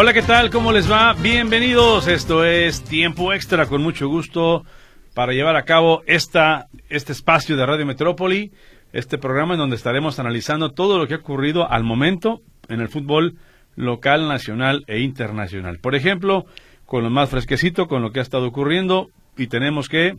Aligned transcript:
Hola, 0.00 0.12
¿qué 0.12 0.22
tal? 0.22 0.50
¿Cómo 0.50 0.70
les 0.70 0.88
va? 0.88 1.12
Bienvenidos. 1.12 2.06
Esto 2.06 2.44
es 2.44 2.84
Tiempo 2.84 3.32
Extra 3.32 3.66
con 3.66 3.82
mucho 3.82 4.06
gusto 4.06 4.64
para 5.12 5.32
llevar 5.32 5.56
a 5.56 5.64
cabo 5.64 6.04
esta, 6.06 6.68
este 6.88 7.10
espacio 7.10 7.56
de 7.56 7.66
Radio 7.66 7.84
Metrópoli, 7.84 8.52
este 8.92 9.18
programa 9.18 9.54
en 9.54 9.58
donde 9.58 9.74
estaremos 9.74 10.20
analizando 10.20 10.70
todo 10.70 10.98
lo 10.98 11.08
que 11.08 11.14
ha 11.14 11.16
ocurrido 11.16 11.68
al 11.68 11.82
momento 11.82 12.42
en 12.68 12.78
el 12.78 12.88
fútbol 12.88 13.38
local, 13.74 14.28
nacional 14.28 14.84
e 14.86 15.00
internacional. 15.00 15.80
Por 15.80 15.96
ejemplo, 15.96 16.46
con 16.86 17.02
lo 17.02 17.10
más 17.10 17.30
fresquecito, 17.30 17.88
con 17.88 18.00
lo 18.00 18.12
que 18.12 18.20
ha 18.20 18.22
estado 18.22 18.46
ocurriendo, 18.46 19.10
y 19.36 19.48
tenemos 19.48 19.88
que 19.88 20.16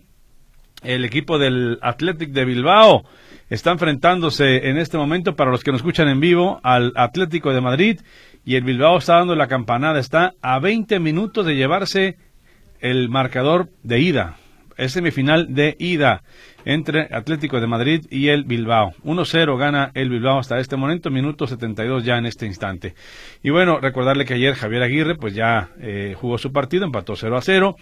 el 0.84 1.06
equipo 1.06 1.40
del 1.40 1.80
Athletic 1.82 2.32
de 2.32 2.44
Bilbao 2.44 3.06
está 3.50 3.72
enfrentándose 3.72 4.70
en 4.70 4.78
este 4.78 4.98
momento, 4.98 5.38
para 5.38 5.52
los 5.52 5.64
que 5.64 5.72
nos 5.72 5.80
escuchan 5.80 6.10
en 6.10 6.20
vivo, 6.20 6.60
al 6.64 6.92
Atlético 6.98 7.54
de 7.54 7.62
Madrid 7.62 8.02
y 8.50 8.56
el 8.56 8.64
Bilbao 8.64 8.98
está 8.98 9.18
dando 9.18 9.36
la 9.36 9.46
campanada, 9.46 10.00
está 10.00 10.34
a 10.42 10.58
20 10.58 11.00
minutos 11.00 11.46
de 11.46 11.56
llevarse 11.56 12.18
el 12.80 13.08
marcador 13.08 13.70
de 13.84 14.00
ida. 14.00 14.38
Es 14.76 14.94
semifinal 14.94 15.54
de 15.54 15.76
ida 15.78 16.24
entre 16.66 17.10
Atlético 17.12 17.62
de 17.62 17.68
Madrid 17.68 18.08
y 18.10 18.30
el 18.30 18.46
Bilbao. 18.46 18.94
1-0 19.04 19.56
gana 19.56 19.92
el 19.94 20.10
Bilbao 20.10 20.40
hasta 20.40 20.58
este 20.58 20.78
momento, 20.78 21.12
minuto 21.12 21.46
72 21.46 22.04
ya 22.04 22.18
en 22.18 22.26
este 22.26 22.48
instante. 22.48 22.96
Y 23.44 23.52
bueno, 23.52 23.80
recordarle 23.80 24.26
que 24.26 24.34
ayer 24.34 24.56
Javier 24.56 24.82
Aguirre 24.82 25.16
pues 25.16 25.36
ya 25.36 25.70
eh, 25.80 26.16
jugó 26.18 26.40
su 26.40 26.52
partido, 26.52 26.86
empató 26.86 27.16
0 27.16 27.38
a 27.38 27.42
0. 27.44 27.76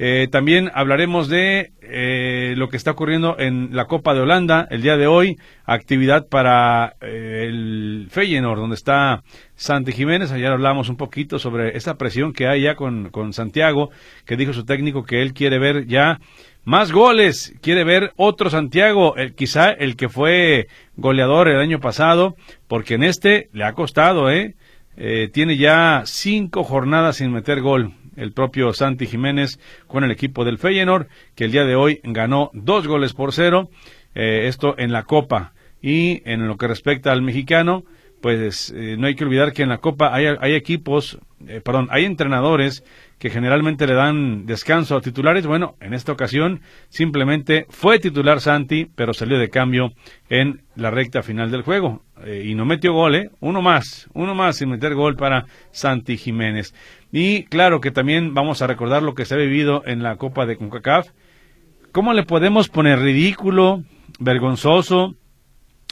Eh, 0.00 0.28
también 0.30 0.70
hablaremos 0.74 1.28
de 1.28 1.72
eh, 1.82 2.54
lo 2.56 2.68
que 2.68 2.76
está 2.76 2.92
ocurriendo 2.92 3.36
en 3.36 3.74
la 3.74 3.86
Copa 3.86 4.14
de 4.14 4.20
Holanda 4.20 4.68
el 4.70 4.80
día 4.80 4.96
de 4.96 5.08
hoy, 5.08 5.36
actividad 5.64 6.28
para 6.28 6.94
eh, 7.00 7.46
el 7.48 8.06
Feyenoord, 8.08 8.60
donde 8.60 8.76
está 8.76 9.24
Santi 9.56 9.90
Jiménez. 9.90 10.30
Ayer 10.30 10.52
hablamos 10.52 10.88
un 10.88 10.96
poquito 10.96 11.40
sobre 11.40 11.76
esa 11.76 11.96
presión 11.96 12.32
que 12.32 12.46
hay 12.46 12.62
ya 12.62 12.76
con, 12.76 13.10
con 13.10 13.32
Santiago, 13.32 13.90
que 14.24 14.36
dijo 14.36 14.52
su 14.52 14.64
técnico 14.64 15.02
que 15.02 15.20
él 15.20 15.32
quiere 15.32 15.58
ver 15.58 15.86
ya 15.86 16.20
más 16.62 16.92
goles, 16.92 17.54
quiere 17.60 17.82
ver 17.82 18.12
otro 18.16 18.50
Santiago, 18.50 19.14
quizá 19.36 19.70
el 19.72 19.96
que 19.96 20.08
fue 20.08 20.68
goleador 20.96 21.48
el 21.48 21.58
año 21.58 21.80
pasado, 21.80 22.36
porque 22.68 22.94
en 22.94 23.02
este 23.02 23.48
le 23.52 23.64
ha 23.64 23.72
costado, 23.72 24.30
¿eh? 24.30 24.54
tiene 25.32 25.56
ya 25.56 26.02
cinco 26.04 26.64
jornadas 26.64 27.16
sin 27.16 27.32
meter 27.32 27.62
gol 27.62 27.94
el 28.18 28.32
propio 28.32 28.72
Santi 28.72 29.06
Jiménez 29.06 29.58
con 29.86 30.04
el 30.04 30.10
equipo 30.10 30.44
del 30.44 30.58
Feyenoord, 30.58 31.06
que 31.34 31.44
el 31.44 31.52
día 31.52 31.64
de 31.64 31.76
hoy 31.76 32.00
ganó 32.02 32.50
dos 32.52 32.86
goles 32.86 33.14
por 33.14 33.32
cero, 33.32 33.70
eh, 34.14 34.46
esto 34.48 34.74
en 34.78 34.92
la 34.92 35.04
Copa. 35.04 35.52
Y 35.80 36.22
en 36.28 36.48
lo 36.48 36.56
que 36.56 36.66
respecta 36.66 37.12
al 37.12 37.22
mexicano, 37.22 37.84
pues 38.20 38.72
eh, 38.76 38.96
no 38.98 39.06
hay 39.06 39.14
que 39.14 39.24
olvidar 39.24 39.52
que 39.52 39.62
en 39.62 39.68
la 39.68 39.78
Copa 39.78 40.14
hay, 40.14 40.26
hay 40.40 40.54
equipos, 40.54 41.18
eh, 41.46 41.60
perdón, 41.64 41.88
hay 41.90 42.04
entrenadores 42.04 42.84
que 43.18 43.30
generalmente 43.30 43.86
le 43.86 43.94
dan 43.94 44.46
descanso 44.46 44.96
a 44.96 45.00
titulares. 45.00 45.46
Bueno, 45.46 45.76
en 45.80 45.94
esta 45.94 46.12
ocasión 46.12 46.60
simplemente 46.88 47.66
fue 47.68 47.98
titular 47.98 48.40
Santi, 48.40 48.86
pero 48.94 49.14
salió 49.14 49.38
de 49.38 49.50
cambio 49.50 49.92
en 50.28 50.62
la 50.74 50.90
recta 50.90 51.22
final 51.22 51.50
del 51.50 51.62
juego. 51.62 52.02
Y 52.26 52.54
no 52.54 52.64
metió 52.64 52.92
gol, 52.92 53.14
¿eh? 53.14 53.30
Uno 53.40 53.62
más, 53.62 54.08
uno 54.14 54.34
más 54.34 54.56
sin 54.56 54.70
meter 54.70 54.94
gol 54.94 55.16
para 55.16 55.46
Santi 55.70 56.16
Jiménez. 56.16 56.74
Y 57.12 57.44
claro 57.44 57.80
que 57.80 57.90
también 57.90 58.34
vamos 58.34 58.62
a 58.62 58.66
recordar 58.66 59.02
lo 59.02 59.14
que 59.14 59.24
se 59.24 59.34
ha 59.34 59.38
vivido 59.38 59.82
en 59.86 60.02
la 60.02 60.16
Copa 60.16 60.46
de 60.46 60.56
CONCACAF. 60.56 61.08
¿Cómo 61.92 62.12
le 62.12 62.24
podemos 62.24 62.68
poner 62.68 62.98
ridículo, 62.98 63.82
vergonzoso, 64.18 65.14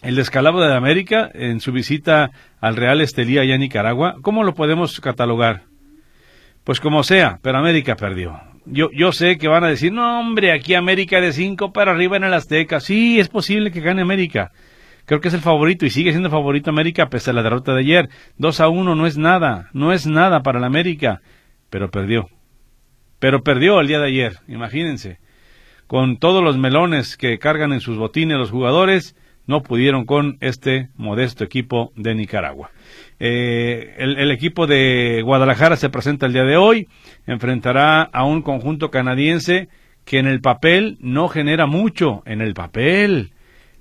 el 0.02 0.16
descalabro 0.16 0.60
de 0.60 0.74
América 0.74 1.30
en 1.32 1.60
su 1.60 1.72
visita 1.72 2.30
al 2.60 2.76
Real 2.76 3.00
Estelí 3.00 3.38
allá 3.38 3.54
en 3.54 3.60
Nicaragua? 3.60 4.16
¿Cómo 4.22 4.44
lo 4.44 4.54
podemos 4.54 5.00
catalogar? 5.00 5.62
Pues 6.64 6.80
como 6.80 7.02
sea, 7.02 7.38
pero 7.42 7.58
América 7.58 7.96
perdió. 7.96 8.40
Yo, 8.66 8.90
yo 8.92 9.12
sé 9.12 9.38
que 9.38 9.46
van 9.48 9.62
a 9.62 9.68
decir, 9.68 9.92
no 9.92 10.20
hombre, 10.20 10.52
aquí 10.52 10.74
América 10.74 11.20
de 11.20 11.32
cinco 11.32 11.72
para 11.72 11.92
arriba 11.92 12.16
en 12.16 12.24
el 12.24 12.34
Azteca. 12.34 12.80
Sí, 12.80 13.20
es 13.20 13.28
posible 13.28 13.70
que 13.70 13.80
gane 13.80 14.02
América 14.02 14.50
creo 15.06 15.20
que 15.20 15.28
es 15.28 15.34
el 15.34 15.40
favorito 15.40 15.86
y 15.86 15.90
sigue 15.90 16.10
siendo 16.10 16.30
favorito 16.30 16.70
América 16.70 17.08
pese 17.08 17.30
a 17.30 17.32
la 17.32 17.42
derrota 17.42 17.72
de 17.72 17.80
ayer. 17.80 18.10
2 18.38 18.60
a 18.60 18.68
1 18.68 18.94
no 18.94 19.06
es 19.06 19.16
nada, 19.16 19.70
no 19.72 19.92
es 19.92 20.06
nada 20.06 20.42
para 20.42 20.58
el 20.58 20.64
América, 20.64 21.22
pero 21.70 21.90
perdió. 21.90 22.28
Pero 23.18 23.42
perdió 23.42 23.80
el 23.80 23.88
día 23.88 23.98
de 23.98 24.08
ayer, 24.08 24.38
imagínense. 24.46 25.18
Con 25.86 26.18
todos 26.18 26.42
los 26.42 26.58
melones 26.58 27.16
que 27.16 27.38
cargan 27.38 27.72
en 27.72 27.80
sus 27.80 27.96
botines 27.96 28.36
los 28.36 28.50
jugadores, 28.50 29.16
no 29.46 29.62
pudieron 29.62 30.04
con 30.04 30.38
este 30.40 30.88
modesto 30.96 31.44
equipo 31.44 31.92
de 31.96 32.14
Nicaragua. 32.14 32.70
Eh, 33.18 33.94
el, 33.98 34.30
equipo 34.30 34.66
de 34.66 35.22
Guadalajara 35.24 35.76
se 35.76 35.88
presenta 35.88 36.26
el 36.26 36.32
día 36.32 36.44
de 36.44 36.56
hoy, 36.56 36.88
enfrentará 37.26 38.02
a 38.02 38.24
un 38.24 38.42
conjunto 38.42 38.90
canadiense 38.90 39.68
que 40.04 40.18
en 40.18 40.26
el 40.26 40.40
papel 40.40 40.98
no 41.00 41.28
genera 41.28 41.66
mucho, 41.66 42.22
en 42.26 42.40
el 42.40 42.54
papel, 42.54 43.32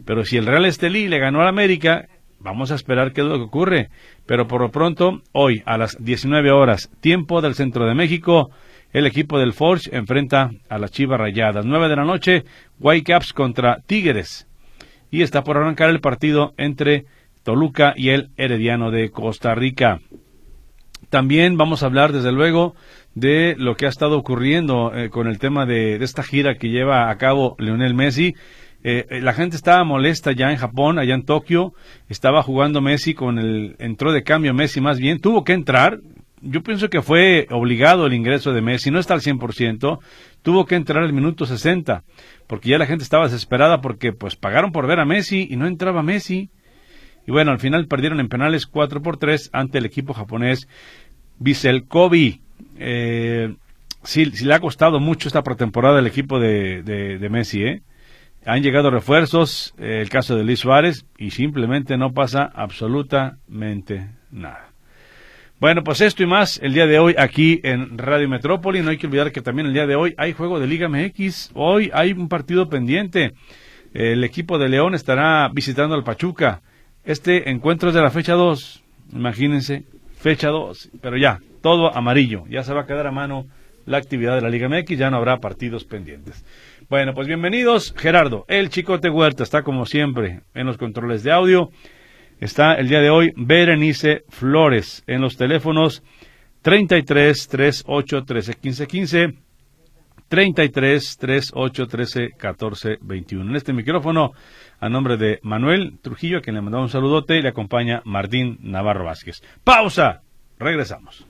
pero 0.04 0.26
si 0.26 0.38
el 0.38 0.46
Real 0.46 0.66
Estelí 0.66 1.08
le 1.08 1.20
ganó 1.20 1.42
al 1.42 1.48
América, 1.48 2.08
vamos 2.40 2.72
a 2.72 2.76
esperar 2.76 3.14
qué 3.14 3.22
es 3.22 3.28
lo 3.28 3.38
que 3.38 3.44
ocurre. 3.44 3.90
Pero 4.26 4.48
por 4.48 4.62
lo 4.62 4.72
pronto, 4.72 5.22
hoy 5.32 5.62
a 5.66 5.78
las 5.78 5.98
19 6.04 6.52
horas, 6.52 6.90
tiempo 7.02 7.42
del 7.42 7.56
centro 7.56 7.86
de 7.86 7.96
México, 7.96 8.50
el 8.94 9.06
equipo 9.08 9.40
del 9.40 9.54
Forge 9.54 9.96
enfrenta 9.96 10.52
a 10.70 10.78
las 10.78 10.92
Chivas 10.92 11.20
Rayadas. 11.20 11.66
9 11.66 11.90
de 11.90 11.96
la 11.96 12.06
noche, 12.06 12.44
Whitecaps 12.80 13.34
contra 13.34 13.80
Tigres. 13.86 14.48
Y 15.12 15.22
está 15.22 15.44
por 15.44 15.58
arrancar 15.58 15.90
el 15.90 16.02
partido 16.02 16.54
entre 16.58 17.06
Toluca 17.44 17.94
y 17.96 18.10
el 18.10 18.30
Herediano 18.38 18.92
de 18.92 19.10
Costa 19.12 19.54
Rica. 19.56 20.00
También 21.10 21.58
vamos 21.58 21.84
a 21.84 21.86
hablar, 21.86 22.12
desde 22.12 22.32
luego, 22.32 22.76
de 23.14 23.56
lo 23.58 23.76
que 23.76 23.86
ha 23.86 23.90
estado 23.90 24.18
ocurriendo 24.18 24.94
eh, 24.94 25.10
con 25.10 25.28
el 25.28 25.40
tema 25.40 25.66
de, 25.66 26.00
de 26.00 26.06
esta 26.06 26.24
gira 26.24 26.56
que 26.56 26.70
lleva 26.70 27.10
a 27.10 27.18
cabo 27.18 27.56
Leonel 27.60 27.94
Messi 27.94 28.36
eh, 28.88 29.08
eh, 29.10 29.20
la 29.20 29.34
gente 29.34 29.56
estaba 29.56 29.84
molesta 29.84 30.32
ya 30.32 30.52
en 30.52 30.58
Japón, 30.58 31.00
allá 31.00 31.16
en 31.16 31.26
Tokio, 31.26 31.74
estaba 32.08 32.44
jugando 32.44 32.82
Messi 32.82 33.16
con 33.16 33.40
el, 33.40 33.76
entró 33.80 34.12
de 34.12 34.22
cambio 34.22 34.54
Messi 34.54 34.80
más 34.80 35.00
bien, 35.00 35.20
tuvo 35.20 35.44
que 35.44 35.54
entrar, 35.54 36.02
yo 36.40 36.62
pienso 36.62 36.88
que 36.92 37.02
fue 37.02 37.48
obligado 37.50 38.06
el 38.06 38.14
ingreso 38.14 38.54
de 38.54 38.62
Messi, 38.62 38.92
no 38.92 39.00
está 39.00 39.16
al 39.16 39.22
100%, 39.22 39.98
tuvo 40.44 40.66
que 40.68 40.76
entrar 40.76 41.02
al 41.02 41.14
minuto 41.14 41.48
60, 41.48 42.04
porque 42.46 42.70
ya 42.70 42.78
la 42.78 42.86
gente 42.86 43.04
estaba 43.04 43.24
desesperada 43.24 43.82
porque 43.82 44.14
pues 44.14 44.36
pagaron 44.36 44.72
por 44.72 44.86
ver 44.86 45.00
a 45.00 45.06
Messi 45.06 45.48
y 45.50 45.56
no 45.56 45.66
entraba 45.66 46.04
Messi. 46.04 46.52
Y 47.26 47.32
bueno, 47.32 47.50
al 47.50 47.60
final 47.60 47.88
perdieron 47.88 48.20
en 48.20 48.30
penales 48.30 48.68
4 48.68 49.02
por 49.02 49.18
3 49.18 49.50
ante 49.52 49.80
el 49.80 49.88
equipo 49.88 50.14
japonés 50.14 50.68
Vissel 51.40 51.86
Kobe. 51.88 52.40
Eh, 52.78 53.56
sí, 54.04 54.26
sí, 54.26 54.46
le 54.46 54.54
ha 54.54 54.60
costado 54.60 55.00
mucho 55.00 55.28
esta 55.28 55.42
pretemporada 55.42 55.98
el 55.98 56.06
equipo 56.06 56.40
de, 56.40 56.84
de, 56.84 57.18
de 57.18 57.30
Messi, 57.30 57.64
¿eh? 57.64 57.82
Han 58.46 58.62
llegado 58.62 58.92
refuerzos, 58.92 59.74
eh, 59.80 60.02
el 60.02 60.10
caso 60.10 60.36
de 60.36 60.44
Luis 60.44 60.60
Suárez, 60.60 61.06
y 61.18 61.32
simplemente 61.32 61.98
no 61.98 62.14
pasa 62.14 62.52
absolutamente 62.54 64.08
nada. 64.32 64.70
Bueno, 65.60 65.84
pues 65.84 66.02
esto 66.02 66.22
y 66.22 66.28
más 66.28 66.60
el 66.62 66.74
día 66.74 66.86
de 66.86 67.00
hoy 67.00 67.16
aquí 67.18 67.60
en 67.64 67.98
Radio 67.98 68.30
Metrópoli. 68.30 68.82
No 68.82 68.92
hay 68.92 68.98
que 68.98 69.08
olvidar 69.08 69.32
que 69.32 69.42
también 69.42 69.68
el 69.68 69.74
día 69.74 69.88
de 69.88 69.96
hoy 69.96 70.14
hay 70.18 70.34
juego 70.34 70.60
de 70.60 70.68
Liga 70.68 70.88
MX. 70.88 71.52
Hoy 71.56 71.90
hay 71.94 72.12
un 72.12 72.28
partido 72.28 72.70
pendiente. 72.70 73.34
El 73.94 74.24
equipo 74.24 74.60
de 74.60 74.70
León 74.70 74.94
estará 74.94 75.50
visitando 75.52 75.96
al 75.96 76.04
Pachuca. 76.04 76.62
Este 77.04 77.50
encuentro 77.50 77.90
es 77.90 77.96
de 77.96 78.02
la 78.02 78.12
fecha 78.12 78.34
2. 78.34 78.84
Imagínense, 79.14 79.86
fecha 80.20 80.50
2. 80.50 80.92
Pero 81.02 81.18
ya, 81.18 81.40
todo 81.62 81.96
amarillo. 81.96 82.44
Ya 82.48 82.62
se 82.62 82.74
va 82.74 82.82
a 82.82 82.86
quedar 82.86 83.08
a 83.08 83.12
mano 83.12 83.46
la 83.86 83.98
actividad 83.98 84.36
de 84.36 84.42
la 84.42 84.50
Liga 84.50 84.68
MX. 84.68 84.98
Ya 84.98 85.10
no 85.10 85.18
habrá 85.18 85.38
partidos 85.38 85.86
pendientes. 85.86 86.44
Bueno, 86.88 87.16
pues 87.16 87.28
bienvenidos. 87.28 87.96
Gerardo, 87.98 88.46
el 88.48 88.70
Chicote 88.70 89.10
Huerta 89.10 89.42
está 89.42 89.64
como 89.64 89.88
siempre 89.88 90.42
en 90.54 90.68
los 90.68 90.78
controles 90.78 91.24
de 91.24 91.32
audio. 91.32 91.72
Está 92.40 92.76
el 92.76 92.88
día 92.88 93.00
de 93.00 93.10
hoy 93.10 93.34
Berenice 93.36 94.24
Flores 94.30 95.04
en 95.08 95.22
los 95.22 95.36
teléfonos 95.36 96.04
33 96.62 97.48
38 97.48 98.24
13 98.24 98.54
15 98.54 98.88
15, 98.88 99.34
33 100.28 101.18
38 101.18 101.88
13 101.88 102.30
14 102.38 102.98
21. 103.02 103.50
En 103.50 103.56
este 103.56 103.74
micrófono, 103.74 104.34
a 104.80 104.88
nombre 104.88 105.18
de 105.18 105.40
Manuel 105.42 105.98
Trujillo, 106.04 106.38
a 106.38 106.42
quien 106.42 106.56
le 106.56 106.62
mandamos 106.62 106.90
un 106.90 106.92
saludote, 106.92 107.42
le 107.42 107.50
acompaña 107.50 108.04
Martín 108.06 108.60
Navarro 108.62 109.06
Vázquez. 109.06 109.42
Pausa, 109.64 110.22
regresamos. 110.60 111.26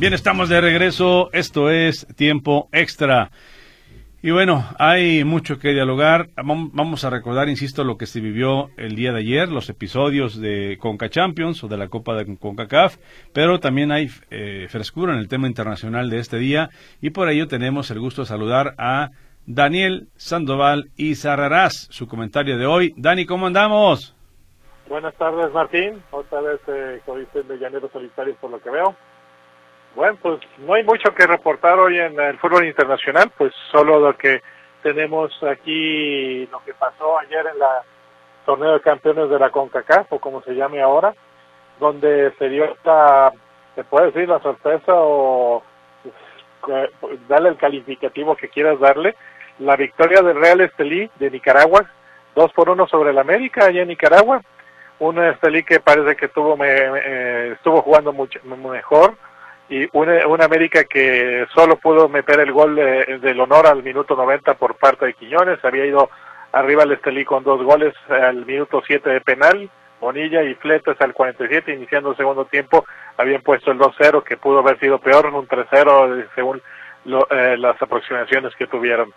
Bien, 0.00 0.14
estamos 0.14 0.48
de 0.48 0.62
regreso. 0.62 1.28
Esto 1.34 1.68
es 1.68 2.06
tiempo 2.16 2.70
extra. 2.72 3.30
Y 4.22 4.30
bueno, 4.30 4.64
hay 4.78 5.24
mucho 5.24 5.58
que 5.58 5.74
dialogar. 5.74 6.30
Vamos 6.42 7.04
a 7.04 7.10
recordar, 7.10 7.50
insisto, 7.50 7.84
lo 7.84 7.98
que 7.98 8.06
se 8.06 8.22
vivió 8.22 8.70
el 8.78 8.96
día 8.96 9.12
de 9.12 9.18
ayer, 9.18 9.50
los 9.50 9.68
episodios 9.68 10.40
de 10.40 10.78
Conca 10.80 11.10
Champions 11.10 11.62
o 11.64 11.68
de 11.68 11.76
la 11.76 11.88
Copa 11.88 12.14
de 12.14 12.34
CONCACAF, 12.38 12.96
pero 13.34 13.60
también 13.60 13.92
hay 13.92 14.08
eh, 14.30 14.68
frescura 14.70 15.12
en 15.12 15.18
el 15.18 15.28
tema 15.28 15.46
internacional 15.46 16.08
de 16.08 16.20
este 16.20 16.38
día 16.38 16.70
y 17.02 17.10
por 17.10 17.28
ello 17.28 17.46
tenemos 17.46 17.90
el 17.90 18.00
gusto 18.00 18.22
de 18.22 18.28
saludar 18.28 18.74
a 18.78 19.10
Daniel 19.44 20.08
Sandoval 20.16 20.92
y 20.96 21.14
Zarrarás, 21.14 21.88
su 21.90 22.08
comentario 22.08 22.56
de 22.56 22.64
hoy. 22.64 22.94
Dani, 22.96 23.26
¿cómo 23.26 23.48
andamos? 23.48 24.16
Buenas 24.88 25.14
tardes, 25.16 25.52
Martín. 25.52 26.02
Otra 26.10 26.40
vez 26.40 26.58
eh, 26.68 27.02
de 27.46 27.58
Llanero 27.58 27.90
Solitario 27.92 28.34
por 28.40 28.50
lo 28.50 28.62
que 28.62 28.70
veo. 28.70 28.96
Bueno, 29.94 30.16
pues 30.22 30.40
no 30.58 30.74
hay 30.74 30.84
mucho 30.84 31.12
que 31.14 31.26
reportar 31.26 31.78
hoy 31.78 31.98
en 31.98 32.18
el 32.20 32.38
fútbol 32.38 32.66
internacional, 32.66 33.30
pues 33.36 33.52
solo 33.72 33.98
lo 33.98 34.16
que 34.16 34.40
tenemos 34.82 35.32
aquí, 35.42 36.46
lo 36.46 36.60
que 36.64 36.74
pasó 36.74 37.18
ayer 37.18 37.46
en 37.52 37.58
la 37.58 37.82
torneo 38.46 38.72
de 38.72 38.80
campeones 38.80 39.28
de 39.28 39.38
la 39.38 39.50
CONCACAF, 39.50 40.12
o 40.12 40.18
como 40.18 40.42
se 40.42 40.54
llame 40.54 40.80
ahora, 40.80 41.14
donde 41.78 42.32
se 42.38 42.48
dio 42.48 42.64
esta, 42.64 43.32
se 43.74 43.84
puede 43.84 44.06
decir 44.06 44.28
la 44.28 44.40
sorpresa 44.40 44.92
o 44.94 45.62
pues, 46.60 47.28
darle 47.28 47.50
el 47.50 47.56
calificativo 47.56 48.36
que 48.36 48.48
quieras 48.48 48.78
darle, 48.80 49.14
la 49.58 49.76
victoria 49.76 50.22
del 50.22 50.40
Real 50.40 50.60
Estelí 50.60 51.10
de 51.16 51.30
Nicaragua, 51.30 51.90
dos 52.34 52.52
por 52.52 52.70
uno 52.70 52.86
sobre 52.86 53.10
el 53.10 53.18
América 53.18 53.66
allá 53.66 53.82
en 53.82 53.88
Nicaragua, 53.88 54.40
un 55.00 55.22
Estelí 55.22 55.62
que 55.62 55.80
parece 55.80 56.16
que 56.16 56.26
estuvo, 56.26 56.56
me, 56.56 56.68
eh, 56.68 57.52
estuvo 57.52 57.82
jugando 57.82 58.12
mucho 58.12 58.40
mejor, 58.44 59.16
y 59.70 59.88
una, 59.92 60.44
América 60.44 60.84
que 60.84 61.46
solo 61.54 61.76
pudo 61.76 62.08
meter 62.08 62.40
el 62.40 62.52
gol 62.52 62.74
del 62.74 63.40
honor 63.40 63.68
al 63.68 63.82
minuto 63.82 64.16
90 64.16 64.54
por 64.54 64.74
parte 64.74 65.06
de 65.06 65.14
Quiñones, 65.14 65.64
había 65.64 65.86
ido 65.86 66.10
arriba 66.52 66.82
al 66.82 66.92
Estelí 66.92 67.24
con 67.24 67.44
dos 67.44 67.62
goles 67.62 67.94
al 68.08 68.44
minuto 68.44 68.82
7 68.84 69.08
de 69.08 69.20
penal, 69.20 69.70
Bonilla 70.00 70.42
y 70.42 70.54
Fletes 70.54 71.00
al 71.00 71.14
47, 71.14 71.72
iniciando 71.72 72.10
el 72.10 72.16
segundo 72.16 72.46
tiempo, 72.46 72.84
habían 73.16 73.42
puesto 73.42 73.70
el 73.70 73.78
2-0 73.78 74.24
que 74.24 74.36
pudo 74.36 74.58
haber 74.58 74.78
sido 74.80 74.98
peor, 74.98 75.26
un 75.26 75.46
3-0 75.46 76.26
según 76.34 76.60
eh, 77.30 77.56
las 77.56 77.80
aproximaciones 77.80 78.54
que 78.56 78.66
tuvieron. 78.66 79.12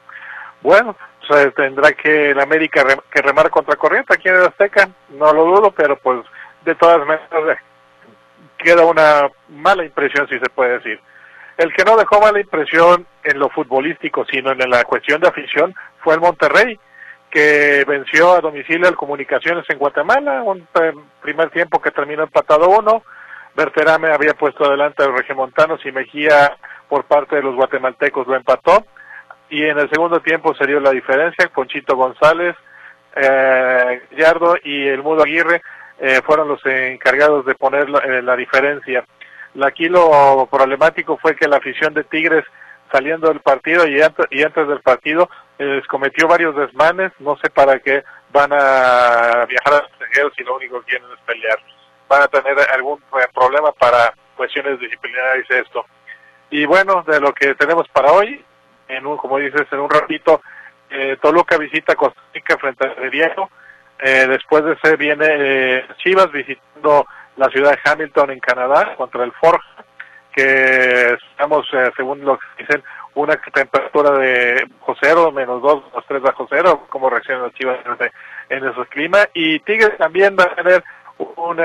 Bueno, 0.62 0.96
pues, 1.28 1.54
tendrá 1.56 1.92
que 1.94 2.32
el 2.32 2.40
América 2.40 2.86
que 3.12 3.22
remar 3.22 3.50
contra 3.50 3.76
corriente 3.76 4.14
aquí 4.14 4.30
en 4.30 4.36
el 4.36 4.46
Azteca, 4.46 4.90
no 5.10 5.34
lo 5.34 5.46
dudo, 5.46 5.72
pero 5.72 5.98
pues 5.98 6.20
de 6.64 6.76
todas 6.76 7.00
maneras 7.00 7.58
queda 8.64 8.86
una 8.86 9.30
mala 9.50 9.86
impresión, 9.86 10.28
si 10.28 10.40
se 10.40 10.50
puede 10.50 10.80
decir. 10.80 11.00
El 11.58 11.72
que 11.74 11.84
no 11.84 11.96
dejó 11.96 12.20
mala 12.20 12.40
impresión 12.40 13.06
en 13.24 13.40
lo 13.40 13.50
futbolístico, 13.50 14.26
sino 14.26 14.52
en 14.52 14.70
la 14.70 14.84
cuestión 14.86 15.22
de 15.22 15.28
afición, 15.28 15.76
fue 16.00 16.16
el 16.16 16.22
Monterrey, 16.22 16.80
que 17.30 17.84
venció 17.88 18.34
a 18.34 18.42
domicilio 18.42 18.88
al 18.88 18.96
Comunicaciones 18.96 19.66
en 19.70 19.78
Guatemala, 19.78 20.44
un 20.44 20.68
primer 21.22 21.50
tiempo 21.50 21.82
que 21.82 21.92
terminó 21.92 22.24
empatado 22.24 22.70
uno. 22.70 23.04
Berterame 23.56 24.12
había 24.12 24.34
puesto 24.34 24.66
adelante 24.66 25.04
a 25.04 25.08
los 25.08 25.18
regiomontanos 25.18 25.86
y 25.86 25.92
Mejía 25.92 26.58
por 26.90 27.06
parte 27.06 27.36
de 27.36 27.44
los 27.44 27.56
guatemaltecos 27.56 28.28
lo 28.28 28.36
empató. 28.36 28.86
Y 29.50 29.64
en 29.64 29.78
el 29.78 29.90
segundo 29.90 30.20
tiempo 30.22 30.56
se 30.56 30.66
dio 30.66 30.80
la 30.80 30.92
diferencia, 30.92 31.50
Ponchito 31.54 31.96
González, 31.96 32.56
eh, 33.16 34.02
y 34.64 34.88
el 34.88 35.04
Mudo 35.04 35.24
Aguirre 35.24 35.62
eh, 36.00 36.22
fueron 36.26 36.48
los 36.48 36.66
encargados 36.66 37.46
de 37.46 37.56
poner 37.56 37.90
la, 37.90 38.00
eh, 38.00 38.38
diferencia. 38.38 39.06
Aquí 39.64 39.88
lo 39.88 40.48
problemático 40.50 41.18
fue 41.18 41.36
que 41.36 41.48
la 41.48 41.58
afición 41.58 41.94
de 41.94 42.04
Tigres 42.04 42.44
saliendo 42.92 43.28
del 43.28 43.40
partido 43.40 43.88
y 43.88 44.02
antes, 44.02 44.68
del 44.68 44.82
partido 44.82 45.30
eh, 45.58 45.82
cometió 45.88 46.28
varios 46.28 46.56
desmanes, 46.56 47.12
no 47.20 47.38
sé 47.38 47.50
para 47.50 47.80
qué 47.80 48.04
van 48.32 48.52
a 48.54 49.46
viajar 49.48 49.74
a 49.74 49.78
los 49.78 49.90
extranjeros 49.90 50.34
si 50.36 50.44
lo 50.44 50.56
único 50.56 50.80
que 50.82 50.92
quieren 50.92 51.08
es 51.12 51.20
pelear. 51.26 51.60
Van 52.08 52.24
a 52.24 52.28
tener 52.28 52.58
algún 52.72 53.02
problema 53.34 53.72
para 53.72 54.14
cuestiones 54.36 54.80
disciplinarias 54.80 55.50
esto. 55.50 55.86
Y 56.50 56.66
bueno, 56.66 57.04
de 57.08 57.20
lo 57.20 57.34
que 57.34 57.56
tenemos 57.56 57.88
para 57.90 58.12
hoy, 58.12 58.44
en 58.88 59.06
un, 59.08 59.18
como 59.18 59.38
dices, 59.38 59.68
en 59.72 59.80
un 59.80 59.90
ratito, 59.90 60.42
Toluca 61.22 61.58
visita 61.58 61.96
Costa 61.96 62.22
Rica 62.34 62.58
frente 62.58 62.86
al 62.86 63.10
Diego 63.10 63.50
eh, 64.00 64.28
después 64.28 64.64
de 64.64 64.74
ese 64.74 64.96
viene 64.98 65.26
eh, 65.30 65.86
Chivas 65.98 66.32
visitando 66.32 67.06
la 67.38 67.50
ciudad 67.50 67.72
de 67.72 67.80
Hamilton 67.84 68.32
en 68.32 68.40
Canadá 68.40 68.96
contra 68.96 69.24
el 69.24 69.32
Forja, 69.34 69.86
que 70.36 71.18
estamos, 71.32 71.68
eh, 71.74 71.92
según 71.96 72.24
lo 72.26 72.38
que 72.38 72.64
dicen, 72.64 72.84
una 73.16 73.36
temperatura 73.36 74.18
de 74.18 74.66
bajo 74.80 74.96
cero, 75.00 75.32
menos 75.32 75.62
dos, 75.62 75.84
menos 75.86 76.06
tres 76.08 76.22
bajo 76.22 76.48
cero, 76.50 76.86
como 76.90 77.10
reaccionan 77.10 77.44
los 77.44 77.54
Chivas 77.54 77.80
en, 78.50 78.66
esos 78.66 78.88
climas. 78.88 79.30
Y 79.34 79.60
Tigres 79.60 79.98
también 79.98 80.36
va 80.38 80.46
a 80.46 80.56
tener 80.56 80.84
un 81.18 81.62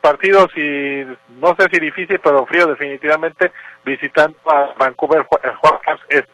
partido, 0.00 0.46
si, 0.54 1.04
no 1.40 1.56
sé 1.58 1.68
si 1.72 1.80
difícil, 1.80 2.20
pero 2.22 2.46
frío 2.46 2.66
definitivamente, 2.66 3.50
visitando 3.84 4.38
a 4.46 4.74
Vancouver 4.78 5.26
es 6.10 6.24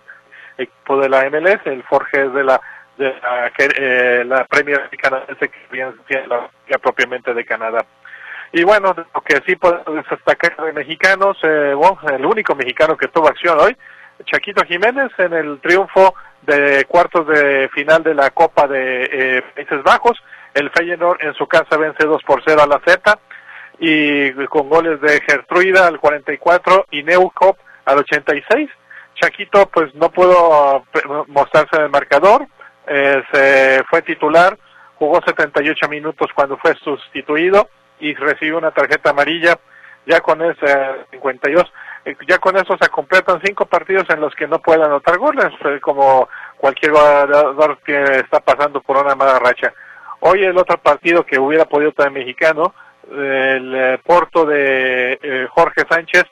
equipo 0.59 1.01
de 1.01 1.09
la 1.09 1.29
MLS, 1.31 1.61
el 1.65 1.83
Forge 1.85 2.27
es 2.27 2.33
de 2.35 2.45
la 2.45 2.61
de 2.97 3.15
la, 3.21 3.53
eh, 3.59 4.25
la 4.27 4.45
Premier 4.45 4.89
canadiense 5.01 5.49
que 5.49 5.59
viene 5.71 5.93
la 6.29 6.79
propiamente 6.79 7.35
de 7.35 7.45
Canadá. 7.45 7.85
Y 8.53 8.65
bueno, 8.65 8.95
lo 9.15 9.21
que 9.23 9.41
sí 9.47 9.57
podemos 9.57 10.05
destacar 10.11 10.57
de 10.57 10.73
mexicanos, 10.73 11.39
eh, 11.43 11.73
bueno, 11.75 11.99
el 12.13 12.25
único 12.27 12.55
mexicano 12.55 12.97
que 12.97 13.09
tuvo 13.09 13.29
acción 13.29 13.59
hoy, 13.59 13.75
Chaquito 14.27 14.63
Jiménez 14.65 15.11
en 15.19 15.33
el 15.33 15.59
triunfo 15.61 16.15
de 16.43 16.85
cuartos 16.87 17.27
de 17.27 17.69
final 17.71 18.03
de 18.03 18.15
la 18.15 18.31
Copa 18.31 18.67
de 18.67 19.09
eh, 19.11 19.43
Países 19.55 19.83
Bajos. 19.83 20.23
El 20.55 20.71
Feyenoord 20.71 21.23
en 21.23 21.35
su 21.35 21.47
casa 21.47 21.79
vence 21.79 22.05
2 22.05 22.23
por 22.25 22.43
0 22.45 22.63
a 22.63 22.67
la 22.67 22.81
Z 22.87 23.19
y 23.79 24.33
con 24.47 24.69
goles 24.69 25.01
de 25.01 25.21
Gertruida 25.27 25.87
al 25.87 25.99
44 25.99 26.87
y 26.91 27.03
Neukop 27.03 27.57
al 27.87 27.99
86. 27.99 28.69
Chaquito 29.15 29.67
pues 29.73 29.95
no 29.95 30.11
pudo 30.11 30.85
mostrarse 31.29 31.77
en 31.77 31.83
el 31.83 31.91
marcador, 31.91 32.47
eh, 32.87 33.23
se 33.33 33.85
fue 33.89 34.03
titular, 34.03 34.59
jugó 34.97 35.21
78 35.25 35.89
minutos 35.89 36.31
cuando 36.35 36.57
fue 36.59 36.75
sustituido 36.77 37.69
y 38.01 38.15
recibió 38.15 38.59
una 38.59 38.71
tarjeta 38.71 39.11
amarilla. 39.11 39.59
Ya 40.05 40.21
con 40.21 40.43
ese 40.43 40.67
52, 41.13 41.73
eh, 42.05 42.17
ya 42.27 42.39
con 42.39 42.57
eso 42.57 42.77
se 42.81 42.89
completan 42.89 43.41
cinco 43.45 43.67
partidos 43.67 44.11
en 44.11 44.21
los 44.21 44.35
que 44.35 44.49
no 44.49 44.59
puede 44.61 44.83
anotar 44.83 45.17
goles, 45.17 45.53
eh, 45.65 45.79
como 45.81 46.29
cualquier 46.57 46.91
jugador 46.91 47.79
que 47.85 48.03
está 48.17 48.41
pasando 48.41 48.81
por 48.81 48.97
una 48.97 49.15
mala 49.15 49.39
racha. 49.39 49.73
Hoy 50.21 50.43
el 50.43 50.59
otro 50.59 50.77
partido 50.79 51.25
que 51.25 51.39
hubiera 51.39 51.67
podido 51.67 51.91
estar 51.91 52.11
mexicano, 52.11 52.75
el 53.11 53.99
Porto 54.05 54.45
de 54.45 55.49
Jorge 55.53 55.83
Sánchez, 55.89 56.25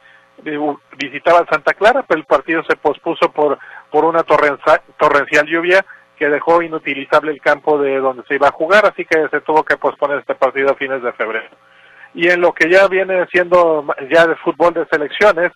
visitaba 0.97 1.45
Santa 1.51 1.75
Clara, 1.75 2.05
pero 2.07 2.21
el 2.21 2.27
partido 2.27 2.63
se 2.65 2.77
pospuso 2.77 3.31
por, 3.33 3.59
por 3.91 4.05
una 4.05 4.23
torrencial 4.23 5.47
lluvia 5.47 5.85
que 6.21 6.29
dejó 6.29 6.61
inutilizable 6.61 7.33
el 7.33 7.41
campo 7.41 7.79
de 7.79 7.99
donde 7.99 8.23
se 8.29 8.35
iba 8.35 8.49
a 8.49 8.53
jugar, 8.53 8.85
así 8.85 9.07
que 9.07 9.27
se 9.31 9.41
tuvo 9.41 9.65
que 9.65 9.79
posponer 9.79 10.19
este 10.19 10.35
partido 10.35 10.71
a 10.71 10.75
fines 10.75 11.03
de 11.03 11.15
febrero. 11.15 11.49
Y 12.13 12.29
en 12.29 12.43
lo 12.43 12.53
que 12.53 12.69
ya 12.69 12.87
viene 12.89 13.27
siendo 13.33 13.87
ya 14.11 14.27
de 14.27 14.37
fútbol 14.37 14.75
de 14.75 14.87
selecciones, 14.93 15.51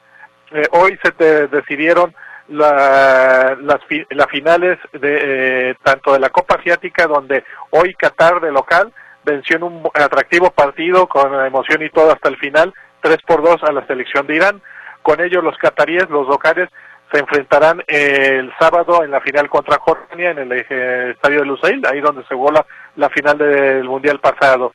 eh, 0.53 0.67
hoy 0.71 0.99
se 1.05 1.13
te 1.13 1.49
decidieron 1.49 2.15
la, 2.49 3.59
las, 3.61 3.81
las 4.09 4.27
finales 4.31 4.79
de 4.95 5.71
eh, 5.71 5.75
tanto 5.83 6.15
de 6.15 6.21
la 6.21 6.31
Copa 6.31 6.55
Asiática, 6.55 7.07
donde 7.07 7.45
hoy 7.69 7.93
Qatar 7.95 8.41
de 8.41 8.51
local 8.51 8.91
venció 9.23 9.57
en 9.57 9.65
un 9.65 9.91
atractivo 9.93 10.51
partido 10.51 11.07
con 11.09 11.45
emoción 11.45 11.83
y 11.83 11.91
todo 11.91 12.11
hasta 12.11 12.31
el 12.31 12.39
final, 12.39 12.73
3 13.03 13.19
por 13.27 13.43
2 13.43 13.65
a 13.65 13.73
la 13.73 13.87
selección 13.87 14.27
de 14.27 14.37
Irán. 14.37 14.63
Con 15.03 15.21
ello 15.21 15.43
los 15.43 15.59
cataríes, 15.59 16.09
los 16.09 16.27
locales, 16.27 16.71
se 17.15 17.21
enfrentarán 17.21 17.81
el 17.87 18.53
sábado 18.59 19.05
en 19.05 19.13
la 19.13 19.21
final 19.21 19.49
contra 19.49 19.79
Jordania 19.79 20.31
en 20.31 20.39
el 20.39 20.53
estadio 20.53 21.41
de 21.41 21.47
Lusail, 21.47 21.81
ahí 21.87 22.01
donde 22.01 22.25
se 22.27 22.35
jugó 22.35 22.51
la, 22.51 23.09
final 23.11 23.39
del 23.39 23.85
Mundial 23.85 24.19
pasado. 24.19 24.73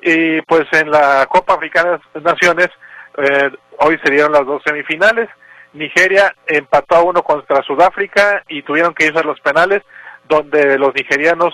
Y 0.00 0.40
pues 0.42 0.64
en 0.72 0.90
la 0.90 1.26
Copa 1.26 1.54
Africana 1.54 2.00
de 2.14 2.20
Naciones, 2.22 2.68
eh, 3.18 3.50
hoy 3.80 4.00
se 4.02 4.10
dieron 4.10 4.32
las 4.32 4.46
dos 4.46 4.62
semifinales. 4.64 5.28
Nigeria 5.74 6.34
empató 6.46 6.96
a 6.96 7.02
uno 7.02 7.22
contra 7.22 7.62
Sudáfrica 7.62 8.42
y 8.48 8.62
tuvieron 8.62 8.94
que 8.94 9.06
irse 9.06 9.18
a 9.18 9.24
los 9.24 9.40
penales. 9.40 9.82
donde 10.26 10.78
los 10.78 10.94
nigerianos 10.94 11.52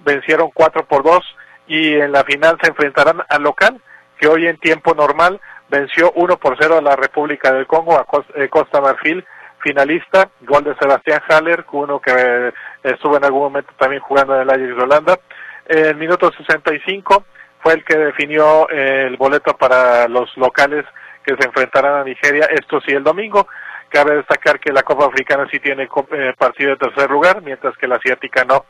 vencieron 0.00 0.50
4 0.52 0.84
por 0.84 1.02
2 1.02 1.24
y 1.68 1.94
en 1.94 2.12
la 2.12 2.22
final 2.24 2.58
se 2.60 2.68
enfrentarán 2.68 3.22
al 3.30 3.42
local, 3.42 3.80
que 4.18 4.28
hoy 4.28 4.46
en 4.46 4.58
tiempo 4.58 4.94
normal 4.94 5.40
venció 5.70 6.12
1 6.14 6.36
por 6.36 6.58
0 6.60 6.76
a 6.76 6.82
la 6.82 6.96
República 6.96 7.50
del 7.50 7.66
Congo, 7.66 7.96
a 7.96 8.04
eh, 8.34 8.50
Costa 8.50 8.82
Marfil, 8.82 9.24
finalista, 9.60 10.28
gol 10.40 10.64
de 10.64 10.74
Sebastián 10.76 11.20
Haller, 11.28 11.64
uno 11.72 12.00
que 12.00 12.12
eh, 12.12 12.52
estuvo 12.82 13.16
en 13.16 13.24
algún 13.24 13.42
momento 13.42 13.72
también 13.78 14.02
jugando 14.02 14.34
en 14.34 14.42
el 14.42 14.50
Ajax 14.50 14.76
de 14.76 14.82
Holanda. 14.82 15.20
El 15.66 15.96
minuto 15.96 16.30
65 16.32 17.24
fue 17.62 17.74
el 17.74 17.84
que 17.84 17.96
definió 17.96 18.68
eh, 18.70 19.06
el 19.06 19.16
boleto 19.16 19.56
para 19.56 20.08
los 20.08 20.34
locales 20.36 20.84
que 21.24 21.36
se 21.38 21.46
enfrentarán 21.46 22.00
a 22.00 22.04
Nigeria, 22.04 22.46
esto 22.50 22.80
sí 22.80 22.92
el 22.92 23.04
domingo. 23.04 23.46
Cabe 23.88 24.16
destacar 24.16 24.58
que 24.60 24.72
la 24.72 24.82
Copa 24.82 25.06
Africana 25.06 25.46
sí 25.50 25.58
tiene 25.58 25.84
eh, 25.84 26.34
partido 26.38 26.70
de 26.70 26.76
tercer 26.76 27.10
lugar, 27.10 27.42
mientras 27.42 27.76
que 27.76 27.88
la 27.88 27.96
asiática 27.96 28.44
no. 28.44 28.64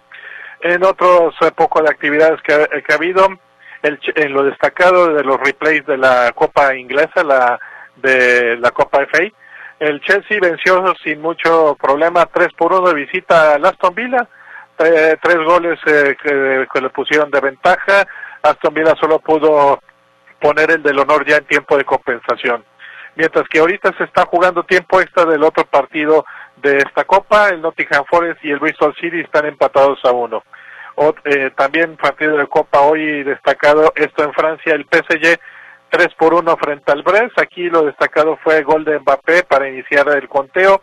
En 0.60 0.84
otros 0.84 1.34
poco 1.54 1.82
de 1.82 1.90
actividades 1.90 2.40
que, 2.42 2.52
ha 2.52 2.94
habido, 2.94 3.28
el, 3.82 3.98
en 4.14 4.32
lo 4.32 4.42
destacado 4.44 5.14
de 5.14 5.24
los 5.24 5.38
replays 5.38 5.86
de 5.86 5.96
la 5.96 6.32
Copa 6.34 6.74
Inglesa, 6.74 7.22
la 7.24 7.58
de 7.96 8.56
la 8.58 8.70
Copa 8.70 9.06
FA, 9.06 9.30
el 9.80 10.00
Chelsea 10.02 10.38
venció 10.40 10.94
sin 11.02 11.20
mucho 11.20 11.76
problema 11.80 12.26
3 12.26 12.48
por 12.56 12.72
1 12.72 12.88
de 12.88 12.94
visita 12.94 13.54
a 13.54 13.56
Aston 13.56 13.94
Villa, 13.94 14.28
tres 14.76 15.36
goles 15.44 15.78
que, 15.84 16.16
que, 16.70 16.80
le 16.80 16.90
pusieron 16.90 17.30
de 17.30 17.40
ventaja, 17.40 18.06
Aston 18.42 18.74
Villa 18.74 18.94
solo 19.00 19.18
pudo 19.18 19.80
poner 20.38 20.70
el 20.70 20.82
del 20.82 20.98
honor 20.98 21.26
ya 21.26 21.38
en 21.38 21.44
tiempo 21.44 21.76
de 21.76 21.84
compensación. 21.84 22.64
Mientras 23.16 23.48
que 23.48 23.58
ahorita 23.58 23.92
se 23.98 24.04
está 24.04 24.24
jugando 24.26 24.62
tiempo 24.62 25.00
extra 25.00 25.24
del 25.24 25.42
otro 25.42 25.64
partido 25.64 26.24
de 26.56 26.78
esta 26.78 27.04
Copa, 27.04 27.48
el 27.48 27.60
Nottingham 27.60 28.04
Forest 28.08 28.44
y 28.44 28.50
el 28.50 28.58
Bristol 28.58 28.94
City 29.00 29.20
están 29.20 29.46
empatados 29.46 29.98
a 30.04 30.12
uno. 30.12 30.42
Eh, 31.24 31.50
también 31.56 31.96
partido 31.96 32.36
de 32.36 32.46
Copa 32.46 32.80
hoy 32.80 33.22
destacado, 33.22 33.92
esto 33.96 34.22
en 34.22 34.34
Francia, 34.34 34.74
el 34.74 34.84
PSG 34.84 35.38
3 35.90 36.14
por 36.14 36.34
1 36.34 36.56
frente 36.56 36.92
al 36.92 37.02
Brest, 37.02 37.38
aquí 37.38 37.68
lo 37.68 37.84
destacado 37.84 38.36
fue 38.42 38.62
gol 38.62 38.84
de 38.84 38.98
Mbappé 38.98 39.42
para 39.44 39.68
iniciar 39.68 40.08
el 40.16 40.28
conteo, 40.28 40.82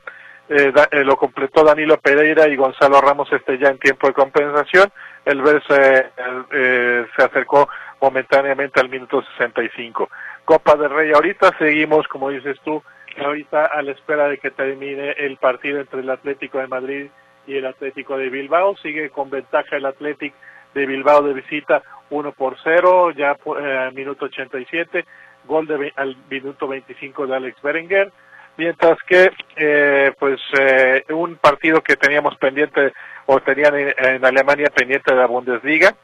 eh, 0.50 0.72
eh, 0.92 1.04
lo 1.04 1.18
completó 1.18 1.64
Danilo 1.64 1.98
Pereira 1.98 2.48
y 2.48 2.56
Gonzalo 2.56 3.02
Ramos 3.02 3.32
este 3.32 3.58
ya 3.58 3.70
en 3.70 3.80
tiempo 3.80 4.08
de 4.08 4.14
compensación, 4.14 4.92
el 5.26 5.42
Brest 5.42 5.68
se 5.68 7.24
acercó 7.24 7.68
momentáneamente 8.02 8.80
al 8.80 8.90
minuto 8.90 9.22
65. 9.38 10.10
Copa 10.46 10.76
del 10.76 10.90
Rey. 10.90 11.12
Ahorita 11.14 11.52
seguimos, 11.58 12.08
como 12.08 12.30
dices 12.30 12.58
tú, 12.64 12.82
ahorita 13.18 13.66
a 13.66 13.82
la 13.82 13.92
espera 13.92 14.30
de 14.30 14.38
que 14.38 14.52
termine 14.52 15.12
el 15.12 15.38
partido 15.38 15.80
entre 15.80 16.02
el 16.02 16.10
Atlético 16.10 16.60
de 16.60 16.68
Madrid 16.68 17.08
y 17.46 17.58
el 17.58 17.66
Atlético 17.66 18.18
de 18.18 18.30
Bilbao. 18.30 18.78
Sigue 18.78 19.10
con 19.10 19.30
ventaja 19.30 19.76
el 19.76 19.86
Atlético 19.86 20.36
de 20.78 20.86
Bilbao 20.86 21.24
de 21.24 21.34
visita 21.34 21.82
1 22.12 22.32
por 22.34 22.56
0, 22.64 23.12
ya 23.12 23.36
eh, 23.60 23.92
minuto 23.94 24.26
87, 24.26 25.06
gol 25.46 25.66
de, 25.66 25.92
al 25.96 26.16
minuto 26.30 26.68
25 26.68 27.26
de 27.26 27.36
Alex 27.36 27.62
Berenguer. 27.62 28.12
Mientras 28.58 28.98
que, 29.08 29.32
eh, 29.56 30.14
pues, 30.20 30.40
eh, 30.60 31.04
un 31.10 31.36
partido 31.36 31.82
que 31.82 31.96
teníamos 31.96 32.36
pendiente, 32.38 32.94
o 33.26 33.40
tenían 33.40 33.74
en, 33.76 34.24
Alemania 34.26 34.70
pendiente 34.74 35.14
de 35.14 35.20
la 35.20 35.28
Bundesliga, 35.28 35.96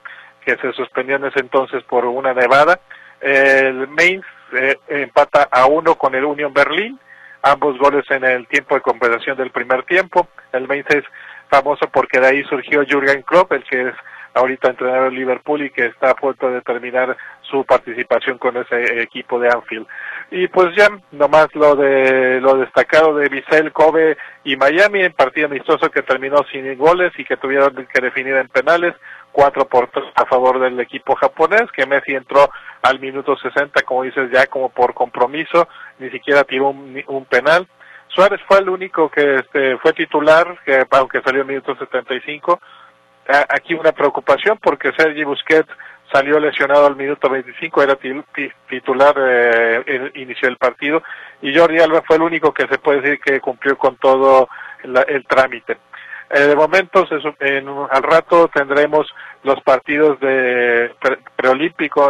que 0.44 0.56
se 0.58 0.74
suspendió 0.74 1.15
en 1.15 1.25
ese 1.25 1.39
entonces 1.39 1.84
por 1.84 2.06
una 2.06 2.34
nevada, 2.34 2.80
el 3.22 3.88
Mainz 3.88 4.25
eh, 4.53 4.77
empata 4.88 5.48
a 5.50 5.65
uno 5.68 5.96
con 5.96 6.13
el 6.15 6.25
Union 6.25 6.53
Berlín, 6.53 7.00
ambos 7.42 7.77
goles 7.77 8.06
en 8.10 8.24
el 8.24 8.48
tiempo 8.48 8.75
de 8.75 8.82
compensación 8.82 9.38
del 9.38 9.51
primer 9.51 9.84
tiempo. 9.84 10.27
El 10.51 10.68
Mainz 10.68 10.88
es 10.89 11.03
famoso 11.50 11.88
porque 11.92 12.20
de 12.20 12.27
ahí 12.27 12.44
surgió 12.44 12.84
Jürgen 12.84 13.22
Klopp, 13.24 13.51
el 13.53 13.63
que 13.63 13.89
es 13.89 13.96
ahorita 14.34 14.70
entrenador 14.70 15.13
Liverpool 15.13 15.63
y 15.63 15.70
que 15.70 15.86
está 15.86 16.12
a 16.12 16.16
punto 16.16 16.50
de 16.50 16.62
terminar 16.62 17.16
su 17.42 17.63
participación 17.66 18.38
con 18.38 18.58
ese 18.58 19.02
equipo 19.02 19.40
de 19.40 19.50
Anfield. 19.50 19.88
Y 20.32 20.48
pues 20.48 20.75
ya 20.75 20.88
nomás 21.12 21.48
lo 21.54 21.75
de 21.75 22.42
lo 22.42 22.58
destacado 22.58 23.16
de 23.16 23.30
Vissel, 23.30 23.72
Kobe 23.72 24.18
y 24.44 24.56
Miami 24.56 25.02
en 25.02 25.13
partido 25.13 25.48
amistoso 25.48 25.90
que 25.92 26.02
terminó 26.02 26.38
sin 26.52 26.78
goles 26.78 27.12
y 27.18 27.25
que 27.25 27.38
tuvieron 27.38 27.88
que 27.94 28.02
definir 28.02 28.36
en 28.36 28.48
penales, 28.48 28.96
cuatro 29.32 29.66
por 29.66 29.88
tres 29.90 30.06
a 30.16 30.25
favor 30.25 30.60
del 30.60 30.80
equipo 30.80 31.16
japonés, 31.16 31.72
que 31.72 31.86
Messi 31.86 32.16
entró 32.16 32.50
al 32.82 33.00
minuto 33.00 33.38
60, 33.38 33.82
como 33.84 34.04
dices 34.04 34.32
ya 34.32 34.48
como 34.48 34.70
por 34.70 34.94
compromiso, 34.94 35.68
ni 36.00 36.10
siquiera 36.10 36.44
tiró 36.44 36.70
un, 36.70 37.02
un 37.08 37.25
penal. 37.25 37.68
Suárez 38.08 38.42
fue 38.48 38.60
el 38.60 38.70
único 38.70 39.10
que 39.10 39.36
este, 39.36 39.78
fue 39.78 39.94
titular, 39.94 40.60
que 40.66 40.86
aunque 40.92 41.22
salió 41.22 41.42
en 41.42 41.48
minuto 41.48 41.75
75, 41.75 42.60
aquí 43.27 43.74
una 43.74 43.92
preocupación 43.92 44.58
porque 44.62 44.92
Sergi 44.98 45.24
Busquets 45.24 45.70
salió 46.12 46.39
lesionado 46.39 46.86
al 46.86 46.96
minuto 46.96 47.30
25, 47.30 47.82
era 47.82 47.98
titular, 48.68 49.15
eh, 49.18 50.12
inició 50.15 50.48
el 50.48 50.58
partido, 50.58 51.01
y 51.42 51.58
Jordi 51.58 51.80
Alba 51.80 52.03
fue 52.06 52.18
el 52.18 52.22
único 52.22 52.53
que 52.53 52.68
se 52.68 52.77
puede 52.77 53.01
decir 53.01 53.20
que 53.20 53.39
cumplió 53.39 53.77
con 53.77 53.96
todo 53.98 54.48
el 54.84 55.25
trámite. 55.25 55.77
Eh, 56.30 56.48
de 56.48 56.56
momento, 56.56 57.06
en, 57.39 57.68
al 57.68 58.03
rato 58.03 58.50
tendremos 58.53 59.08
los 59.44 59.62
partidos 59.62 60.20
de 60.20 60.92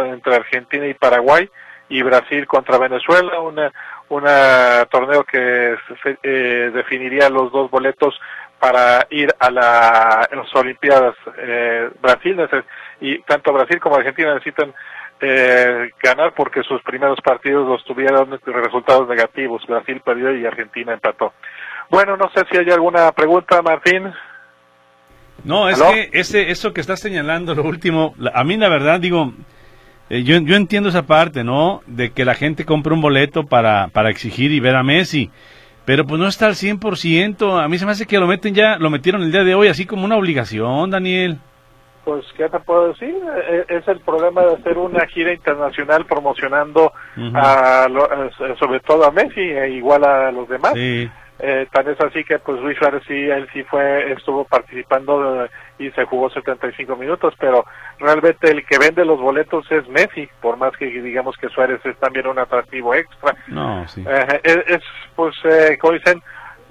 entre 0.06 0.34
Argentina 0.34 0.86
y 0.86 0.94
Paraguay 0.94 1.48
y 1.88 2.02
Brasil 2.02 2.46
contra 2.46 2.78
Venezuela, 2.78 3.40
una, 3.40 3.70
una 4.08 4.86
torneo 4.90 5.24
que 5.24 5.76
eh, 6.22 6.70
definiría 6.72 7.28
los 7.28 7.52
dos 7.52 7.70
boletos 7.70 8.18
para 8.64 9.06
ir 9.10 9.28
a 9.38 9.50
la, 9.50 10.26
las 10.32 10.54
Olimpiadas. 10.54 11.14
Eh, 11.36 11.90
Brasil 12.00 12.34
y 12.98 13.18
tanto 13.20 13.52
Brasil 13.52 13.78
como 13.78 13.96
Argentina 13.96 14.32
necesitan 14.32 14.72
eh, 15.20 15.90
ganar 16.02 16.32
porque 16.34 16.62
sus 16.62 16.80
primeros 16.82 17.20
partidos 17.20 17.68
los 17.68 17.84
tuvieron 17.84 18.40
resultados 18.42 19.06
negativos. 19.06 19.66
Brasil 19.66 20.00
perdió 20.02 20.34
y 20.34 20.46
Argentina 20.46 20.94
empató. 20.94 21.34
Bueno, 21.90 22.16
no 22.16 22.30
sé 22.34 22.42
si 22.50 22.56
hay 22.56 22.70
alguna 22.70 23.12
pregunta, 23.12 23.60
Martín. 23.60 24.10
No, 25.44 25.68
es 25.68 25.82
que 25.82 26.08
ese, 26.14 26.50
eso 26.50 26.72
que 26.72 26.80
estás 26.80 27.00
señalando, 27.00 27.54
lo 27.54 27.64
último, 27.64 28.14
a 28.32 28.44
mí 28.44 28.56
la 28.56 28.70
verdad 28.70 28.98
digo, 28.98 29.34
eh, 30.08 30.22
yo, 30.22 30.38
yo 30.38 30.56
entiendo 30.56 30.88
esa 30.88 31.02
parte, 31.02 31.44
¿no? 31.44 31.82
De 31.86 32.12
que 32.12 32.24
la 32.24 32.34
gente 32.34 32.64
compre 32.64 32.94
un 32.94 33.02
boleto 33.02 33.44
para, 33.44 33.88
para 33.88 34.08
exigir 34.08 34.52
y 34.52 34.60
ver 34.60 34.74
a 34.74 34.82
Messi. 34.82 35.30
Pero 35.84 36.04
pues 36.04 36.20
no 36.20 36.26
está 36.26 36.46
al 36.46 36.54
100%. 36.54 37.62
A 37.62 37.68
mí 37.68 37.78
se 37.78 37.84
me 37.84 37.92
hace 37.92 38.06
que 38.06 38.18
lo 38.18 38.26
meten 38.26 38.54
ya, 38.54 38.76
lo 38.78 38.90
metieron 38.90 39.22
el 39.22 39.32
día 39.32 39.44
de 39.44 39.54
hoy 39.54 39.68
así 39.68 39.86
como 39.86 40.04
una 40.04 40.16
obligación, 40.16 40.90
Daniel. 40.90 41.38
Pues, 42.04 42.24
¿qué 42.36 42.48
te 42.50 42.60
puedo 42.60 42.88
decir? 42.88 43.14
Eh, 43.48 43.64
es 43.68 43.88
el 43.88 44.00
problema 44.00 44.42
de 44.42 44.54
hacer 44.54 44.76
una 44.76 45.06
gira 45.06 45.32
internacional 45.32 46.04
promocionando 46.04 46.92
a, 47.34 47.86
eh, 47.86 48.54
sobre 48.58 48.80
todo 48.80 49.06
a 49.06 49.10
Messi 49.10 49.40
e 49.40 49.70
igual 49.70 50.04
a 50.04 50.30
los 50.30 50.46
demás. 50.48 50.72
Sí. 50.74 51.08
Eh, 51.46 51.68
tan 51.70 51.86
es 51.86 52.00
así 52.00 52.24
que 52.24 52.38
pues 52.38 52.58
Luis 52.62 52.78
Suárez 52.78 53.02
sí, 53.06 53.12
él 53.12 53.46
sí 53.52 53.62
fue, 53.64 54.12
estuvo 54.12 54.44
participando 54.44 55.46
y 55.78 55.90
se 55.90 56.06
jugó 56.06 56.30
75 56.30 56.96
minutos, 56.96 57.34
pero 57.38 57.66
realmente 57.98 58.50
el 58.50 58.64
que 58.64 58.78
vende 58.78 59.04
los 59.04 59.20
boletos 59.20 59.70
es 59.70 59.86
Messi, 59.88 60.26
por 60.40 60.56
más 60.56 60.74
que 60.78 60.86
digamos 60.86 61.36
que 61.36 61.50
Suárez 61.50 61.84
es 61.84 61.98
también 61.98 62.28
un 62.28 62.38
atractivo 62.38 62.94
extra. 62.94 63.36
No, 63.48 63.86
sí. 63.86 64.02
es, 64.42 64.80
pues, 65.14 65.34
eh, 65.44 65.76
como 65.78 65.92
dicen, 65.92 66.22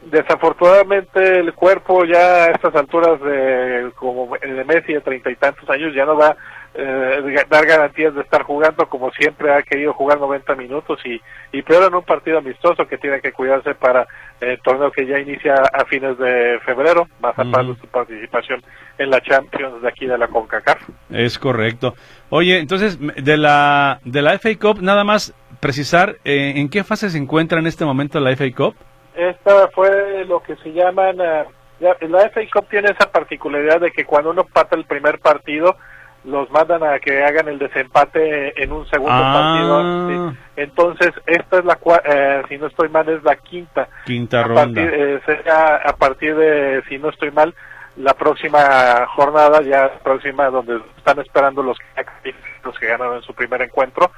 desafortunadamente 0.09 1.39
el 1.39 1.53
cuerpo 1.53 2.03
ya 2.05 2.45
a 2.45 2.51
estas 2.51 2.73
alturas 2.73 3.21
de 3.21 3.91
como 3.93 4.35
de 4.35 4.63
Messi 4.63 4.93
de 4.93 5.01
treinta 5.01 5.29
y 5.29 5.35
tantos 5.35 5.69
años 5.69 5.93
ya 5.93 6.05
no 6.05 6.17
va 6.17 6.35
eh, 6.75 7.45
dar 7.49 7.65
garantías 7.65 8.15
de 8.15 8.21
estar 8.21 8.43
jugando 8.43 8.87
como 8.87 9.11
siempre 9.11 9.53
ha 9.53 9.61
querido 9.61 9.93
jugar 9.93 10.19
90 10.19 10.55
minutos 10.55 10.99
y, 11.05 11.21
y 11.51 11.61
peor 11.61 11.87
en 11.87 11.95
un 11.95 12.03
partido 12.03 12.39
amistoso 12.39 12.87
que 12.87 12.97
tiene 12.97 13.21
que 13.21 13.31
cuidarse 13.31 13.75
para 13.75 14.07
el 14.41 14.59
torneo 14.61 14.91
que 14.91 15.05
ya 15.05 15.19
inicia 15.19 15.53
a 15.53 15.85
fines 15.85 16.17
de 16.17 16.59
febrero, 16.65 17.07
más 17.21 17.37
aparte 17.37 17.73
de 17.73 17.75
su 17.75 17.87
participación 17.87 18.61
en 18.97 19.09
la 19.09 19.21
Champions 19.21 19.81
de 19.81 19.87
aquí 19.87 20.05
de 20.05 20.17
la 20.17 20.27
CONCACAF. 20.27 20.81
Es 21.11 21.37
correcto. 21.37 21.93
Oye, 22.29 22.57
entonces, 22.57 22.97
de 22.99 23.37
la, 23.37 23.99
de 24.03 24.21
la 24.21 24.37
FA 24.39 24.49
Cup, 24.59 24.81
nada 24.81 25.03
más 25.03 25.33
precisar, 25.59 26.15
eh, 26.25 26.53
¿en 26.55 26.69
qué 26.69 26.83
fase 26.83 27.09
se 27.09 27.17
encuentra 27.17 27.59
en 27.59 27.67
este 27.67 27.85
momento 27.85 28.19
la 28.19 28.35
FA 28.35 28.45
Cup? 28.55 28.75
Esta 29.15 29.69
fue 29.69 30.25
lo 30.25 30.41
que 30.41 30.55
se 30.57 30.73
llaman... 30.73 31.19
Uh, 31.19 31.45
la 31.79 32.29
FA 32.29 32.41
Cup 32.51 32.67
tiene 32.69 32.89
esa 32.91 33.11
particularidad 33.11 33.81
de 33.81 33.91
que 33.91 34.05
cuando 34.05 34.31
uno 34.31 34.45
pata 34.45 34.75
el 34.75 34.85
primer 34.85 35.19
partido, 35.19 35.75
los 36.23 36.49
mandan 36.51 36.83
a 36.83 36.99
que 36.99 37.23
hagan 37.23 37.47
el 37.47 37.59
desempate 37.59 38.61
en 38.61 38.71
un 38.71 38.87
segundo 38.87 39.13
ah. 39.13 39.33
partido. 39.33 40.33
Entonces, 40.55 41.11
esta 41.25 41.59
es 41.59 41.65
la 41.65 41.77
eh, 42.05 42.43
si 42.49 42.57
no 42.57 42.67
estoy 42.67 42.89
mal, 42.89 43.07
es 43.09 43.23
la 43.23 43.35
quinta. 43.35 43.87
Quinta 44.05 44.43
ronda. 44.43 44.81
Eh, 44.81 45.19
a 45.47 45.93
partir 45.97 46.35
de, 46.35 46.81
si 46.87 46.97
no 46.97 47.09
estoy 47.09 47.31
mal, 47.31 47.53
la 47.97 48.13
próxima 48.13 49.05
jornada, 49.15 49.61
ya 49.61 49.99
próxima, 50.03 50.49
donde 50.49 50.81
están 50.97 51.19
esperando 51.19 51.61
los 51.61 51.77
que, 51.77 52.33
los 52.63 52.77
que 52.79 52.87
ganaron 52.87 53.17
en 53.17 53.23
su 53.23 53.33
primer 53.33 53.61
encuentro, 53.61 54.11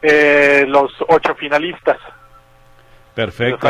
eh, 0.00 0.64
los 0.68 0.92
ocho 1.08 1.34
finalistas. 1.34 1.98
Perfecto. 3.14 3.68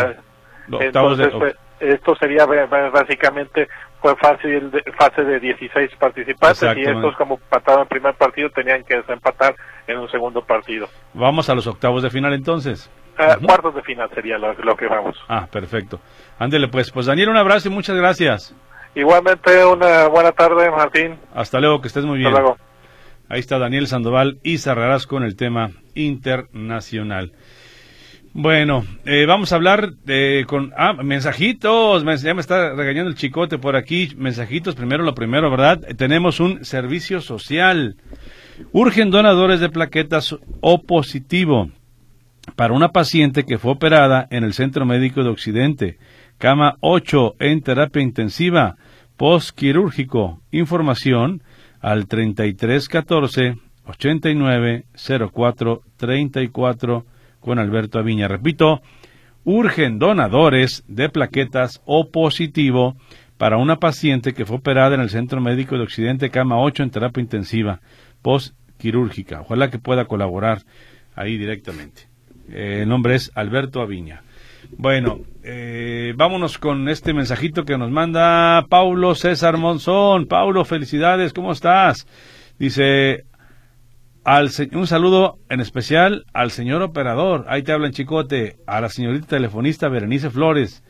Entonces, 0.81 1.29
pues, 1.39 1.57
esto 1.81 2.15
sería 2.17 2.47
básicamente 2.47 3.69
fue 4.05 4.15
fácil 4.17 4.71
de, 4.71 4.83
fase 4.99 5.25
de 5.25 5.41
16 5.41 5.93
participantes 5.99 6.77
y 6.77 6.83
estos 6.83 7.17
como 7.17 7.37
empataron 7.37 7.85
el 7.85 7.89
primer 7.89 8.15
partido 8.15 8.51
tenían 8.51 8.85
que 8.85 8.97
desempatar 8.97 9.57
en 9.87 9.99
un 9.99 10.11
segundo 10.11 10.45
partido. 10.45 10.89
Vamos 11.15 11.49
a 11.49 11.55
los 11.55 11.67
octavos 11.67 12.03
de 12.03 12.11
final 12.11 12.35
entonces. 12.35 12.91
Uh, 13.19 13.43
Cuartos 13.47 13.75
de 13.75 13.81
final 13.81 14.11
sería 14.15 14.37
lo, 14.37 14.77
que 14.77 14.87
vamos. 14.89 15.17
Ah, 15.27 15.49
perfecto. 15.51 16.01
Ándele 16.39 16.69
pues. 16.69 16.91
Pues 16.91 17.07
Daniel, 17.07 17.31
un 17.31 17.39
abrazo 17.39 17.69
y 17.69 17.71
muchas 17.71 17.97
gracias. 17.97 18.55
Igualmente, 18.95 19.65
una 19.65 20.09
buena 20.09 20.33
tarde, 20.33 20.71
Martín. 20.71 21.19
Hasta 21.35 21.59
luego, 21.59 21.81
que 21.81 21.89
estés 21.89 22.05
muy 22.05 22.19
bien. 22.19 22.29
Hasta 22.29 22.43
luego. 22.43 22.59
Ahí 23.31 23.41
está 23.41 23.59
Daniel 23.59 23.87
Sandoval 23.87 24.39
y 24.43 24.59
cerrarás 24.59 25.07
con 25.07 25.23
el 25.23 25.35
tema 25.35 25.71
internacional. 25.95 27.33
Bueno, 28.37 28.85
eh, 29.05 29.27
vamos 29.27 29.53
a 29.53 29.55
hablar 29.55 29.95
con 30.49 30.73
ah, 30.77 30.93
mensajitos. 30.95 32.03
Ya 32.21 32.35
me 32.35 32.41
está 32.41 32.75
regañando 32.75 33.09
el 33.09 33.15
chicote 33.15 33.59
por 33.59 33.77
aquí. 33.77 34.11
Mensajitos, 34.17 34.75
primero 34.75 35.05
lo 35.05 35.15
primero, 35.15 35.53
¿verdad? 35.53 35.81
tenemos 35.97 36.41
un 36.41 36.65
servicio 36.65 37.21
social. 37.21 37.97
Urgen 38.73 39.13
donadores 39.13 39.61
de 39.61 39.69
plaquetas 39.69 40.37
O 40.61 40.83
positivo 40.83 41.71
para 42.57 42.75
una 42.75 42.89
paciente 42.89 43.45
que 43.45 43.59
fue 43.59 43.71
operada 43.71 44.27
en 44.31 44.43
el 44.43 44.53
Centro 44.53 44.85
Médico 44.85 45.23
de 45.23 45.31
Occidente. 45.31 45.99
Cama 46.37 46.75
8 46.81 47.37
en 47.39 47.63
terapia 47.63 48.03
intensiva, 48.03 48.75
postquirúrgico. 49.17 50.41
Información 50.51 51.45
al 51.81 52.09
3314 52.09 53.59
89 53.87 54.87
04 55.33 55.83
34 55.97 57.07
con 57.45 57.59
Alberto 57.59 57.99
Aviña. 57.99 58.27
Repito, 58.27 58.81
urgen 59.45 59.99
donadores 59.99 60.83
de 60.89 61.11
plaquetas 61.11 61.83
O 61.85 62.11
positivo 62.11 62.97
para 63.37 63.59
una 63.59 63.77
paciente 63.77 64.33
que 64.33 64.47
fue 64.47 64.57
operada 64.57 64.95
en 64.95 65.03
el 65.03 65.11
Centro 65.11 65.41
Médico 65.41 65.77
de 65.77 65.83
Occidente, 65.83 66.31
cama 66.31 66.59
8 66.59 66.85
en 66.85 66.91
terapia 66.91 67.21
intensiva, 67.21 67.81
postquirúrgica. 68.23 69.43
Ojalá 69.43 69.71
que 69.71 69.79
pueda 69.79 70.07
colaborar 70.07 70.63
ahí 71.15 71.37
directamente. 71.37 72.09
Eh, 72.51 72.81
el 72.83 72.89
nombre 72.89 73.17
es 73.17 73.31
Alberto 73.35 73.83
Aviña. 73.83 74.23
Bueno, 74.79 75.21
eh, 75.43 76.15
vámonos 76.17 76.59
con 76.59 76.89
este 76.89 77.13
mensajito 77.13 77.65
que 77.65 77.77
nos 77.77 77.91
manda 77.91 78.65
Paulo 78.69 79.15
César 79.15 79.59
Monzón. 79.59 80.27
Paulo, 80.27 80.65
felicidades, 80.65 81.33
¿cómo 81.33 81.53
estás? 81.53 82.07
Dice, 82.59 83.25
un 84.73 84.87
saludo 84.87 85.39
en 85.51 85.61
especial 85.61 86.25
al 86.33 86.51
señor 86.51 86.81
operador, 86.81 87.45
ahí 87.49 87.63
te 87.63 87.73
hablan 87.73 87.93
chicote, 87.93 88.57
a 88.67 88.81
la 88.81 88.89
señorita 88.89 89.27
telefonista 89.27 89.89
Berenice 89.89 90.31
Flores. 90.31 90.83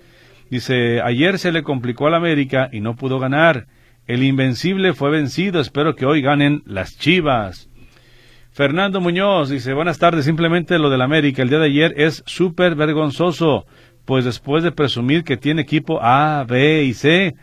Dice, 0.51 1.01
ayer 1.01 1.39
se 1.41 1.51
le 1.51 1.65
complicó 1.65 2.07
al 2.07 2.15
América 2.15 2.69
y 2.71 2.81
no 2.81 2.95
pudo 2.95 3.19
ganar. 3.19 3.67
El 4.07 4.23
invencible 4.23 4.93
fue 4.93 5.11
vencido, 5.11 5.61
espero 5.61 5.97
que 5.97 6.07
hoy 6.07 6.23
ganen 6.23 6.63
las 6.65 6.97
Chivas. 6.97 7.69
Fernando 8.53 9.01
Muñoz 9.01 9.49
dice, 9.49 9.73
buenas 9.73 9.99
tardes, 9.99 10.27
simplemente 10.27 10.79
lo 10.79 10.89
del 10.89 11.03
América 11.03 11.43
el 11.43 11.49
día 11.49 11.59
de 11.59 11.67
ayer 11.67 11.95
es 11.97 12.23
súper 12.27 12.77
vergonzoso, 12.77 13.65
pues 14.05 14.25
después 14.25 14.63
de 14.63 14.71
presumir 14.71 15.25
que 15.25 15.37
tiene 15.37 15.63
equipo 15.63 15.99
A, 16.01 16.45
B 16.47 16.85
y 16.85 16.95
C, 16.95 17.35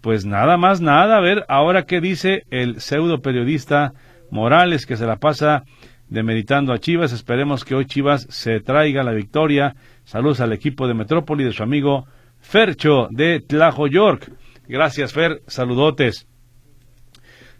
pues 0.00 0.24
nada 0.24 0.56
más 0.56 0.80
nada, 0.80 1.16
a 1.16 1.20
ver 1.20 1.44
ahora 1.48 1.86
qué 1.86 2.00
dice 2.00 2.44
el 2.50 2.80
pseudo 2.80 3.20
periodista 3.20 3.94
Morales 4.30 4.86
que 4.86 4.96
se 4.96 5.06
la 5.06 5.16
pasa 5.16 5.64
demeritando 6.08 6.72
a 6.72 6.78
Chivas. 6.78 7.12
Esperemos 7.12 7.64
que 7.64 7.74
hoy 7.74 7.86
Chivas 7.86 8.26
se 8.30 8.60
traiga 8.60 9.02
la 9.02 9.12
victoria. 9.12 9.74
Saludos 10.04 10.40
al 10.40 10.52
equipo 10.52 10.86
de 10.86 10.94
Metrópoli 10.94 11.44
de 11.44 11.52
su 11.52 11.62
amigo 11.62 12.06
Fercho 12.40 13.08
de 13.10 13.40
Tlajo 13.40 13.86
York. 13.86 14.30
Gracias, 14.68 15.12
Fer. 15.12 15.42
Saludotes. 15.46 16.26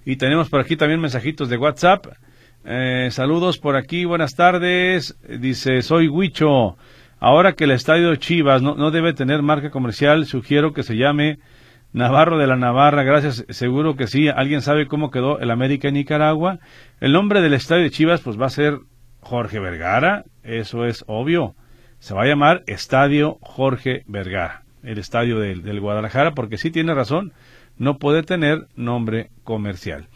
Y 0.05 0.17
tenemos 0.17 0.49
por 0.49 0.61
aquí 0.61 0.77
también 0.77 1.01
mensajitos 1.01 1.49
de 1.49 1.57
WhatsApp. 1.57 2.07
Eh, 2.65 3.09
saludos 3.11 3.59
por 3.59 3.77
aquí, 3.77 4.05
buenas 4.05 4.35
tardes. 4.35 5.17
Dice, 5.29 5.83
soy 5.83 6.09
Huicho. 6.09 6.77
Ahora 7.19 7.53
que 7.53 7.65
el 7.65 7.71
estadio 7.71 8.15
Chivas 8.17 8.63
no, 8.63 8.75
no 8.75 8.91
debe 8.91 9.13
tener 9.13 9.43
marca 9.43 9.71
comercial, 9.71 10.25
sugiero 10.27 10.73
que 10.73 10.83
se 10.83 10.97
llame 10.97 11.39
Navarro 11.93 12.39
de 12.39 12.47
la 12.47 12.57
Navarra, 12.57 13.03
gracias, 13.03 13.45
seguro 13.49 13.97
que 13.97 14.07
sí. 14.07 14.29
¿Alguien 14.29 14.63
sabe 14.63 14.87
cómo 14.87 15.11
quedó 15.11 15.41
el 15.41 15.51
América 15.51 15.89
en 15.89 15.95
Nicaragua? 15.95 16.61
El 17.01 17.13
nombre 17.13 17.41
del 17.41 17.55
estadio 17.55 17.83
de 17.83 17.91
Chivas 17.91 18.21
pues 18.21 18.41
va 18.41 18.47
a 18.47 18.51
ser 18.51 18.79
Jorge 19.21 19.59
Vergara, 19.59 20.25
eso 20.45 20.85
es 20.85 21.05
obvio. 21.09 21.55
Se 21.99 22.15
va 22.15 22.23
a 22.23 22.27
llamar 22.27 22.63
Estadio 22.67 23.39
Jorge 23.43 24.05
Vergara, 24.07 24.63
el 24.83 24.99
estadio 24.99 25.39
del, 25.41 25.63
del 25.63 25.81
Guadalajara, 25.81 26.33
porque 26.33 26.59
sí 26.59 26.71
tiene 26.71 26.95
razón, 26.95 27.33
no 27.77 27.99
puede 27.99 28.23
tener 28.23 28.69
nombre 28.77 29.31
comercial. 29.43 30.07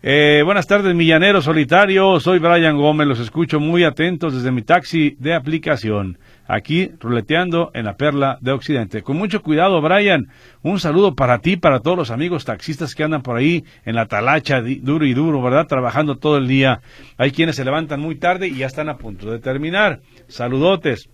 Eh, 0.00 0.42
buenas 0.44 0.68
tardes, 0.68 0.94
Millanero 0.94 1.42
Solitario. 1.42 2.20
Soy 2.20 2.38
Brian 2.38 2.76
Gómez. 2.76 3.08
Los 3.08 3.18
escucho 3.18 3.58
muy 3.58 3.82
atentos 3.82 4.32
desde 4.32 4.52
mi 4.52 4.62
taxi 4.62 5.16
de 5.18 5.34
aplicación 5.34 6.18
aquí 6.48 6.90
ruleteando 6.98 7.70
en 7.74 7.84
la 7.84 7.96
perla 7.96 8.38
de 8.40 8.52
Occidente. 8.52 9.02
Con 9.02 9.16
mucho 9.16 9.42
cuidado, 9.42 9.80
Brian. 9.80 10.28
Un 10.62 10.80
saludo 10.80 11.14
para 11.14 11.38
ti, 11.38 11.56
para 11.56 11.80
todos 11.80 11.96
los 11.96 12.10
amigos 12.10 12.44
taxistas 12.44 12.94
que 12.94 13.04
andan 13.04 13.22
por 13.22 13.36
ahí 13.36 13.64
en 13.84 13.94
la 13.94 14.06
talacha, 14.06 14.60
duro 14.60 15.06
y 15.06 15.14
duro, 15.14 15.42
¿verdad? 15.42 15.66
Trabajando 15.66 16.16
todo 16.16 16.38
el 16.38 16.48
día. 16.48 16.80
Hay 17.18 17.30
quienes 17.30 17.56
se 17.56 17.64
levantan 17.64 18.00
muy 18.00 18.16
tarde 18.16 18.48
y 18.48 18.56
ya 18.56 18.66
están 18.66 18.88
a 18.88 18.96
punto 18.96 19.30
de 19.30 19.38
terminar. 19.38 20.00
Saludotes. 20.26 21.10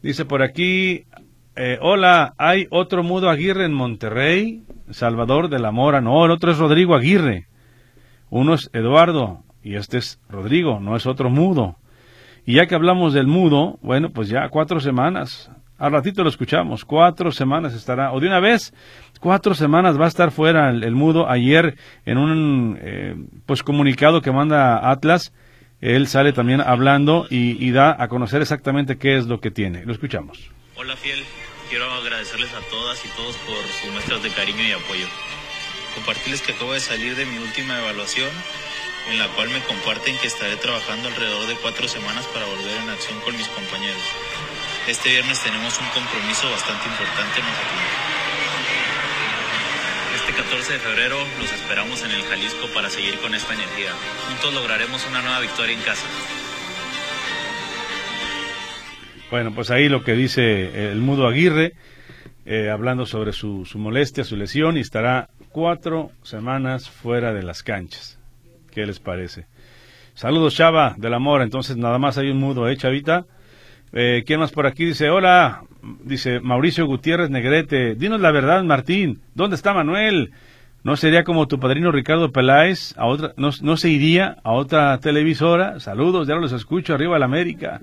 Dice 0.00 0.24
por 0.24 0.42
aquí, 0.42 1.06
eh, 1.56 1.76
hola, 1.82 2.34
hay 2.38 2.68
otro 2.70 3.02
Mudo 3.02 3.28
Aguirre 3.28 3.64
en 3.64 3.74
Monterrey, 3.74 4.62
Salvador 4.90 5.48
de 5.48 5.58
la 5.58 5.72
Mora. 5.72 6.00
No, 6.00 6.24
el 6.24 6.30
otro 6.30 6.52
es 6.52 6.58
Rodrigo 6.58 6.94
Aguirre. 6.94 7.48
Uno 8.30 8.54
es 8.54 8.70
Eduardo 8.72 9.42
y 9.60 9.74
este 9.74 9.98
es 9.98 10.20
Rodrigo, 10.28 10.78
no 10.78 10.94
es 10.94 11.06
otro 11.06 11.30
Mudo. 11.30 11.76
Y 12.48 12.54
ya 12.54 12.66
que 12.66 12.74
hablamos 12.74 13.12
del 13.12 13.26
mudo, 13.26 13.78
bueno, 13.82 14.08
pues 14.08 14.30
ya 14.30 14.48
cuatro 14.48 14.80
semanas. 14.80 15.50
Al 15.76 15.92
ratito 15.92 16.22
lo 16.22 16.30
escuchamos. 16.30 16.86
Cuatro 16.86 17.30
semanas 17.30 17.74
estará, 17.74 18.10
o 18.12 18.20
de 18.20 18.26
una 18.26 18.40
vez, 18.40 18.72
cuatro 19.20 19.52
semanas 19.52 20.00
va 20.00 20.06
a 20.06 20.08
estar 20.08 20.30
fuera 20.30 20.70
el, 20.70 20.94
mudo. 20.94 21.28
Ayer, 21.28 21.76
en 22.06 22.16
un 22.16 22.78
eh, 22.80 23.16
pues 23.44 23.62
comunicado 23.62 24.22
que 24.22 24.32
manda 24.32 24.90
Atlas, 24.90 25.34
él 25.82 26.06
sale 26.06 26.32
también 26.32 26.62
hablando 26.62 27.26
y, 27.28 27.62
y 27.62 27.70
da 27.70 27.94
a 28.02 28.08
conocer 28.08 28.40
exactamente 28.40 28.96
qué 28.96 29.18
es 29.18 29.26
lo 29.26 29.40
que 29.40 29.50
tiene. 29.50 29.84
Lo 29.84 29.92
escuchamos. 29.92 30.50
Hola, 30.74 30.96
fiel. 30.96 31.22
Quiero 31.68 31.84
agradecerles 31.92 32.50
a 32.54 32.60
todas 32.70 33.04
y 33.04 33.08
todos 33.14 33.36
por 33.36 33.58
sus 33.58 33.92
muestras 33.92 34.22
de 34.22 34.30
cariño 34.30 34.62
y 34.66 34.72
apoyo. 34.72 35.06
Compartirles 35.94 36.40
que 36.40 36.52
acabo 36.52 36.72
de 36.72 36.80
salir 36.80 37.14
de 37.14 37.26
mi 37.26 37.36
última 37.36 37.78
evaluación 37.78 38.30
en 39.10 39.18
la 39.18 39.28
cual 39.28 39.48
me 39.50 39.60
comparten 39.60 40.16
que 40.18 40.26
estaré 40.26 40.56
trabajando 40.56 41.08
alrededor 41.08 41.46
de 41.46 41.54
cuatro 41.56 41.88
semanas 41.88 42.26
para 42.26 42.46
volver 42.46 42.76
en 42.82 42.90
acción 42.90 43.18
con 43.20 43.36
mis 43.36 43.48
compañeros. 43.48 44.02
Este 44.86 45.10
viernes 45.10 45.42
tenemos 45.42 45.78
un 45.78 45.88
compromiso 45.88 46.50
bastante 46.50 46.88
importante 46.88 47.40
en 47.40 47.46
Este 50.16 50.32
14 50.32 50.72
de 50.72 50.78
febrero 50.78 51.16
los 51.40 51.52
esperamos 51.52 52.02
en 52.04 52.10
el 52.10 52.22
Jalisco 52.22 52.66
para 52.74 52.90
seguir 52.90 53.18
con 53.18 53.34
esta 53.34 53.54
energía. 53.54 53.92
Juntos 54.28 54.54
lograremos 54.54 55.06
una 55.08 55.22
nueva 55.22 55.40
victoria 55.40 55.74
en 55.74 55.82
casa. 55.82 56.06
Bueno, 59.30 59.52
pues 59.54 59.70
ahí 59.70 59.88
lo 59.88 60.04
que 60.04 60.12
dice 60.14 60.90
el 60.90 61.00
Mudo 61.00 61.28
Aguirre, 61.28 61.74
eh, 62.46 62.70
hablando 62.70 63.04
sobre 63.04 63.32
su, 63.32 63.66
su 63.66 63.78
molestia, 63.78 64.24
su 64.24 64.36
lesión, 64.36 64.78
y 64.78 64.80
estará 64.80 65.28
cuatro 65.50 66.12
semanas 66.22 66.88
fuera 66.88 67.34
de 67.34 67.42
las 67.42 67.62
canchas. 67.62 68.17
¿Qué 68.78 68.86
les 68.86 69.00
parece? 69.00 69.46
Saludos, 70.14 70.54
Chava, 70.54 70.94
del 70.96 71.12
amor. 71.12 71.42
Entonces, 71.42 71.76
nada 71.76 71.98
más 71.98 72.16
hay 72.16 72.30
un 72.30 72.38
mudo, 72.38 72.68
¿eh, 72.68 72.76
Chavita? 72.76 73.24
Eh, 73.92 74.22
¿Quién 74.24 74.38
más 74.38 74.52
por 74.52 74.68
aquí? 74.68 74.84
Dice, 74.84 75.10
hola, 75.10 75.64
dice 76.04 76.38
Mauricio 76.38 76.86
Gutiérrez 76.86 77.28
Negrete. 77.28 77.96
Dinos 77.96 78.20
la 78.20 78.30
verdad, 78.30 78.62
Martín. 78.62 79.20
¿Dónde 79.34 79.56
está 79.56 79.74
Manuel? 79.74 80.30
¿No 80.84 80.94
sería 80.94 81.24
como 81.24 81.48
tu 81.48 81.58
padrino 81.58 81.90
Ricardo 81.90 82.30
Peláez? 82.30 82.94
A 82.96 83.06
otra, 83.06 83.32
no, 83.36 83.50
no 83.62 83.76
se 83.76 83.88
iría 83.88 84.36
a 84.44 84.52
otra 84.52 84.96
televisora? 85.00 85.80
Saludos, 85.80 86.28
ya 86.28 86.36
los 86.36 86.52
escucho, 86.52 86.94
arriba 86.94 87.18
la 87.18 87.24
América. 87.24 87.80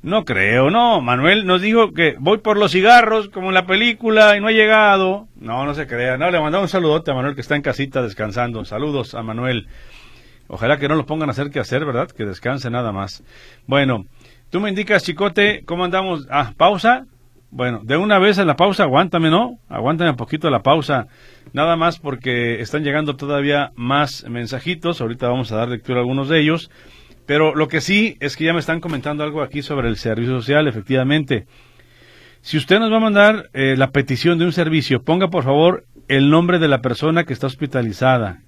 No 0.00 0.24
creo, 0.24 0.70
no. 0.70 1.02
Manuel 1.02 1.44
nos 1.44 1.60
dijo 1.60 1.92
que 1.92 2.16
voy 2.18 2.38
por 2.38 2.56
los 2.56 2.72
cigarros, 2.72 3.28
como 3.28 3.48
en 3.48 3.54
la 3.54 3.66
película, 3.66 4.34
y 4.34 4.40
no 4.40 4.48
ha 4.48 4.52
llegado. 4.52 5.28
No, 5.38 5.66
no 5.66 5.74
se 5.74 5.86
crea. 5.86 6.16
No, 6.16 6.30
le 6.30 6.40
mandamos 6.40 6.68
un 6.68 6.72
saludote 6.72 7.10
a 7.10 7.14
Manuel 7.14 7.34
que 7.34 7.42
está 7.42 7.54
en 7.54 7.60
casita 7.60 8.00
descansando. 8.00 8.64
Saludos 8.64 9.14
a 9.14 9.22
Manuel. 9.22 9.68
Ojalá 10.48 10.78
que 10.78 10.88
no 10.88 10.94
lo 10.94 11.06
pongan 11.06 11.28
a 11.28 11.32
hacer 11.32 11.50
que 11.50 11.60
hacer, 11.60 11.84
¿verdad? 11.84 12.10
Que 12.10 12.24
descanse 12.24 12.70
nada 12.70 12.92
más. 12.92 13.22
Bueno, 13.66 14.04
tú 14.50 14.60
me 14.60 14.68
indicas, 14.68 15.02
Chicote, 15.02 15.62
¿cómo 15.64 15.84
andamos? 15.84 16.26
Ah, 16.30 16.52
pausa. 16.56 17.06
Bueno, 17.50 17.80
de 17.84 17.96
una 17.96 18.18
vez 18.18 18.38
en 18.38 18.46
la 18.46 18.56
pausa, 18.56 18.82
aguántame, 18.82 19.30
¿no? 19.30 19.58
Aguántame 19.68 20.10
un 20.10 20.16
poquito 20.16 20.50
la 20.50 20.62
pausa. 20.62 21.06
Nada 21.52 21.76
más 21.76 21.98
porque 21.98 22.60
están 22.60 22.82
llegando 22.82 23.16
todavía 23.16 23.70
más 23.76 24.24
mensajitos. 24.28 25.00
Ahorita 25.00 25.28
vamos 25.28 25.52
a 25.52 25.56
dar 25.56 25.68
lectura 25.68 25.98
a 25.98 26.02
algunos 26.02 26.28
de 26.28 26.40
ellos. 26.40 26.70
Pero 27.26 27.54
lo 27.54 27.68
que 27.68 27.80
sí 27.80 28.16
es 28.20 28.36
que 28.36 28.44
ya 28.44 28.52
me 28.52 28.60
están 28.60 28.80
comentando 28.80 29.24
algo 29.24 29.42
aquí 29.42 29.62
sobre 29.62 29.88
el 29.88 29.96
servicio 29.96 30.36
social, 30.36 30.68
efectivamente. 30.68 31.46
Si 32.40 32.56
usted 32.56 32.78
nos 32.78 32.92
va 32.92 32.98
a 32.98 33.00
mandar 33.00 33.50
eh, 33.54 33.74
la 33.76 33.90
petición 33.90 34.38
de 34.38 34.44
un 34.44 34.52
servicio, 34.52 35.02
ponga 35.02 35.28
por 35.28 35.42
favor 35.42 35.84
el 36.06 36.30
nombre 36.30 36.60
de 36.60 36.68
la 36.68 36.80
persona 36.80 37.24
que 37.24 37.32
está 37.32 37.48
hospitalizada, 37.48 38.42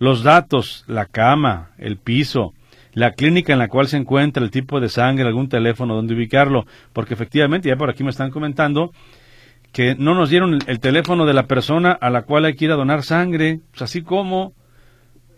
los 0.00 0.22
datos, 0.22 0.82
la 0.88 1.04
cama, 1.04 1.70
el 1.78 1.98
piso, 1.98 2.54
la 2.94 3.12
clínica 3.12 3.52
en 3.52 3.58
la 3.58 3.68
cual 3.68 3.86
se 3.86 3.98
encuentra, 3.98 4.42
el 4.42 4.50
tipo 4.50 4.80
de 4.80 4.88
sangre, 4.88 5.28
algún 5.28 5.50
teléfono 5.50 5.94
donde 5.94 6.14
ubicarlo, 6.14 6.66
porque 6.94 7.14
efectivamente 7.14 7.68
ya 7.68 7.76
por 7.76 7.90
aquí 7.90 8.02
me 8.02 8.10
están 8.10 8.30
comentando 8.30 8.92
que 9.72 9.94
no 9.94 10.14
nos 10.14 10.30
dieron 10.30 10.58
el, 10.66 10.80
teléfono 10.80 11.26
de 11.26 11.34
la 11.34 11.46
persona 11.46 11.92
a 11.92 12.08
la 12.08 12.22
cual 12.22 12.46
hay 12.46 12.54
que 12.54 12.64
ir 12.64 12.72
a 12.72 12.76
donar 12.76 13.04
sangre, 13.04 13.60
pues 13.70 13.82
así 13.82 14.02
como. 14.02 14.54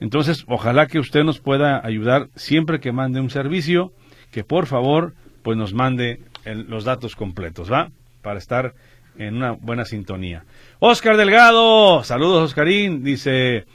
Entonces, 0.01 0.45
ojalá 0.47 0.87
que 0.87 1.01
usted 1.01 1.25
nos 1.25 1.41
pueda 1.41 1.85
ayudar 1.85 2.29
siempre 2.35 2.81
que 2.81 2.93
mande 2.93 3.21
un 3.21 3.31
servicio, 3.31 3.93
que 4.31 4.45
por 4.45 4.67
favor, 4.67 5.15
pues 5.43 5.59
nos 5.59 5.75
mande 5.75 6.21
los 6.45 6.85
datos 6.85 7.17
completos, 7.17 7.71
¿va? 7.71 7.91
Para 8.23 8.39
estar 8.39 8.75
en 9.19 9.37
una 9.37 9.53
buena 9.53 9.85
sintonía. 9.85 10.45
Oscar 10.79 11.17
Delgado, 11.17 12.03
saludos 12.05 12.45
Oscarín, 12.45 13.05
dice, 13.05 13.67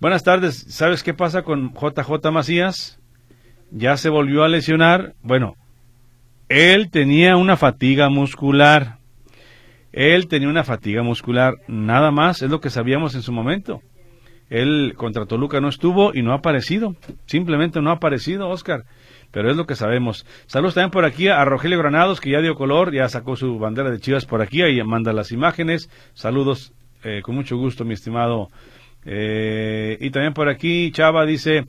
buenas 0.00 0.24
tardes, 0.24 0.66
¿sabes 0.68 1.02
qué 1.02 1.14
pasa 1.14 1.42
con 1.42 1.72
JJ 1.72 2.30
Macías? 2.32 2.98
Ya 3.70 3.96
se 3.96 4.08
volvió 4.08 4.42
a 4.42 4.48
lesionar, 4.48 5.14
bueno, 5.22 5.54
él 6.48 6.90
tenía 6.90 7.36
una 7.36 7.56
fatiga 7.56 8.08
muscular, 8.08 8.98
él 9.92 10.26
tenía 10.26 10.48
una 10.48 10.64
fatiga 10.64 11.02
muscular, 11.02 11.54
nada 11.68 12.10
más, 12.10 12.42
es 12.42 12.50
lo 12.50 12.60
que 12.60 12.70
sabíamos 12.70 13.14
en 13.14 13.22
su 13.22 13.32
momento. 13.32 13.82
Él 14.48 14.94
contra 14.96 15.26
Toluca 15.26 15.60
no 15.60 15.68
estuvo 15.68 16.12
y 16.12 16.22
no 16.22 16.32
ha 16.32 16.36
aparecido, 16.36 16.96
simplemente 17.26 17.80
no 17.80 17.90
ha 17.90 17.94
aparecido, 17.94 18.48
Oscar 18.48 18.84
pero 19.30 19.50
es 19.50 19.56
lo 19.56 19.66
que 19.66 19.76
sabemos. 19.76 20.26
Saludos 20.46 20.74
también 20.74 20.90
por 20.90 21.04
aquí 21.04 21.28
a 21.28 21.44
Rogelio 21.44 21.78
Granados, 21.78 22.20
que 22.20 22.30
ya 22.30 22.40
dio 22.40 22.54
color, 22.54 22.92
ya 22.92 23.08
sacó 23.08 23.36
su 23.36 23.58
bandera 23.58 23.90
de 23.90 24.00
Chivas 24.00 24.26
por 24.26 24.42
aquí, 24.42 24.62
ahí 24.62 24.82
manda 24.82 25.12
las 25.12 25.32
imágenes. 25.32 25.88
Saludos 26.14 26.72
eh, 27.04 27.22
con 27.22 27.34
mucho 27.34 27.56
gusto, 27.56 27.84
mi 27.84 27.94
estimado. 27.94 28.48
Eh, 29.04 29.96
y 30.00 30.10
también 30.10 30.34
por 30.34 30.48
aquí 30.48 30.90
Chava 30.92 31.24
dice, 31.24 31.66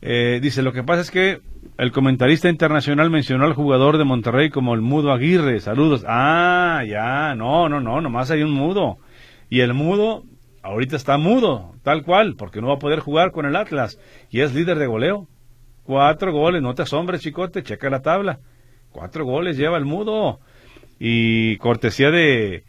eh, 0.00 0.38
dice, 0.40 0.62
lo 0.62 0.72
que 0.72 0.84
pasa 0.84 1.02
es 1.02 1.10
que 1.10 1.40
el 1.76 1.92
comentarista 1.92 2.48
internacional 2.48 3.10
mencionó 3.10 3.44
al 3.44 3.54
jugador 3.54 3.98
de 3.98 4.04
Monterrey 4.04 4.50
como 4.50 4.74
el 4.74 4.80
mudo 4.80 5.12
Aguirre. 5.12 5.60
Saludos. 5.60 6.04
Ah, 6.06 6.82
ya, 6.86 7.34
no, 7.34 7.68
no, 7.68 7.80
no, 7.80 8.00
nomás 8.00 8.30
hay 8.30 8.42
un 8.42 8.52
mudo. 8.52 8.98
Y 9.50 9.60
el 9.60 9.74
mudo 9.74 10.24
ahorita 10.62 10.96
está 10.96 11.16
mudo, 11.18 11.74
tal 11.82 12.02
cual, 12.02 12.34
porque 12.36 12.60
no 12.60 12.68
va 12.68 12.74
a 12.74 12.78
poder 12.78 13.00
jugar 13.00 13.32
con 13.32 13.46
el 13.46 13.56
Atlas 13.56 13.98
y 14.30 14.40
es 14.40 14.54
líder 14.54 14.78
de 14.78 14.86
goleo. 14.86 15.28
Cuatro 15.84 16.32
goles, 16.32 16.60
no 16.60 16.74
te 16.74 16.82
asombres, 16.82 17.22
chicote, 17.22 17.62
checa 17.62 17.88
la 17.88 18.02
tabla. 18.02 18.40
Cuatro 18.90 19.24
goles 19.24 19.56
lleva 19.56 19.78
el 19.78 19.86
mudo. 19.86 20.40
Y 20.98 21.56
cortesía 21.58 22.10
de, 22.10 22.64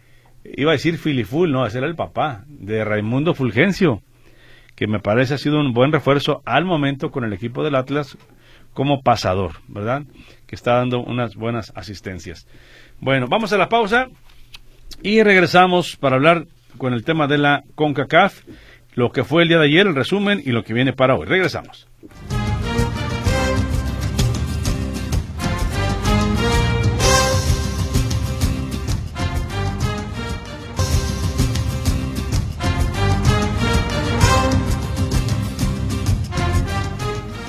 iba 0.56 0.72
a 0.72 0.74
decir 0.74 0.98
Filiful, 0.98 1.52
no, 1.52 1.66
ese 1.66 1.78
era 1.78 1.88
el 1.88 1.96
papá, 1.96 2.44
de 2.48 2.84
Raimundo 2.84 3.34
Fulgencio, 3.34 4.02
que 4.76 4.88
me 4.88 5.00
parece 5.00 5.34
ha 5.34 5.38
sido 5.38 5.60
un 5.60 5.74
buen 5.74 5.92
refuerzo 5.92 6.42
al 6.46 6.66
momento 6.66 7.12
con 7.12 7.24
el 7.24 7.34
equipo 7.34 7.64
del 7.64 7.76
Atlas 7.76 8.18
como 8.74 9.02
pasador, 9.02 9.62
¿verdad? 9.68 10.04
Que 10.48 10.56
está 10.56 10.76
dando 10.76 11.02
unas 11.02 11.36
buenas 11.36 11.72
asistencias. 11.76 12.48
Bueno, 13.00 13.28
vamos 13.28 13.52
a 13.54 13.58
la 13.58 13.70
pausa 13.70 14.08
y 15.02 15.24
regresamos 15.24 15.98
para 15.98 16.16
hablar 16.16 16.46
con 16.78 16.94
el 16.94 17.04
tema 17.04 17.28
de 17.28 17.38
la 17.38 17.64
CONCACAF, 17.76 18.44
lo 18.94 19.12
que 19.12 19.24
fue 19.24 19.44
el 19.44 19.50
día 19.50 19.60
de 19.60 19.66
ayer, 19.66 19.88
el 19.88 19.96
resumen 19.96 20.42
y 20.44 20.52
lo 20.52 20.64
que 20.64 20.74
viene 20.74 20.94
para 20.94 21.16
hoy. 21.16 21.26
Regresamos. 21.26 21.88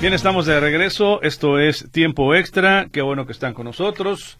Bien, 0.01 0.15
estamos 0.15 0.47
de 0.47 0.59
regreso. 0.59 1.21
Esto 1.21 1.59
es 1.59 1.87
Tiempo 1.91 2.33
Extra. 2.33 2.87
Qué 2.91 3.03
bueno 3.03 3.27
que 3.27 3.33
están 3.33 3.53
con 3.53 3.65
nosotros. 3.65 4.39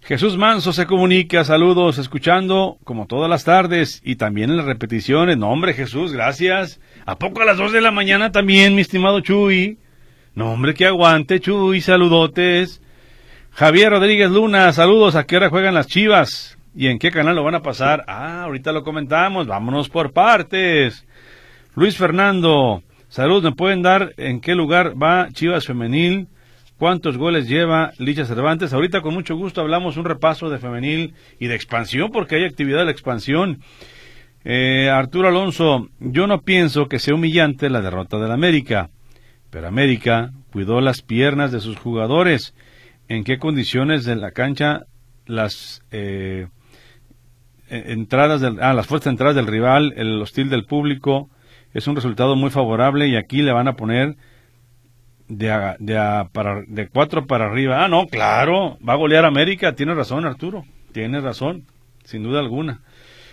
Jesús 0.00 0.36
Manso 0.36 0.72
se 0.72 0.86
comunica. 0.86 1.44
Saludos, 1.44 1.98
escuchando 1.98 2.76
como 2.82 3.06
todas 3.06 3.30
las 3.30 3.44
tardes 3.44 4.02
y 4.04 4.16
también 4.16 4.50
en 4.50 4.56
las 4.56 4.66
repeticiones. 4.66 5.38
No, 5.38 5.48
hombre, 5.48 5.74
Jesús, 5.74 6.12
gracias. 6.12 6.80
¿A 7.06 7.16
poco 7.20 7.40
a 7.40 7.44
las 7.44 7.56
dos 7.56 7.70
de 7.70 7.80
la 7.80 7.92
mañana 7.92 8.32
también, 8.32 8.74
mi 8.74 8.80
estimado 8.80 9.20
Chuy? 9.20 9.78
No, 10.34 10.54
hombre, 10.54 10.74
que 10.74 10.86
aguante, 10.86 11.38
Chuy. 11.38 11.80
Saludotes. 11.80 12.82
Javier 13.52 13.90
Rodríguez 13.90 14.32
Luna, 14.32 14.72
saludos. 14.72 15.14
¿A 15.14 15.24
qué 15.24 15.36
hora 15.36 15.50
juegan 15.50 15.74
las 15.74 15.86
chivas? 15.86 16.58
¿Y 16.74 16.88
en 16.88 16.98
qué 16.98 17.12
canal 17.12 17.36
lo 17.36 17.44
van 17.44 17.54
a 17.54 17.62
pasar? 17.62 18.02
Ah, 18.08 18.42
ahorita 18.42 18.72
lo 18.72 18.82
comentamos. 18.82 19.46
Vámonos 19.46 19.88
por 19.88 20.12
partes. 20.12 21.06
Luis 21.76 21.96
Fernando. 21.96 22.82
Saludos, 23.10 23.42
¿me 23.42 23.50
pueden 23.50 23.82
dar 23.82 24.14
en 24.18 24.40
qué 24.40 24.54
lugar 24.54 24.94
va 24.94 25.30
Chivas 25.32 25.66
Femenil? 25.66 26.28
¿Cuántos 26.78 27.18
goles 27.18 27.48
lleva 27.48 27.90
Licha 27.98 28.24
Cervantes? 28.24 28.72
Ahorita 28.72 29.00
con 29.00 29.14
mucho 29.14 29.34
gusto 29.34 29.60
hablamos 29.60 29.96
un 29.96 30.04
repaso 30.04 30.48
de 30.48 30.60
femenil 30.60 31.14
y 31.40 31.48
de 31.48 31.56
expansión, 31.56 32.12
porque 32.12 32.36
hay 32.36 32.44
actividad 32.44 32.78
de 32.78 32.84
la 32.84 32.92
expansión. 32.92 33.62
Eh, 34.44 34.88
Arturo 34.90 35.26
Alonso, 35.26 35.88
yo 35.98 36.28
no 36.28 36.42
pienso 36.42 36.86
que 36.86 37.00
sea 37.00 37.16
humillante 37.16 37.68
la 37.68 37.80
derrota 37.80 38.16
del 38.20 38.30
América, 38.30 38.90
pero 39.50 39.66
América 39.66 40.30
cuidó 40.52 40.80
las 40.80 41.02
piernas 41.02 41.50
de 41.50 41.58
sus 41.58 41.78
jugadores. 41.78 42.54
¿En 43.08 43.24
qué 43.24 43.38
condiciones 43.38 44.04
de 44.04 44.14
la 44.14 44.30
cancha 44.30 44.82
las 45.26 45.82
eh, 45.90 46.46
entradas 47.68 48.40
del, 48.40 48.62
ah, 48.62 48.72
las 48.72 48.86
fuerzas 48.86 49.10
entradas 49.10 49.34
del 49.34 49.48
rival, 49.48 49.94
el 49.96 50.22
hostil 50.22 50.48
del 50.48 50.64
público? 50.64 51.28
Es 51.72 51.86
un 51.86 51.94
resultado 51.94 52.36
muy 52.36 52.50
favorable 52.50 53.08
y 53.08 53.16
aquí 53.16 53.42
le 53.42 53.52
van 53.52 53.68
a 53.68 53.76
poner 53.76 54.16
de, 55.28 56.28
para, 56.32 56.62
de 56.66 56.88
cuatro 56.88 57.26
para 57.26 57.46
arriba. 57.46 57.84
Ah, 57.84 57.88
no, 57.88 58.06
claro, 58.06 58.78
va 58.86 58.94
a 58.94 58.96
golear 58.96 59.24
América. 59.24 59.74
Tiene 59.74 59.94
razón, 59.94 60.24
Arturo. 60.26 60.64
Tiene 60.92 61.20
razón, 61.20 61.64
sin 62.04 62.22
duda 62.22 62.40
alguna. 62.40 62.80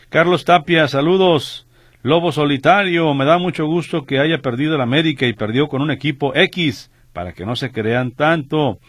Carlos 0.10 0.46
Tapia, 0.46 0.88
saludos. 0.88 1.68
Lobo 2.04 2.32
Solitario, 2.32 3.14
me 3.14 3.26
da 3.26 3.38
mucho 3.38 3.66
gusto 3.66 4.06
que 4.06 4.20
haya 4.20 4.38
perdido 4.38 4.76
el 4.76 4.82
América 4.82 5.26
y 5.26 5.34
perdió 5.34 5.68
con 5.68 5.82
un 5.82 5.92
equipo 5.92 6.34
X, 6.36 6.92
para 7.12 7.34
que 7.34 7.46
no 7.46 7.56
se 7.56 7.72
crean 7.72 8.12
tanto. 8.12 8.80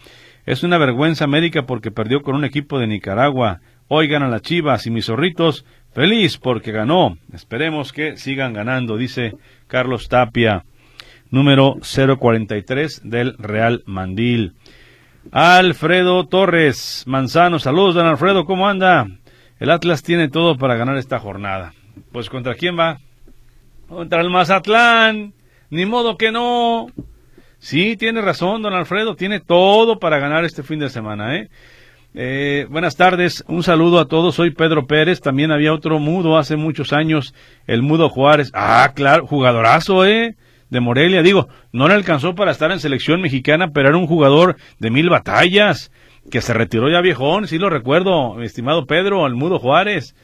Es 0.44 0.62
una 0.62 0.78
vergüenza 0.78 1.24
América 1.24 1.66
porque 1.66 1.90
perdió 1.90 2.20
con 2.20 2.36
un 2.36 2.44
equipo 2.44 2.78
de 2.78 2.86
Nicaragua. 2.86 3.60
Oigan 3.88 4.22
a 4.22 4.28
las 4.28 4.42
chivas 4.42 4.86
y 4.86 4.90
mis 4.90 5.06
zorritos 5.06 5.64
Feliz 5.92 6.38
porque 6.38 6.72
ganó. 6.72 7.18
Esperemos 7.32 7.92
que 7.92 8.16
sigan 8.16 8.52
ganando, 8.52 8.96
dice 8.96 9.34
Carlos 9.66 10.08
Tapia, 10.08 10.64
número 11.30 11.76
043 11.80 13.02
del 13.04 13.36
Real 13.38 13.82
Mandil. 13.86 14.54
Alfredo 15.32 16.26
Torres 16.26 17.04
Manzano, 17.06 17.58
saludos, 17.58 17.94
don 17.94 18.06
Alfredo, 18.06 18.44
¿cómo 18.44 18.68
anda? 18.68 19.08
El 19.58 19.70
Atlas 19.70 20.02
tiene 20.02 20.28
todo 20.28 20.56
para 20.56 20.76
ganar 20.76 20.96
esta 20.96 21.18
jornada. 21.18 21.74
Pues 22.12 22.30
contra 22.30 22.54
quién 22.54 22.78
va? 22.78 23.00
Contra 23.88 24.20
el 24.20 24.30
Mazatlán. 24.30 25.34
Ni 25.70 25.84
modo 25.84 26.16
que 26.16 26.32
no. 26.32 26.86
Sí, 27.58 27.96
tiene 27.96 28.20
razón, 28.22 28.62
don 28.62 28.72
Alfredo, 28.72 29.16
tiene 29.16 29.40
todo 29.40 29.98
para 29.98 30.18
ganar 30.18 30.44
este 30.44 30.62
fin 30.62 30.78
de 30.78 30.88
semana, 30.88 31.36
¿eh? 31.36 31.50
Eh, 32.20 32.66
buenas 32.68 32.96
tardes, 32.96 33.44
un 33.46 33.62
saludo 33.62 34.00
a 34.00 34.08
todos. 34.08 34.34
Soy 34.34 34.50
Pedro 34.50 34.88
Pérez. 34.88 35.20
También 35.20 35.52
había 35.52 35.72
otro 35.72 36.00
mudo 36.00 36.36
hace 36.36 36.56
muchos 36.56 36.92
años, 36.92 37.32
el 37.68 37.82
mudo 37.82 38.08
Juárez. 38.08 38.50
Ah, 38.54 38.90
claro, 38.92 39.24
jugadorazo, 39.24 40.04
¿eh? 40.04 40.34
De 40.68 40.80
Morelia. 40.80 41.22
Digo, 41.22 41.46
no 41.70 41.86
le 41.86 41.94
alcanzó 41.94 42.34
para 42.34 42.50
estar 42.50 42.72
en 42.72 42.80
selección 42.80 43.20
mexicana, 43.20 43.68
pero 43.72 43.90
era 43.90 43.96
un 43.96 44.08
jugador 44.08 44.56
de 44.80 44.90
mil 44.90 45.08
batallas, 45.08 45.92
que 46.28 46.40
se 46.40 46.54
retiró 46.54 46.90
ya 46.90 47.00
viejón, 47.00 47.46
sí 47.46 47.56
lo 47.56 47.70
recuerdo, 47.70 48.34
mi 48.34 48.46
estimado 48.46 48.86
Pedro, 48.86 49.24
el 49.24 49.36
mudo 49.36 49.60
Juárez. 49.60 50.16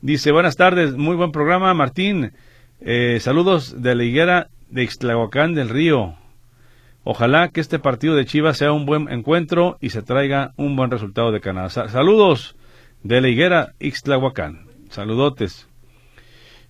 Dice, 0.00 0.32
buenas 0.32 0.56
tardes, 0.56 0.96
muy 0.96 1.16
buen 1.16 1.32
programa, 1.32 1.74
Martín. 1.74 2.32
Eh, 2.80 3.18
saludos 3.20 3.82
de 3.82 3.94
la 3.94 4.04
higuera 4.04 4.48
de 4.70 4.84
Ixtlahuacán 4.84 5.52
del 5.52 5.68
Río. 5.68 6.14
Ojalá 7.08 7.50
que 7.50 7.60
este 7.60 7.78
partido 7.78 8.16
de 8.16 8.24
Chivas 8.24 8.58
sea 8.58 8.72
un 8.72 8.84
buen 8.84 9.08
encuentro 9.08 9.78
y 9.80 9.90
se 9.90 10.02
traiga 10.02 10.54
un 10.56 10.74
buen 10.74 10.90
resultado 10.90 11.30
de 11.30 11.40
Canadá. 11.40 11.68
Saludos 11.68 12.56
de 13.04 13.20
la 13.20 13.28
higuera 13.28 13.74
Ixtlahuacán. 13.78 14.66
Saludotes. 14.88 15.68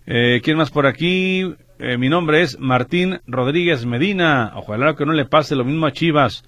Eh, 0.05 0.42
¿Quién 0.44 0.59
más 0.59 0.70
por 0.70 0.87
aquí? 0.87 1.55
Eh, 1.79 1.96
mi 1.96 2.11
nombre 2.11 2.42
es 2.42 2.59
Martín 2.61 3.20
Rodríguez 3.27 3.87
Medina. 3.87 4.53
Ojalá 4.57 4.94
que 4.94 5.07
no 5.07 5.14
le 5.14 5.25
pase 5.25 5.57
lo 5.57 5.64
mismo 5.64 5.87
a 5.87 5.92
Chivas. 5.92 6.44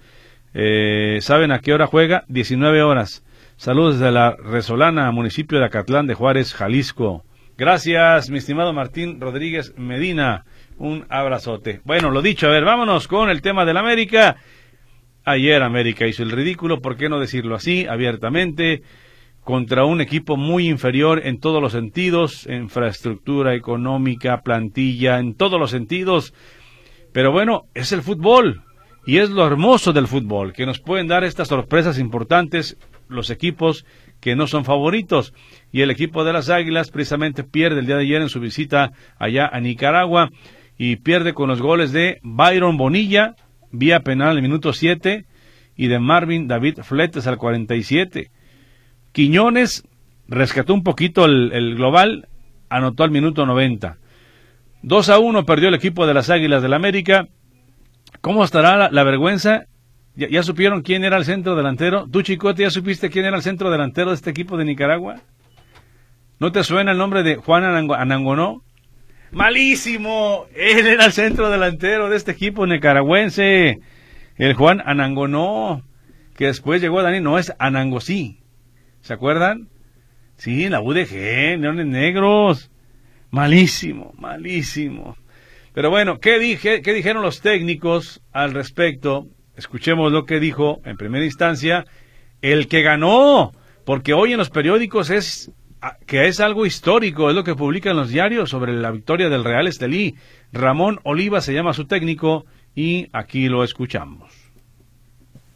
Eh, 0.53 1.17
¿Saben 1.21 1.51
a 1.51 1.57
qué 1.57 1.73
hora 1.73 1.87
juega? 1.87 2.25
19 2.27 2.83
horas. 2.83 3.25
Saludos 3.57 3.97
desde 3.97 4.11
la 4.11 4.35
Resolana, 4.35 5.09
municipio 5.09 5.57
de 5.57 5.65
Acatlán 5.65 6.05
de 6.05 6.13
Juárez, 6.13 6.53
Jalisco. 6.53 7.23
Gracias, 7.57 8.29
mi 8.29 8.37
estimado 8.37 8.71
Martín 8.71 9.19
Rodríguez 9.19 9.73
Medina. 9.77 10.45
Un 10.79 11.05
abrazote. 11.09 11.81
Bueno, 11.83 12.09
lo 12.09 12.21
dicho, 12.21 12.47
a 12.47 12.51
ver, 12.51 12.63
vámonos 12.63 13.07
con 13.07 13.29
el 13.29 13.41
tema 13.41 13.65
del 13.65 13.77
América. 13.77 14.37
Ayer 15.25 15.61
América 15.61 16.07
hizo 16.07 16.23
el 16.23 16.31
ridículo, 16.31 16.81
¿por 16.81 16.95
qué 16.95 17.09
no 17.09 17.19
decirlo 17.19 17.55
así, 17.55 17.85
abiertamente? 17.85 18.81
contra 19.41 19.83
un 19.83 19.99
equipo 19.99 20.37
muy 20.37 20.69
inferior 20.69 21.21
en 21.25 21.39
todos 21.39 21.59
los 21.59 21.71
sentidos, 21.71 22.45
infraestructura 22.47 23.55
económica, 23.55 24.41
plantilla, 24.41 25.17
en 25.17 25.33
todos 25.33 25.59
los 25.59 25.71
sentidos. 25.71 26.35
Pero 27.13 27.31
bueno, 27.31 27.63
es 27.73 27.91
el 27.91 28.03
fútbol 28.03 28.61
y 29.07 29.17
es 29.17 29.31
lo 29.31 29.47
hermoso 29.47 29.91
del 29.91 30.07
fútbol, 30.07 30.53
que 30.53 30.67
nos 30.67 30.79
pueden 30.79 31.07
dar 31.07 31.23
estas 31.23 31.47
sorpresas 31.47 31.97
importantes 31.97 32.77
los 33.07 33.31
equipos 33.31 33.85
que 34.19 34.35
no 34.35 34.45
son 34.45 34.65
favoritos. 34.65 35.33
Y 35.71 35.81
el 35.81 35.89
equipo 35.89 36.23
de 36.23 36.33
las 36.33 36.51
Águilas 36.51 36.91
precisamente 36.91 37.43
pierde 37.43 37.79
el 37.79 37.87
día 37.87 37.95
de 37.95 38.03
ayer 38.03 38.21
en 38.21 38.29
su 38.29 38.39
visita 38.39 38.91
allá 39.17 39.47
a 39.51 39.59
Nicaragua 39.59 40.29
y 40.79 40.95
pierde 40.95 41.33
con 41.33 41.49
los 41.49 41.61
goles 41.61 41.91
de 41.91 42.19
Byron 42.23 42.77
Bonilla, 42.77 43.35
vía 43.69 43.99
penal 43.99 44.37
el 44.37 44.41
minuto 44.41 44.71
7, 44.71 45.25
y 45.75 45.87
de 45.87 45.99
Marvin 45.99 46.47
David 46.47 46.79
Fletes 46.83 47.27
al 47.27 47.37
47. 47.37 48.31
Quiñones 49.11 49.83
rescató 50.29 50.73
un 50.73 50.83
poquito 50.83 51.25
el, 51.25 51.75
global, 51.75 52.29
anotó 52.69 53.03
al 53.03 53.11
minuto 53.11 53.45
90. 53.45 53.97
2 54.81 55.09
a 55.09 55.19
1 55.19 55.45
perdió 55.45 55.67
el 55.67 55.75
equipo 55.75 56.07
de 56.07 56.13
las 56.13 56.29
Águilas 56.29 56.61
del 56.61 56.71
la 56.71 56.77
América. 56.77 57.27
¿Cómo 58.21 58.45
estará 58.45 58.89
la, 58.89 59.03
vergüenza? 59.03 59.65
¿Ya, 60.15 60.43
supieron 60.43 60.81
quién 60.81 61.03
era 61.03 61.17
el 61.17 61.25
centro 61.25 61.57
delantero? 61.57 62.07
¿Tú, 62.09 62.21
Chicote, 62.21 62.63
ya 62.63 62.69
supiste 62.69 63.09
quién 63.09 63.25
era 63.25 63.35
el 63.35 63.43
centro 63.43 63.69
delantero 63.69 64.11
de 64.11 64.15
este 64.15 64.29
equipo 64.29 64.55
de 64.55 64.63
Nicaragua? 64.63 65.17
¿No 66.39 66.53
te 66.53 66.63
suena 66.63 66.93
el 66.93 66.97
nombre 66.97 67.23
de 67.23 67.35
Juan 67.35 67.65
Anangonó? 67.65 68.63
Malísimo. 69.31 70.47
Él 70.55 70.87
era 70.87 71.05
el 71.05 71.11
centro 71.11 71.49
delantero 71.49 72.09
de 72.09 72.17
este 72.17 72.31
equipo 72.31 72.65
nicaragüense. 72.65 73.79
El 74.37 74.53
Juan 74.53 74.81
Anangonó, 74.85 75.83
que 76.35 76.45
después 76.45 76.81
llegó 76.81 76.99
a 76.99 77.03
Dani, 77.03 77.19
no 77.19 77.37
es 77.37 77.53
Anangosí. 77.59 78.39
¿Se 79.01 79.13
acuerdan? 79.13 79.69
Sí, 80.37 80.69
la 80.69 80.81
UDG, 80.81 81.59
Leones 81.59 81.85
Negros. 81.85 82.71
Malísimo, 83.31 84.13
malísimo. 84.17 85.17
Pero 85.73 85.89
bueno, 85.89 86.19
¿qué, 86.19 86.39
dije, 86.39 86.81
¿qué 86.81 86.93
dijeron 86.93 87.21
los 87.21 87.41
técnicos 87.41 88.21
al 88.31 88.53
respecto? 88.53 89.27
Escuchemos 89.55 90.11
lo 90.11 90.25
que 90.25 90.39
dijo 90.39 90.81
en 90.85 90.97
primera 90.97 91.25
instancia 91.25 91.85
el 92.41 92.67
que 92.67 92.81
ganó, 92.81 93.51
porque 93.85 94.13
hoy 94.13 94.31
en 94.31 94.37
los 94.37 94.49
periódicos 94.49 95.09
es 95.09 95.51
que 96.05 96.27
es 96.27 96.39
algo 96.39 96.65
histórico, 96.65 97.29
es 97.29 97.35
lo 97.35 97.43
que 97.43 97.55
publican 97.55 97.95
los 97.95 98.09
diarios 98.09 98.49
sobre 98.49 98.73
la 98.73 98.91
victoria 98.91 99.29
del 99.29 99.43
Real 99.43 99.67
Estelí. 99.67 100.15
Ramón 100.51 100.99
Oliva 101.03 101.41
se 101.41 101.53
llama 101.53 101.73
su 101.73 101.85
técnico 101.85 102.45
y 102.75 103.09
aquí 103.13 103.47
lo 103.47 103.63
escuchamos. 103.63 104.31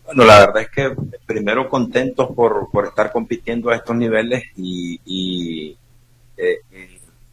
Bueno, 0.06 0.26
la 0.26 0.40
verdad 0.40 0.62
es 0.62 0.70
que 0.70 0.96
primero 1.26 1.70
contentos 1.70 2.30
por, 2.36 2.70
por 2.72 2.86
estar 2.86 3.12
compitiendo 3.12 3.70
a 3.70 3.76
estos 3.76 3.96
niveles 3.96 4.44
y, 4.56 5.78
eh, 6.38 6.60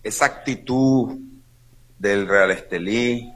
esa 0.02 0.26
actitud 0.26 1.18
del 1.98 2.26
Real 2.26 2.50
Estelí 2.50 3.32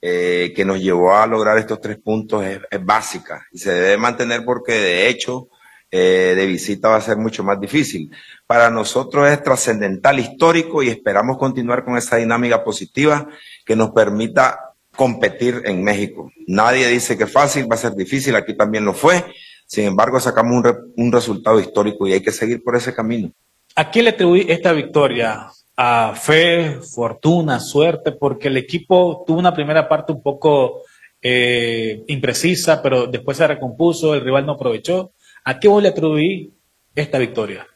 eh, 0.00 0.52
que 0.54 0.64
nos 0.64 0.80
llevó 0.80 1.14
a 1.14 1.26
lograr 1.26 1.56
estos 1.58 1.80
tres 1.80 1.98
puntos 1.98 2.44
es, 2.44 2.60
básica 2.84 3.46
y 3.52 3.58
se 3.58 3.72
debe 3.72 3.96
mantener 3.96 4.44
porque 4.44 4.72
de 4.72 5.08
hecho 5.08 5.48
eh, 5.96 6.34
de 6.34 6.46
visita 6.46 6.88
va 6.88 6.96
a 6.96 7.00
ser 7.00 7.16
mucho 7.18 7.44
más 7.44 7.60
difícil. 7.60 8.10
Para 8.48 8.68
nosotros 8.68 9.30
es 9.30 9.40
trascendental, 9.44 10.18
histórico 10.18 10.82
y 10.82 10.88
esperamos 10.88 11.38
continuar 11.38 11.84
con 11.84 11.96
esa 11.96 12.16
dinámica 12.16 12.64
positiva 12.64 13.28
que 13.64 13.76
nos 13.76 13.92
permita 13.92 14.72
competir 14.96 15.62
en 15.66 15.84
México. 15.84 16.32
Nadie 16.48 16.88
dice 16.88 17.16
que 17.16 17.28
fácil, 17.28 17.70
va 17.70 17.76
a 17.76 17.78
ser 17.78 17.94
difícil, 17.94 18.34
aquí 18.34 18.56
también 18.56 18.84
lo 18.84 18.92
fue. 18.92 19.24
Sin 19.66 19.84
embargo, 19.84 20.18
sacamos 20.18 20.64
un, 20.64 20.92
un 20.96 21.12
resultado 21.12 21.60
histórico 21.60 22.08
y 22.08 22.14
hay 22.14 22.22
que 22.22 22.32
seguir 22.32 22.64
por 22.64 22.74
ese 22.74 22.92
camino. 22.92 23.30
¿A 23.76 23.88
quién 23.88 24.06
le 24.06 24.10
atribuí 24.10 24.46
esta 24.48 24.72
victoria? 24.72 25.46
¿A 25.76 26.12
fe, 26.16 26.80
fortuna, 26.92 27.60
suerte? 27.60 28.10
Porque 28.10 28.48
el 28.48 28.56
equipo 28.56 29.22
tuvo 29.24 29.38
una 29.38 29.54
primera 29.54 29.88
parte 29.88 30.12
un 30.12 30.24
poco 30.24 30.82
eh, 31.22 32.02
imprecisa, 32.08 32.82
pero 32.82 33.06
después 33.06 33.36
se 33.36 33.46
recompuso, 33.46 34.12
el 34.12 34.22
rival 34.22 34.44
no 34.44 34.54
aprovechó. 34.54 35.12
¿A 35.46 35.60
qué 35.60 35.68
vos 35.68 35.82
le 35.82 35.90
atribuí 35.90 36.54
esta 36.94 37.18
victoria? 37.18 37.66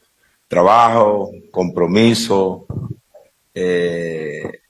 Trabajo, 0.47 1.29
compromiso, 1.51 2.65
eh, 3.53 4.61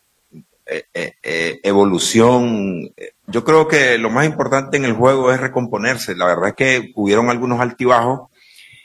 eh, 0.65 1.13
eh, 1.23 1.59
evolución. 1.63 2.93
Yo 3.27 3.45
creo 3.45 3.69
que 3.69 3.97
lo 3.97 4.09
más 4.09 4.25
importante 4.25 4.75
en 4.75 4.83
el 4.83 4.91
juego 4.93 5.31
es 5.31 5.39
recomponerse. 5.39 6.13
La 6.13 6.25
verdad 6.25 6.49
es 6.49 6.55
que 6.55 6.91
hubieron 6.95 7.29
algunos 7.29 7.61
altibajos 7.61 8.29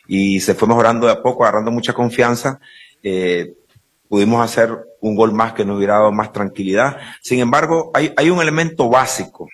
y 0.06 0.38
se 0.38 0.54
fue 0.54 0.68
mejorando 0.68 1.08
de 1.08 1.12
a 1.14 1.22
poco, 1.22 1.42
agarrando 1.42 1.72
mucha 1.72 1.92
confianza. 1.92 2.60
pudimos 4.08 4.44
hacer 4.44 4.78
un 5.00 5.16
gol 5.16 5.32
más 5.32 5.54
que 5.54 5.64
nos 5.64 5.76
hubiera 5.76 5.94
dado 5.94 6.12
más 6.12 6.32
tranquilidad. 6.32 6.98
Sin 7.20 7.40
embargo, 7.40 7.90
hay, 7.92 8.12
hay 8.16 8.30
un 8.30 8.40
elemento 8.40 8.88
básico 8.88 9.48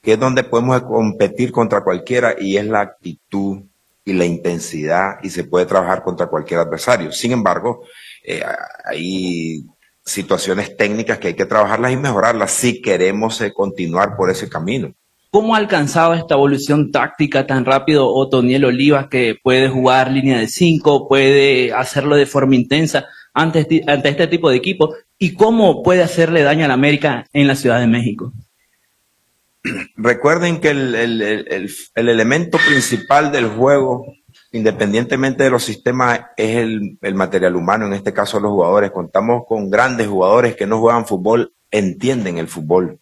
que 0.00 0.12
es 0.12 0.20
donde 0.20 0.44
podemos 0.44 0.82
competir 0.82 1.50
contra 1.50 1.82
cualquiera 1.82 2.36
y 2.38 2.56
es 2.56 2.66
la 2.66 2.80
actitud 2.80 3.62
y 4.04 4.12
la 4.12 4.24
intensidad 4.24 5.16
y 5.22 5.30
se 5.30 5.44
puede 5.44 5.66
trabajar 5.66 6.02
contra 6.02 6.26
cualquier 6.26 6.60
adversario. 6.60 7.12
Sin 7.12 7.32
embargo, 7.32 7.84
eh, 8.24 8.42
hay 8.84 9.64
situaciones 10.04 10.76
técnicas 10.76 11.18
que 11.18 11.28
hay 11.28 11.34
que 11.34 11.46
trabajarlas 11.46 11.92
y 11.92 11.96
mejorarlas 11.96 12.50
si 12.50 12.80
queremos 12.80 13.40
eh, 13.40 13.52
continuar 13.52 14.16
por 14.16 14.30
ese 14.30 14.48
camino. 14.48 14.92
¿Cómo 15.30 15.54
ha 15.54 15.58
alcanzado 15.58 16.12
esta 16.12 16.34
evolución 16.34 16.90
táctica 16.90 17.46
tan 17.46 17.64
rápido 17.64 18.06
Otoniel 18.12 18.66
Olivas 18.66 19.06
que 19.08 19.36
puede 19.42 19.68
jugar 19.68 20.10
línea 20.10 20.38
de 20.38 20.46
cinco, 20.46 21.08
puede 21.08 21.72
hacerlo 21.72 22.16
de 22.16 22.26
forma 22.26 22.54
intensa 22.54 23.06
ante, 23.32 23.82
ante 23.86 24.08
este 24.10 24.26
tipo 24.26 24.50
de 24.50 24.56
equipo? 24.56 24.94
¿Y 25.18 25.32
cómo 25.34 25.82
puede 25.82 26.02
hacerle 26.02 26.42
daño 26.42 26.66
a 26.66 26.68
la 26.68 26.74
América 26.74 27.24
en 27.32 27.46
la 27.46 27.56
Ciudad 27.56 27.80
de 27.80 27.86
México? 27.86 28.32
Recuerden 29.96 30.60
que 30.60 30.70
el, 30.70 31.68
elemento 31.94 32.58
principal 32.58 33.32
del 33.32 33.48
juego, 33.48 34.06
independientemente 34.52 35.44
de 35.44 35.50
los 35.50 35.64
sistemas, 35.64 36.20
es 36.36 36.56
el, 36.56 37.14
material 37.14 37.56
humano, 37.56 37.86
en 37.86 37.92
este 37.92 38.12
caso 38.12 38.40
los 38.40 38.52
jugadores. 38.52 38.90
Contamos 38.90 39.44
con 39.46 39.70
grandes 39.70 40.08
jugadores 40.08 40.56
que 40.56 40.66
no 40.66 40.80
juegan 40.80 41.06
fútbol, 41.06 41.54
entienden 41.70 42.38
el 42.38 42.48
fútbol. 42.48 43.00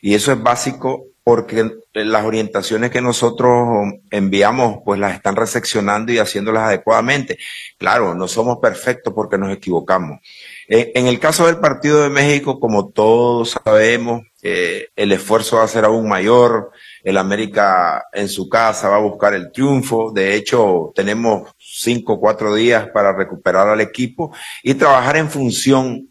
Y 0.00 0.14
eso 0.14 0.32
es 0.32 0.42
básico 0.42 1.06
porque 1.24 1.70
las 1.92 2.24
orientaciones 2.24 2.90
que 2.90 3.00
nosotros 3.00 3.92
enviamos, 4.10 4.78
pues 4.84 4.98
las 4.98 5.14
están 5.14 5.36
recepcionando 5.36 6.12
y 6.12 6.18
haciéndolas 6.18 6.64
adecuadamente. 6.64 7.38
Claro, 7.78 8.14
no 8.14 8.26
somos 8.26 8.58
perfectos 8.60 9.14
porque 9.14 9.38
nos 9.38 9.52
equivocamos. 9.52 10.18
En 10.68 11.06
el 11.06 11.18
caso 11.18 11.46
del 11.46 11.58
partido 11.58 12.02
de 12.02 12.08
México, 12.08 12.60
como 12.60 12.88
todos 12.88 13.58
sabemos, 13.64 14.22
eh, 14.42 14.88
el 14.96 15.12
esfuerzo 15.12 15.56
va 15.56 15.64
a 15.64 15.68
ser 15.68 15.84
aún 15.84 16.08
mayor. 16.08 16.72
El 17.04 17.16
América 17.16 18.04
en 18.12 18.28
su 18.28 18.48
casa 18.48 18.88
va 18.88 18.96
a 18.96 19.00
buscar 19.00 19.34
el 19.34 19.52
triunfo. 19.52 20.10
De 20.12 20.34
hecho, 20.34 20.92
tenemos 20.94 21.50
cinco 21.58 22.14
o 22.14 22.20
cuatro 22.20 22.54
días 22.54 22.88
para 22.92 23.12
recuperar 23.12 23.68
al 23.68 23.80
equipo 23.80 24.32
y 24.62 24.74
trabajar 24.74 25.16
en 25.16 25.30
función 25.30 26.08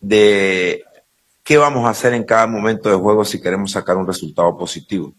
de 0.00 0.84
qué 1.42 1.58
vamos 1.58 1.84
a 1.86 1.90
hacer 1.90 2.14
en 2.14 2.24
cada 2.24 2.46
momento 2.46 2.88
de 2.88 2.96
juego 2.96 3.24
si 3.24 3.40
queremos 3.40 3.72
sacar 3.72 3.96
un 3.96 4.06
resultado 4.06 4.56
positivo. 4.56 5.12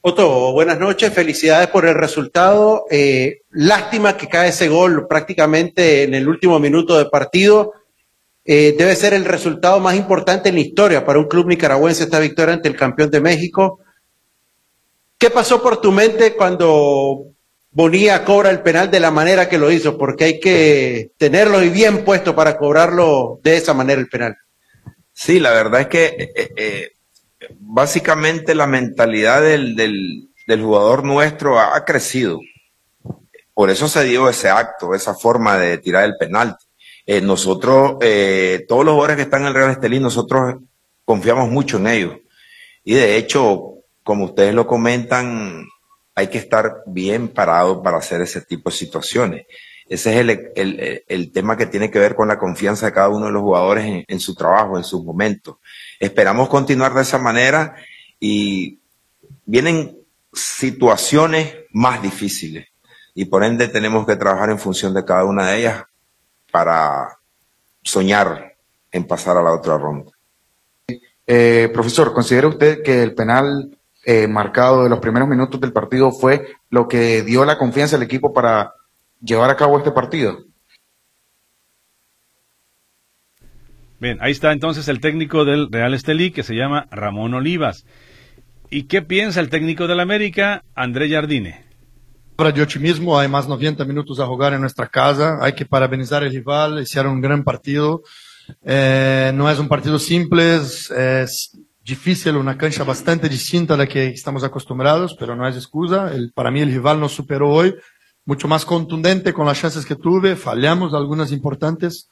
Otto, 0.00 0.52
buenas 0.52 0.78
noches, 0.78 1.12
felicidades 1.12 1.68
por 1.68 1.84
el 1.84 1.94
resultado. 1.94 2.84
Eh, 2.90 3.42
lástima 3.50 4.16
que 4.16 4.28
cae 4.28 4.50
ese 4.50 4.68
gol 4.68 5.06
prácticamente 5.08 6.04
en 6.04 6.14
el 6.14 6.28
último 6.28 6.58
minuto 6.58 6.96
de 6.96 7.06
partido. 7.06 7.72
Eh, 8.50 8.74
debe 8.78 8.96
ser 8.96 9.12
el 9.12 9.26
resultado 9.26 9.78
más 9.78 9.94
importante 9.94 10.48
en 10.48 10.54
la 10.54 10.62
historia 10.62 11.04
para 11.04 11.18
un 11.18 11.28
club 11.28 11.48
nicaragüense 11.48 12.04
esta 12.04 12.18
victoria 12.18 12.54
ante 12.54 12.70
el 12.70 12.76
campeón 12.76 13.10
de 13.10 13.20
México. 13.20 13.80
¿Qué 15.18 15.28
pasó 15.28 15.62
por 15.62 15.82
tu 15.82 15.92
mente 15.92 16.34
cuando 16.34 17.26
Bonilla 17.70 18.24
cobra 18.24 18.48
el 18.48 18.62
penal 18.62 18.90
de 18.90 19.00
la 19.00 19.10
manera 19.10 19.50
que 19.50 19.58
lo 19.58 19.70
hizo? 19.70 19.98
Porque 19.98 20.24
hay 20.24 20.40
que 20.40 21.10
tenerlo 21.18 21.62
y 21.62 21.68
bien 21.68 22.06
puesto 22.06 22.34
para 22.34 22.56
cobrarlo 22.56 23.38
de 23.44 23.58
esa 23.58 23.74
manera 23.74 24.00
el 24.00 24.08
penal. 24.08 24.34
Sí, 25.12 25.40
la 25.40 25.50
verdad 25.50 25.82
es 25.82 25.88
que 25.88 26.06
eh, 26.06 26.50
eh, 26.56 26.92
básicamente 27.58 28.54
la 28.54 28.66
mentalidad 28.66 29.42
del, 29.42 29.76
del 29.76 30.62
jugador 30.62 31.04
nuestro 31.04 31.60
ha 31.60 31.84
crecido. 31.84 32.40
Por 33.52 33.68
eso 33.68 33.88
se 33.88 34.04
dio 34.04 34.26
ese 34.26 34.48
acto, 34.48 34.94
esa 34.94 35.14
forma 35.14 35.58
de 35.58 35.76
tirar 35.76 36.04
el 36.04 36.16
penal. 36.16 36.56
Eh, 37.10 37.22
nosotros, 37.22 37.96
eh, 38.02 38.66
todos 38.68 38.84
los 38.84 38.92
jugadores 38.92 39.16
que 39.16 39.22
están 39.22 39.40
en 39.40 39.48
el 39.48 39.54
Real 39.54 39.70
Estelí, 39.70 39.98
nosotros 39.98 40.56
confiamos 41.06 41.48
mucho 41.48 41.78
en 41.78 41.86
ellos. 41.86 42.18
Y 42.84 42.92
de 42.92 43.16
hecho, 43.16 43.76
como 44.02 44.26
ustedes 44.26 44.54
lo 44.54 44.66
comentan, 44.66 45.66
hay 46.14 46.26
que 46.26 46.36
estar 46.36 46.82
bien 46.84 47.28
parado 47.28 47.82
para 47.82 47.96
hacer 47.96 48.20
ese 48.20 48.42
tipo 48.42 48.68
de 48.68 48.76
situaciones. 48.76 49.46
Ese 49.88 50.10
es 50.10 50.16
el, 50.18 50.50
el, 50.54 51.02
el, 51.08 51.32
tema 51.32 51.56
que 51.56 51.64
tiene 51.64 51.90
que 51.90 51.98
ver 51.98 52.14
con 52.14 52.28
la 52.28 52.38
confianza 52.38 52.84
de 52.84 52.92
cada 52.92 53.08
uno 53.08 53.24
de 53.24 53.32
los 53.32 53.40
jugadores 53.40 53.86
en, 53.86 54.04
en 54.06 54.20
su 54.20 54.34
trabajo, 54.34 54.76
en 54.76 54.84
sus 54.84 55.02
momentos. 55.02 55.56
Esperamos 55.98 56.50
continuar 56.50 56.92
de 56.92 57.00
esa 57.00 57.16
manera 57.16 57.74
y 58.20 58.80
vienen 59.46 59.96
situaciones 60.34 61.54
más 61.72 62.02
difíciles 62.02 62.66
y 63.14 63.24
por 63.24 63.44
ende 63.44 63.66
tenemos 63.68 64.06
que 64.06 64.16
trabajar 64.16 64.50
en 64.50 64.58
función 64.58 64.92
de 64.92 65.06
cada 65.06 65.24
una 65.24 65.48
de 65.48 65.58
ellas 65.60 65.84
para 66.50 67.18
soñar 67.82 68.56
en 68.90 69.06
pasar 69.06 69.36
a 69.36 69.42
la 69.42 69.52
otra 69.52 69.78
ronda. 69.78 70.10
Eh, 71.26 71.68
profesor, 71.72 72.14
¿considera 72.14 72.48
usted 72.48 72.82
que 72.82 73.02
el 73.02 73.14
penal 73.14 73.78
eh, 74.04 74.26
marcado 74.26 74.84
de 74.84 74.90
los 74.90 75.00
primeros 75.00 75.28
minutos 75.28 75.60
del 75.60 75.72
partido 75.72 76.10
fue 76.10 76.46
lo 76.70 76.88
que 76.88 77.22
dio 77.22 77.44
la 77.44 77.58
confianza 77.58 77.96
al 77.96 78.02
equipo 78.02 78.32
para 78.32 78.72
llevar 79.20 79.50
a 79.50 79.56
cabo 79.56 79.76
este 79.76 79.92
partido? 79.92 80.44
Bien, 84.00 84.16
ahí 84.20 84.30
está 84.30 84.52
entonces 84.52 84.88
el 84.88 85.00
técnico 85.00 85.44
del 85.44 85.70
Real 85.70 85.92
Estelí 85.92 86.30
que 86.30 86.44
se 86.44 86.54
llama 86.54 86.86
Ramón 86.90 87.34
Olivas. 87.34 87.84
¿Y 88.70 88.84
qué 88.84 89.02
piensa 89.02 89.40
el 89.40 89.50
técnico 89.50 89.86
del 89.86 90.00
América, 90.00 90.62
André 90.74 91.10
Jardine? 91.10 91.67
De 92.38 92.62
optimismo, 92.62 93.18
hay 93.18 93.26
más 93.26 93.48
90 93.48 93.84
minutos 93.84 94.20
a 94.20 94.26
jugar 94.26 94.52
en 94.54 94.60
nuestra 94.60 94.86
casa, 94.86 95.38
hay 95.40 95.54
que 95.54 95.66
parabenizar 95.66 96.22
al 96.22 96.30
rival, 96.30 96.80
hicieron 96.80 97.14
un 97.14 97.20
gran 97.20 97.42
partido. 97.42 98.02
Eh, 98.64 99.32
no 99.34 99.50
es 99.50 99.58
un 99.58 99.66
partido 99.66 99.98
simple, 99.98 100.54
es, 100.54 101.58
difícil, 101.84 102.36
una 102.36 102.56
cancha 102.56 102.84
bastante 102.84 103.28
distinta 103.28 103.74
a 103.74 103.76
la 103.76 103.88
que 103.88 104.06
estamos 104.08 104.44
acostumbrados, 104.44 105.16
pero 105.18 105.34
no 105.34 105.48
es 105.48 105.56
excusa. 105.56 106.14
El, 106.14 106.30
para 106.32 106.52
mí 106.52 106.60
el 106.60 106.70
rival 106.70 107.00
nos 107.00 107.12
superó 107.12 107.50
hoy, 107.50 107.74
mucho 108.24 108.46
más 108.46 108.64
contundente 108.64 109.32
con 109.32 109.44
las 109.44 109.60
chances 109.60 109.84
que 109.84 109.96
tuve, 109.96 110.36
fallamos 110.36 110.94
algunas 110.94 111.32
importantes, 111.32 112.08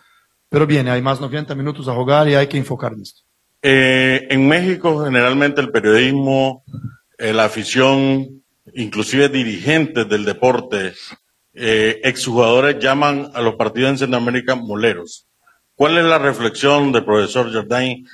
pero 0.49 0.67
bien, 0.67 0.89
hay 0.89 1.03
más 1.03 1.21
90 1.21 1.55
minutos 1.55 1.87
a 1.87 1.95
jugar 1.95 2.29
y 2.29 2.35
hay 2.35 2.49
que 2.49 2.59
enfocar 2.59 2.95
en 2.95 3.03
esto. 3.03 3.23
Eh, 3.62 4.27
en 4.29 4.49
México 4.49 5.05
generalmente 5.05 5.61
el 5.61 5.71
periodismo, 5.71 6.65
eh, 7.17 7.33
la 7.33 7.45
afición, 7.45 8.43
inclusive 8.74 9.29
dirigentes 9.29 10.09
del 10.09 10.24
deporte, 10.24 10.94
eh, 11.55 12.00
exjugadores 12.05 12.79
llaman 12.79 13.31
a 13.35 13.40
los 13.40 13.55
partidos 13.55 13.90
en 13.90 13.98
Centroamérica 13.98 14.55
moleros. 14.55 15.26
¿Cuál 15.74 15.98
es 15.98 16.05
la 16.05 16.18
reflexión 16.18 16.92
del 16.92 17.05
profesor 17.05 17.52
Jardín 17.52 18.09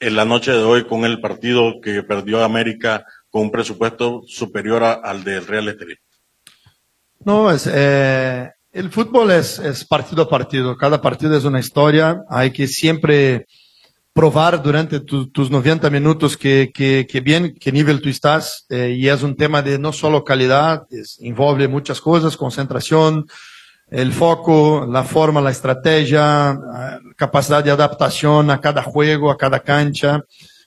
en 0.00 0.16
la 0.16 0.24
noche 0.24 0.52
de 0.52 0.62
hoy 0.62 0.84
con 0.84 1.04
el 1.04 1.20
partido 1.20 1.80
que 1.82 2.02
perdió 2.02 2.42
América 2.44 3.04
con 3.30 3.42
un 3.42 3.50
presupuesto 3.50 4.22
superior 4.26 4.82
al 4.82 5.24
del 5.24 5.46
Real 5.46 5.68
Estelí? 5.68 5.96
No, 7.24 7.50
es, 7.50 7.68
eh, 7.72 8.50
el 8.74 8.90
fútbol 8.90 9.30
es, 9.30 9.84
partido 9.88 10.24
a 10.24 10.28
partido. 10.28 10.76
Cada 10.76 11.00
partido 11.00 11.36
es 11.36 11.44
una 11.44 11.60
historia. 11.60 12.22
Hay 12.28 12.50
que 12.50 12.66
siempre 12.66 13.46
probar 14.14 14.62
durante 14.62 15.00
tu, 15.00 15.26
tus 15.26 15.50
90 15.50 15.90
minutos 15.90 16.36
que, 16.36 16.70
que, 16.72 17.04
que, 17.10 17.20
bien, 17.20 17.52
qué 17.60 17.72
nivel 17.72 18.00
tú 18.00 18.08
estás. 18.08 18.64
Eh, 18.70 18.94
y 18.96 19.08
es 19.08 19.22
un 19.24 19.36
tema 19.36 19.60
de 19.60 19.76
no 19.76 19.92
solo 19.92 20.24
calidad, 20.24 20.86
es, 20.88 21.18
muchas 21.68 22.00
cosas, 22.00 22.36
concentración, 22.36 23.26
el 23.90 24.12
foco, 24.12 24.86
la 24.88 25.02
forma, 25.02 25.40
la 25.40 25.50
estrategia, 25.50 26.56
capacidad 27.16 27.62
de 27.62 27.72
adaptación 27.72 28.50
a 28.50 28.60
cada 28.60 28.82
juego, 28.82 29.32
a 29.32 29.36
cada 29.36 29.60
cancha, 29.60 30.22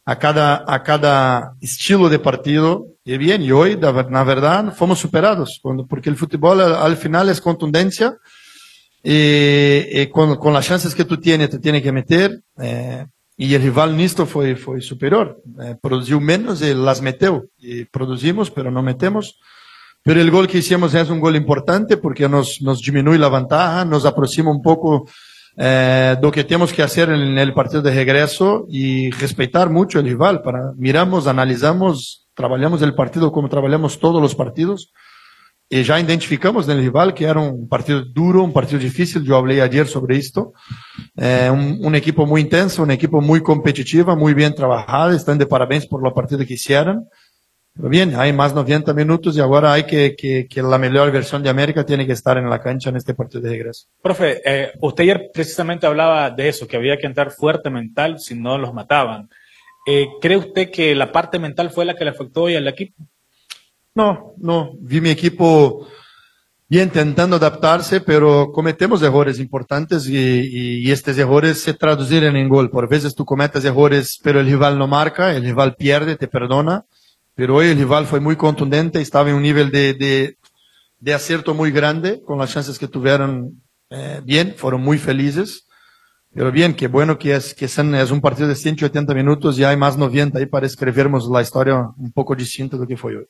a 0.05 0.19
cada, 0.19 0.65
a 0.67 0.83
cada 0.83 1.53
estilo 1.61 2.09
de 2.09 2.19
partido. 2.19 2.85
Y 3.05 3.17
bien, 3.17 3.41
y 3.41 3.51
hoy, 3.51 3.79
la 3.79 4.23
verdad, 4.23 4.73
fomos 4.75 4.99
superados, 4.99 5.61
porque 5.89 6.09
el 6.09 6.17
fútbol 6.17 6.59
al 6.59 6.97
final 6.97 7.29
es 7.29 7.39
contundencia. 7.39 8.17
Y, 9.01 10.01
y 10.01 10.07
con, 10.07 10.35
con, 10.35 10.53
las 10.53 10.67
chances 10.67 10.93
que 10.93 11.05
tú 11.05 11.17
tienes, 11.17 11.49
te 11.49 11.59
tiene 11.59 11.81
que 11.81 11.93
meter. 11.93 12.41
Eh, 12.59 13.05
y 13.37 13.53
el 13.53 13.61
rival 13.61 13.95
nisto 13.95 14.25
fue, 14.25 14.55
fue 14.55 14.81
superior. 14.81 15.39
Eh, 15.61 15.75
produció 15.79 16.19
menos 16.19 16.61
y 16.63 16.73
las 16.73 17.03
metió. 17.03 17.45
Y 17.59 17.85
producimos, 17.85 18.49
pero 18.49 18.71
no 18.71 18.81
metemos. 18.81 19.39
Pero 20.03 20.19
el 20.19 20.31
gol 20.31 20.47
que 20.47 20.57
hicimos 20.57 20.95
es 20.95 21.09
un 21.09 21.19
gol 21.19 21.35
importante 21.35 21.97
porque 21.97 22.27
nos, 22.27 22.61
nos 22.63 22.79
disminuye 22.79 23.19
la 23.19 23.29
ventaja, 23.29 23.85
nos 23.85 24.05
aproxima 24.05 24.49
un 24.49 24.63
poco 24.63 25.07
eh, 25.55 26.15
lo 26.19 26.31
que 26.31 26.45
tenemos 26.45 26.73
que 26.73 26.81
hacer 26.81 27.09
en 27.09 27.37
el 27.37 27.53
partido 27.53 27.83
de 27.83 27.93
regreso 27.93 28.65
y 28.69 29.11
respetar 29.11 29.69
mucho 29.69 29.99
el 29.99 30.05
rival. 30.05 30.41
Para, 30.41 30.71
miramos, 30.75 31.27
analizamos, 31.27 32.27
trabajamos 32.33 32.81
el 32.81 32.95
partido 32.95 33.31
como 33.31 33.49
trabajamos 33.49 33.99
todos 33.99 34.19
los 34.19 34.33
partidos 34.33 34.91
y 35.69 35.83
ya 35.83 35.99
identificamos 35.99 36.65
en 36.67 36.77
el 36.77 36.83
rival 36.83 37.13
que 37.13 37.25
era 37.25 37.39
un 37.39 37.67
partido 37.67 38.01
duro, 38.03 38.43
un 38.43 38.53
partido 38.53 38.79
difícil. 38.79 39.23
Yo 39.23 39.35
hablé 39.35 39.61
ayer 39.61 39.85
sobre 39.85 40.15
esto. 40.15 40.53
Eh, 41.17 41.49
un, 41.51 41.79
un, 41.83 41.95
equipo 41.95 42.25
muy 42.25 42.41
intenso, 42.41 42.83
un 42.83 42.91
equipo 42.91 43.19
muy 43.19 43.41
competitivo, 43.41 44.15
muy 44.15 44.33
bien 44.33 44.55
trabajado. 44.55 45.11
Están 45.11 45.37
de 45.37 45.45
parabéns 45.45 45.85
por 45.85 46.01
la 46.01 46.13
partida 46.13 46.45
que. 46.45 46.55
Pero 47.77 47.89
bien, 47.89 48.15
hay 48.15 48.33
más 48.33 48.55
90 48.55 48.93
minutos 48.93 49.37
y 49.37 49.39
ahora 49.39 49.73
hay 49.73 49.83
que, 49.83 50.15
que, 50.15 50.47
que, 50.49 50.63
la 50.63 50.79
mejor 50.79 51.11
versión 51.11 51.43
de 51.43 51.49
América 51.49 51.85
tiene 51.85 52.07
que 52.07 52.13
estar 52.13 52.37
en 52.37 52.49
la 52.49 52.59
cancha 52.59 52.89
en 52.89 52.95
este 52.95 53.13
partido 53.13 53.41
de 53.41 53.49
regreso. 53.49 53.87
Profe, 54.01 54.41
eh, 54.43 54.71
usted 54.81 55.03
ayer 55.03 55.29
precisamente 55.31 55.85
hablaba 55.85 56.31
de 56.31 56.47
eso, 56.47 56.67
que 56.67 56.77
había 56.77 56.97
que 56.97 57.05
entrar 57.05 57.29
fuerte 57.29 57.69
mental 57.69 58.19
si 58.19 58.33
no 58.33 58.57
los 58.57 58.73
mataban. 58.73 59.29
Eh, 59.85 60.07
¿Cree 60.19 60.37
usted 60.37 60.71
que 60.71 60.95
la 60.95 61.11
parte 61.11 61.37
mental 61.37 61.69
fue 61.69 61.85
la 61.85 61.95
que 61.95 62.03
le 62.03 62.09
afectó 62.09 62.43
hoy 62.43 62.55
al 62.55 62.67
equipo? 62.67 62.95
No, 63.97 64.35
no. 64.37 64.73
Vi 64.79 65.01
mi 65.01 65.09
equipo 65.09 65.87
bien 66.69 66.89
intentando 66.89 67.37
adaptarse, 67.37 67.99
pero 67.99 68.51
cometemos 68.51 69.01
errores 69.01 69.39
importantes 69.39 70.07
y, 70.07 70.91
estos 70.91 71.17
errores 71.17 71.63
se 71.63 71.73
traducirán 71.73 72.35
en 72.35 72.47
gol. 72.47 72.69
Por 72.69 72.87
veces 72.87 73.15
tú 73.15 73.25
cometes 73.25 73.65
errores, 73.65 74.19
pero 74.21 74.39
el 74.39 74.45
rival 74.45 74.77
no 74.77 74.85
marca, 74.85 75.35
el 75.35 75.41
rival 75.43 75.75
pierde, 75.75 76.15
te 76.15 76.27
perdona 76.27 76.85
pero 77.33 77.55
hoy 77.55 77.67
el 77.67 77.77
rival 77.77 78.05
fue 78.07 78.19
muy 78.19 78.35
contundente, 78.35 78.99
estaba 78.99 79.29
en 79.29 79.35
un 79.35 79.43
nivel 79.43 79.69
de, 79.69 80.35
de, 80.99 81.13
acierto 81.13 81.53
muy 81.53 81.71
grande, 81.71 82.21
con 82.21 82.39
las 82.39 82.51
chances 82.51 82.79
que 82.79 82.87
tuvieron 82.87 83.61
eh, 83.91 84.21
bien, 84.23 84.55
fueron 84.57 84.81
muy 84.81 84.97
felices. 84.97 85.67
Pero 86.33 86.51
bien, 86.51 86.75
qué 86.75 86.87
bueno 86.87 87.17
que 87.17 87.35
es, 87.35 87.53
que 87.53 87.65
es 87.65 87.77
un 88.11 88.21
partido 88.21 88.47
de 88.47 88.55
180 88.55 89.13
minutos 89.13 89.57
y 89.57 89.63
hay 89.63 89.77
más 89.77 89.97
90 89.97 90.37
ahí 90.37 90.47
para 90.47 90.65
escribirnos 90.65 91.27
la 91.29 91.43
historia 91.43 91.79
un 91.97 92.11
poco 92.11 92.35
distinta 92.35 92.75
de 92.75 92.81
lo 92.81 92.87
que 92.87 92.97
fue 92.97 93.17
hoy. 93.17 93.27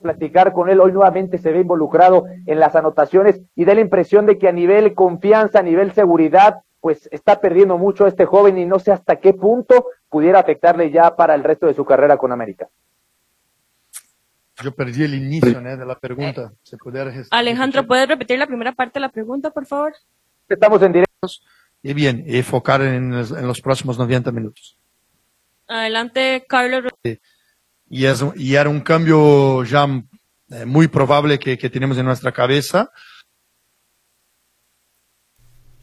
Platicar 0.00 0.52
con 0.52 0.70
él, 0.70 0.80
hoy 0.80 0.92
nuevamente 0.92 1.38
se 1.38 1.52
ve 1.52 1.60
involucrado 1.60 2.24
en 2.46 2.58
las 2.58 2.74
anotaciones 2.74 3.40
y 3.54 3.64
da 3.64 3.74
la 3.74 3.80
impresión 3.82 4.26
de 4.26 4.38
que 4.38 4.48
a 4.48 4.52
nivel 4.52 4.94
confianza, 4.94 5.58
a 5.58 5.62
nivel 5.62 5.92
seguridad, 5.92 6.60
pues 6.80 7.08
está 7.12 7.40
perdiendo 7.40 7.76
mucho 7.76 8.06
este 8.06 8.24
joven 8.24 8.58
y 8.58 8.64
no 8.64 8.78
sé 8.78 8.92
hasta 8.92 9.16
qué 9.16 9.34
punto 9.34 9.86
pudiera 10.08 10.40
afectarle 10.40 10.90
ya 10.90 11.14
para 11.16 11.34
el 11.34 11.44
resto 11.44 11.66
de 11.66 11.74
su 11.74 11.84
carrera 11.84 12.16
con 12.16 12.32
América. 12.32 12.68
Yo 14.62 14.72
perdí 14.74 15.04
el 15.04 15.14
inicio 15.14 15.60
¿no? 15.60 15.76
de 15.76 15.86
la 15.86 15.98
pregunta. 15.98 16.52
¿Se 16.62 16.76
Alejandro, 17.30 17.86
¿puedes 17.86 18.08
repetir 18.08 18.38
la 18.38 18.46
primera 18.46 18.72
parte 18.72 18.94
de 18.94 19.00
la 19.00 19.10
pregunta, 19.10 19.50
por 19.50 19.66
favor? 19.66 19.94
Estamos 20.48 20.82
en 20.82 20.92
directo. 20.92 21.28
Y 21.82 21.94
bien, 21.94 22.24
enfocar 22.26 22.82
en, 22.82 23.14
en 23.14 23.46
los 23.46 23.60
próximos 23.60 23.98
90 23.98 24.32
minutos. 24.32 24.78
Adelante, 25.66 26.44
Carlos. 26.48 26.84
Y, 27.90 28.06
es, 28.06 28.24
y 28.36 28.54
era 28.54 28.70
un 28.70 28.80
cambio 28.80 29.64
ya 29.64 29.86
eh, 30.50 30.64
muy 30.64 30.86
probable 30.86 31.40
que, 31.40 31.56
tenemos 31.56 31.98
en 31.98 32.06
nuestra 32.06 32.30
cabeza. 32.30 32.90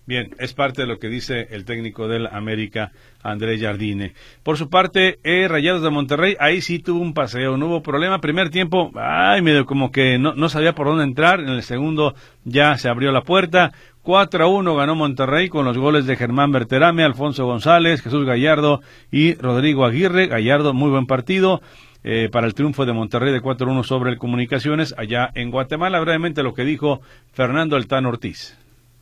Bien, 0.06 0.34
es 0.40 0.54
parte 0.54 0.84
de 0.84 0.88
lo 0.88 1.00
que 1.00 1.10
dice 1.10 1.50
el 1.52 1.66
técnico 1.66 2.08
del 2.08 2.28
América, 2.28 2.94
Andrés 3.22 3.62
Jardine. 3.62 4.14
Por 4.42 4.58
su 4.58 4.70
parte, 4.70 5.20
eh, 5.26 5.50
Rayados 5.50 5.84
de 5.84 5.90
Monterrey, 5.90 6.38
ahí 6.40 6.62
sí 6.62 6.80
tuvo 6.80 7.02
un 7.02 7.14
paseo, 7.14 7.58
no 7.58 7.68
hubo 7.68 7.84
problema. 7.84 8.22
Primer 8.22 8.50
tiempo, 8.50 8.90
ay, 8.96 9.42
medio 9.42 9.66
como 9.66 9.92
que 9.92 10.18
no, 10.18 10.34
no 10.34 10.48
sabía 10.48 10.74
por 10.74 10.88
dónde 10.88 11.04
entrar. 11.04 11.42
En 11.42 11.50
el 11.50 11.62
segundo 11.62 12.16
ya 12.46 12.78
se 12.78 12.88
abrió 12.88 13.12
la 13.12 13.24
puerta. 13.24 13.74
4 14.02 14.46
a 14.46 14.48
1 14.48 14.76
ganó 14.78 14.96
Monterrey 14.96 15.50
con 15.50 15.66
los 15.66 15.78
goles 15.78 16.06
de 16.06 16.16
Germán 16.16 16.54
Berterame, 16.54 17.04
Alfonso 17.04 17.46
González, 17.46 18.02
Jesús 18.02 18.26
Gallardo 18.26 18.80
y 19.12 19.34
Rodrigo 19.34 19.84
Aguirre. 19.84 20.28
Gallardo, 20.28 20.74
muy 20.74 20.90
buen 20.90 21.06
partido. 21.06 21.62
Eh, 22.04 22.30
para 22.32 22.48
el 22.48 22.54
triunfo 22.54 22.86
de 22.86 22.94
Monterrey 22.94 23.34
de 23.34 23.42
4 23.42 23.68
a 23.68 23.72
1 23.74 23.84
sobre 23.84 24.12
el 24.12 24.18
Comunicaciones 24.18 24.94
allá 24.98 25.30
en 25.34 25.52
Guatemala. 25.52 26.00
Brevemente 26.00 26.44
lo 26.44 26.54
que 26.54 26.64
dijo 26.64 27.02
Fernando 27.34 27.76
Altán 27.76 28.06
Ortiz 28.06 28.58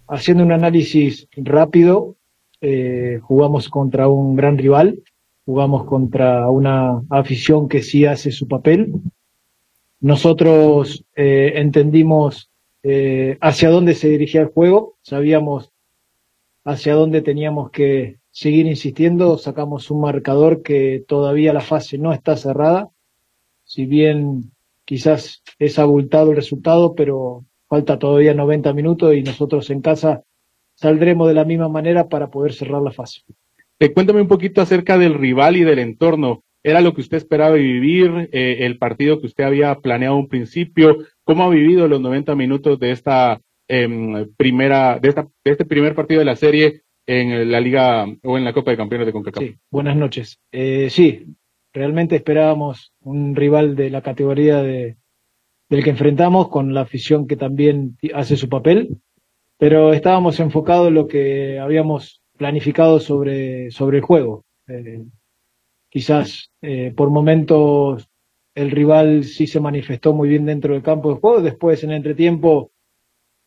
haciendo 0.08 0.44
un 0.44 0.52
análisis 0.52 1.28
rápido, 1.36 2.16
eh, 2.62 3.20
jugamos 3.22 3.70
contra 3.70 4.08
un 4.08 4.36
gran 4.36 4.58
rival, 4.58 5.04
jugamos 5.46 5.86
contra 5.86 6.50
una 6.50 7.02
afición 7.10 7.68
que 7.68 7.82
sí 7.82 8.06
hace 8.06 8.32
su 8.32 8.48
papel. 8.48 8.94
Nosotros 10.00 11.06
eh, 11.16 11.54
entendimos 11.56 12.50
eh, 12.84 13.38
hacia 13.42 13.70
dónde 13.70 13.96
se 13.96 14.10
dirigía 14.10 14.42
el 14.42 14.48
juego, 14.48 14.98
sabíamos 15.02 15.72
hacia 16.64 16.96
dónde 16.96 17.22
teníamos 17.22 17.72
que 17.72 18.18
seguir 18.36 18.66
insistiendo, 18.68 19.38
sacamos 19.38 19.90
un 19.90 20.02
marcador 20.02 20.62
que 20.62 21.04
todavía 21.08 21.54
la 21.54 21.62
fase 21.62 21.98
no 21.98 22.12
está 22.12 22.36
cerrada, 22.36 22.90
si 23.64 23.86
bien 23.86 24.52
quizás 24.84 25.42
es 25.58 25.80
abultado 25.80 26.32
el 26.32 26.36
resultado, 26.36 26.96
pero 26.96 27.46
Falta 27.68 27.98
todavía 27.98 28.34
90 28.34 28.74
minutos 28.74 29.16
y 29.16 29.24
nosotros 29.24 29.70
en 29.72 29.82
casa 29.82 30.22
saldremos 30.76 31.28
de 31.28 31.34
la 31.34 31.46
misma 31.46 31.68
manera 31.68 32.08
para 32.08 32.30
poder 32.30 32.54
cerrar 32.54 32.82
la 32.82 32.92
fase. 32.92 33.22
Eh, 33.80 33.92
cuéntame 33.92 34.22
un 34.22 34.28
poquito 34.28 34.62
acerca 34.62 34.98
del 34.98 35.16
rival 35.16 35.58
y 35.58 35.64
del 35.64 35.80
entorno. 35.80 36.44
¿Era 36.64 36.82
lo 36.82 36.94
que 36.94 37.02
usted 37.02 37.18
esperaba 37.18 37.56
vivir, 37.56 38.30
eh, 38.32 38.58
el 38.62 38.78
partido 38.78 39.20
que 39.20 39.28
usted 39.28 39.44
había 39.44 39.76
planeado 39.76 40.16
un 40.16 40.28
principio? 40.28 40.98
¿Cómo 41.24 41.44
ha 41.44 41.50
vivido 41.50 41.88
los 41.88 42.02
90 42.02 42.36
minutos 42.36 42.80
de 42.80 42.92
esta 42.92 43.42
em, 43.68 44.32
primera, 44.36 45.00
de, 45.00 45.10
esta, 45.10 45.28
de 45.44 45.52
este 45.52 45.66
primer 45.66 45.96
partido 45.96 46.20
de 46.20 46.26
la 46.26 46.36
serie 46.36 46.84
en 47.08 47.52
la 47.52 47.60
Liga 47.60 48.06
o 48.24 48.38
en 48.38 48.44
la 48.44 48.54
Copa 48.54 48.72
de 48.72 48.78
Campeones 48.78 49.08
de 49.08 49.14
CONCACAF? 49.14 49.44
Sí, 49.44 49.56
buenas 49.70 49.96
noches. 49.96 50.40
Eh, 50.52 50.90
sí, 50.90 51.26
realmente 51.74 52.16
esperábamos 52.16 52.94
un 53.02 53.36
rival 53.36 53.76
de 53.76 53.90
la 53.90 54.02
categoría 54.02 54.62
de, 54.62 54.98
del 55.70 55.84
que 55.84 55.92
enfrentamos, 55.92 56.50
con 56.50 56.74
la 56.74 56.82
afición 56.82 57.28
que 57.28 57.36
también 57.36 57.98
hace 58.14 58.38
su 58.38 58.50
papel, 58.50 58.98
pero 59.58 59.94
estábamos 59.94 60.40
enfocados 60.40 60.88
en 60.88 60.96
lo 60.96 61.08
que 61.08 61.60
habíamos 61.60 62.22
planificado 62.38 63.00
sobre, 63.00 63.72
sobre 63.72 63.98
el 63.98 64.04
juego. 64.04 64.44
Eh, 64.68 65.04
quizás 65.90 66.52
eh, 66.62 66.94
por 66.96 67.10
momentos 67.10 68.10
el 68.56 68.72
rival 68.72 69.26
sí 69.26 69.48
se 69.48 69.60
manifestó 69.60 70.14
muy 70.14 70.30
bien 70.30 70.46
dentro 70.46 70.74
del 70.74 70.84
campo 70.84 71.14
de 71.14 71.20
juego, 71.20 71.42
después 71.42 71.84
en 71.84 71.92
entretiempo 71.92 72.72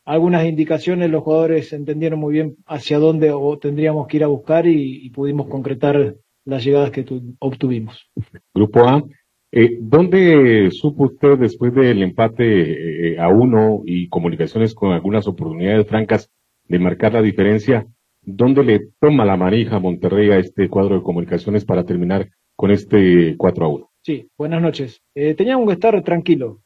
algunas 0.08 0.46
indicaciones 0.46 1.10
los 1.10 1.22
jugadores 1.22 1.72
entendieron 1.74 2.18
muy 2.18 2.32
bien 2.32 2.56
hacia 2.66 2.98
dónde 2.98 3.30
tendríamos 3.60 4.06
que 4.06 4.16
ir 4.16 4.24
a 4.24 4.28
buscar 4.28 4.66
y, 4.66 5.04
y 5.04 5.10
pudimos 5.10 5.48
concretar 5.48 6.16
las 6.46 6.64
llegadas 6.64 6.90
que 6.90 7.04
obtuvimos. 7.40 8.10
Grupo 8.54 8.88
A, 8.88 9.04
eh, 9.52 9.76
¿Dónde 9.80 10.70
supo 10.70 11.04
usted 11.04 11.38
después 11.38 11.74
del 11.74 12.02
empate 12.02 13.12
eh, 13.12 13.18
a 13.18 13.28
uno 13.28 13.82
y 13.84 14.08
comunicaciones 14.08 14.74
con 14.74 14.92
algunas 14.92 15.26
oportunidades 15.26 15.86
francas 15.86 16.30
de 16.64 16.78
marcar 16.78 17.12
la 17.12 17.22
diferencia? 17.22 17.86
¿Dónde 18.22 18.64
le 18.64 18.80
toma 19.00 19.26
la 19.26 19.36
manija 19.36 19.76
a 19.76 19.80
Monterrey 19.80 20.30
a 20.30 20.38
este 20.38 20.70
cuadro 20.70 20.96
de 20.96 21.02
comunicaciones 21.02 21.66
para 21.66 21.84
terminar 21.84 22.30
con 22.56 22.70
este 22.70 23.36
4 23.36 23.64
a 23.64 23.68
1? 23.68 23.90
Sí, 24.02 24.28
buenas 24.38 24.62
noches. 24.62 25.02
Eh, 25.14 25.34
teníamos 25.34 25.66
que 25.66 25.74
estar 25.74 26.02
tranquilos. 26.02 26.58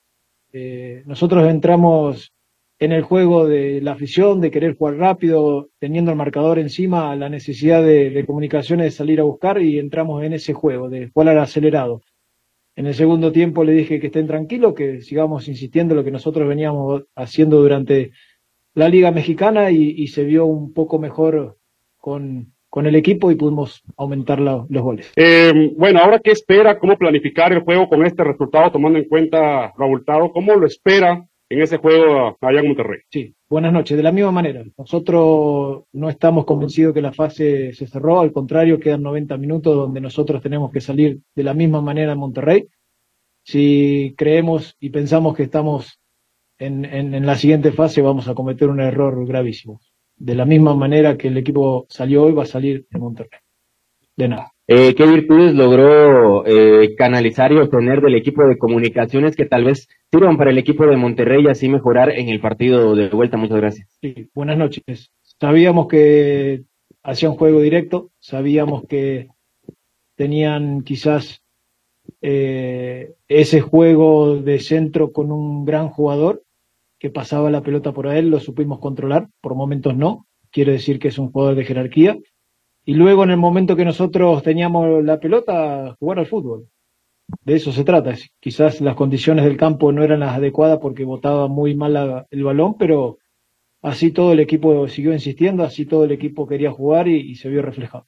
Eh, 0.53 1.03
nosotros 1.07 1.49
entramos 1.49 2.33
en 2.83 2.91
el 2.91 3.03
juego 3.03 3.47
de 3.47 3.81
la 3.81 3.93
afición, 3.93 4.41
de 4.41 4.51
querer 4.51 4.77
jugar 4.77 4.97
rápido, 4.97 5.69
teniendo 5.79 6.11
el 6.11 6.17
marcador 6.17 6.59
encima, 6.59 7.15
la 7.15 7.29
necesidad 7.29 7.81
de, 7.81 8.25
comunicaciones 8.27 8.87
de 8.87 8.91
salir 8.91 9.21
a 9.21 9.23
buscar 9.23 9.63
y 9.63 9.79
entramos 9.79 10.25
en 10.25 10.33
ese 10.33 10.53
juego, 10.53 10.89
de 10.89 11.09
jugar 11.15 11.39
acelerado. 11.39 12.01
En 12.75 12.89
el 12.89 12.95
segundo 12.95 13.31
tiempo 13.31 13.63
le 13.63 13.71
dije 13.71 14.01
que 14.01 14.09
estén 14.09 14.27
tranquilos, 14.27 14.75
que 14.75 15.01
sigamos 15.01 15.47
insistiendo 15.47 15.95
en 15.95 15.99
lo 15.99 16.05
que 16.05 16.11
nosotros 16.11 16.49
veníamos 16.49 17.05
haciendo 17.15 17.63
durante 17.63 18.11
la 18.75 18.89
Liga 18.89 19.13
Mexicana 19.13 19.71
y, 19.71 20.09
se 20.09 20.25
vio 20.25 20.47
un 20.47 20.73
poco 20.73 20.99
mejor 20.99 21.59
con, 21.99 22.53
con 22.69 22.87
el 22.87 22.97
equipo 22.97 23.31
y 23.31 23.37
pudimos 23.37 23.85
aumentar 23.97 24.41
los 24.41 24.67
goles. 24.69 25.13
Eh, 25.15 25.73
bueno, 25.77 26.01
ahora 26.01 26.19
qué 26.19 26.33
espera, 26.33 26.81
cómo 26.81 26.99
planificar 26.99 27.53
el 27.53 27.61
juego 27.61 27.89
con 27.89 28.05
este 28.05 28.25
resultado, 28.25 28.73
tomando 28.73 28.99
en 28.99 29.05
cuenta 29.05 29.73
Raúl 29.79 30.05
cómo 30.33 30.57
lo 30.57 30.67
espera 30.67 31.29
en 31.53 31.61
ese 31.61 31.77
juego 31.77 32.39
allá 32.41 32.61
en 32.61 32.69
Monterrey. 32.69 33.01
Sí, 33.11 33.35
buenas 33.49 33.73
noches. 33.73 33.97
De 33.97 34.03
la 34.03 34.13
misma 34.13 34.33
manera, 34.33 34.65
nosotros 34.79 35.85
no 35.93 36.09
estamos 36.09 36.47
convencidos 36.47 36.95
que 36.95 37.03
la 37.03 37.13
fase 37.13 37.75
se 37.75 37.87
cerró, 37.87 38.21
al 38.21 38.33
contrario, 38.33 38.81
quedan 38.81 39.03
90 39.03 39.37
minutos 39.37 39.77
donde 39.77 40.01
nosotros 40.01 40.43
tenemos 40.43 40.73
que 40.73 40.81
salir 40.81 41.21
de 41.35 41.43
la 41.43 41.53
misma 41.53 41.83
manera 41.83 42.13
en 42.13 42.19
Monterrey. 42.19 42.69
Si 43.43 44.15
creemos 44.17 44.77
y 44.81 44.91
pensamos 44.91 45.37
que 45.37 45.43
estamos 45.43 46.01
en, 46.59 46.85
en, 46.87 47.27
la 47.27 47.35
siguiente 47.35 47.73
fase, 47.73 48.01
vamos 48.01 48.29
a 48.29 48.35
cometer 48.35 48.71
un 48.71 48.81
error 48.81 49.27
gravísimo. 49.27 49.81
De 50.17 50.35
la 50.35 50.47
misma 50.47 50.75
manera 50.75 51.19
que 51.19 51.29
el 51.29 51.37
equipo 51.37 51.87
salió 51.89 52.25
hoy, 52.25 52.33
va 52.33 52.45
a 52.45 52.47
salir 52.47 52.87
en 52.91 53.01
Monterrey. 53.01 53.41
De 54.17 54.29
nada. 54.29 54.52
Eh, 54.69 54.95
¿Qué 54.95 55.07
virtudes 55.07 55.55
logró 55.55 56.47
eh, 56.47 56.95
canalizar 56.97 57.51
y 57.53 57.57
obtener 57.57 58.01
del 58.01 58.15
equipo 58.15 58.47
de 58.47 58.59
comunicaciones 58.59 59.35
que 59.35 59.45
tal 59.45 59.65
vez 59.65 59.89
sirvan 60.11 60.37
para 60.37 60.51
el 60.51 60.59
equipo 60.59 60.87
de 60.87 60.97
Monterrey 60.97 61.45
y 61.45 61.49
así 61.49 61.69
mejorar 61.69 62.11
en 62.11 62.29
el 62.29 62.41
partido 62.41 62.95
de 62.95 63.09
vuelta? 63.09 63.37
Muchas 63.37 63.57
gracias. 63.57 63.99
Sí, 64.01 64.29
buenas 64.35 64.57
noches. 64.57 65.11
Sabíamos 65.41 65.89
que 65.89 66.63
hacía 67.03 67.29
un 67.29 67.37
juego 67.37 67.61
directo, 67.61 68.11
sabíamos 68.21 68.85
que 68.87 69.29
tenían 70.15 70.83
quizás 70.83 71.43
eh, 72.21 73.15
ese 73.27 73.61
juego 73.61 74.37
de 74.37 74.61
centro 74.61 75.11
con 75.11 75.33
un 75.33 75.65
gran 75.65 75.89
jugador 75.89 76.45
que 77.01 77.11
pasaba 77.11 77.51
la 77.51 77.63
pelota 77.63 77.93
por 77.93 78.07
él, 78.07 78.31
lo 78.31 78.39
supimos 78.39 78.79
controlar, 78.79 79.27
por 79.41 79.57
momentos 79.57 79.97
no, 79.97 80.27
quiere 80.53 80.71
decir 80.71 81.01
que 81.01 81.09
es 81.09 81.19
un 81.19 81.33
jugador 81.33 81.57
de 81.57 81.65
jerarquía 81.65 82.17
y 82.85 82.95
luego 82.95 83.25
en 83.25 83.31
el 83.31 83.37
momento 83.37 83.77
que 83.77 83.85
nosotros 83.85 84.43
teníamos 84.43 85.05
la 85.05 85.21
pelota, 85.21 85.97
jugar 85.99 86.19
al 86.19 86.27
fútbol. 86.27 86.67
De 87.45 87.55
eso 87.55 87.73
se 87.73 87.85
trata. 87.85 88.15
Quizás 88.41 88.81
las 88.81 88.95
condiciones 88.95 89.45
del 89.45 89.57
campo 89.57 89.93
no 89.93 90.03
eran 90.03 90.21
las 90.21 90.37
adecuadas 90.37 90.79
porque 90.81 91.05
botaba 91.05 91.49
muy 91.49 91.75
mal 91.75 92.27
el 92.31 92.45
balón, 92.45 92.77
pero 92.79 93.19
así 93.83 94.11
todo 94.13 94.33
el 94.33 94.41
equipo 94.41 94.87
siguió 94.89 95.13
insistiendo, 95.13 95.63
así 95.63 95.87
todo 95.87 96.05
el 96.05 96.13
equipo 96.13 96.47
quería 96.47 96.73
jugar 96.73 97.09
y, 97.09 97.35
se 97.37 97.49
vio 97.49 97.63
reflejado. 97.63 98.07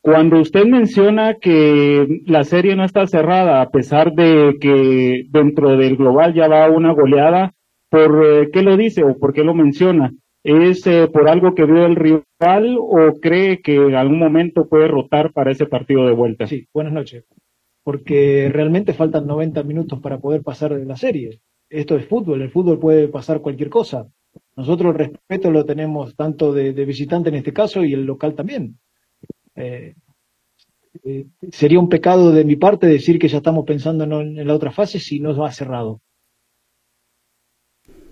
Cuando 0.00 0.40
usted 0.40 0.64
menciona 0.64 1.34
que 1.34 2.22
la 2.26 2.44
serie 2.44 2.76
no 2.76 2.84
está 2.84 3.06
cerrada, 3.06 3.60
a 3.60 3.68
pesar 3.68 4.12
de 4.12 4.56
que 4.60 5.24
dentro 5.28 5.76
del 5.76 5.96
global 5.96 6.34
ya 6.34 6.48
va 6.48 6.70
una 6.70 6.92
goleada, 6.92 7.52
¿por 7.90 8.24
eh, 8.24 8.48
qué 8.52 8.62
lo 8.62 8.76
dice 8.76 9.02
o 9.02 9.18
por 9.18 9.32
qué 9.32 9.42
lo 9.42 9.54
menciona? 9.54 10.12
¿Es 10.48 10.86
eh, 10.86 11.08
por 11.12 11.28
algo 11.28 11.54
que 11.54 11.66
vio 11.66 11.84
el 11.84 11.94
rival 11.94 12.78
o 12.80 13.12
cree 13.20 13.60
que 13.60 13.74
en 13.74 13.94
algún 13.94 14.18
momento 14.18 14.66
puede 14.66 14.88
rotar 14.88 15.30
para 15.34 15.50
ese 15.50 15.66
partido 15.66 16.06
de 16.06 16.14
vuelta? 16.14 16.46
Sí, 16.46 16.66
buenas 16.72 16.94
noches. 16.94 17.26
Porque 17.84 18.48
realmente 18.50 18.94
faltan 18.94 19.26
90 19.26 19.62
minutos 19.64 20.00
para 20.00 20.16
poder 20.16 20.42
pasar 20.42 20.74
de 20.74 20.86
la 20.86 20.96
serie. 20.96 21.42
Esto 21.68 21.96
es 21.96 22.06
fútbol, 22.06 22.40
el 22.40 22.50
fútbol 22.50 22.78
puede 22.78 23.08
pasar 23.08 23.42
cualquier 23.42 23.68
cosa. 23.68 24.08
Nosotros 24.56 24.92
el 24.92 24.98
respeto 24.98 25.50
lo 25.50 25.66
tenemos 25.66 26.16
tanto 26.16 26.54
de, 26.54 26.72
visitante 26.72 27.28
en 27.28 27.34
este 27.34 27.52
caso 27.52 27.84
y 27.84 27.92
el 27.92 28.06
local 28.06 28.34
también. 28.34 28.78
Eh, 29.54 29.96
eh, 31.04 31.26
sería 31.52 31.78
un 31.78 31.90
pecado 31.90 32.32
de 32.32 32.46
mi 32.46 32.56
parte 32.56 32.86
decir 32.86 33.18
que 33.18 33.28
ya 33.28 33.36
estamos 33.36 33.66
pensando 33.66 34.04
en, 34.04 34.38
en 34.38 34.46
la 34.46 34.54
otra 34.54 34.70
fase 34.70 34.98
si 34.98 35.20
no 35.20 35.36
va 35.36 35.52
cerrado. 35.52 36.00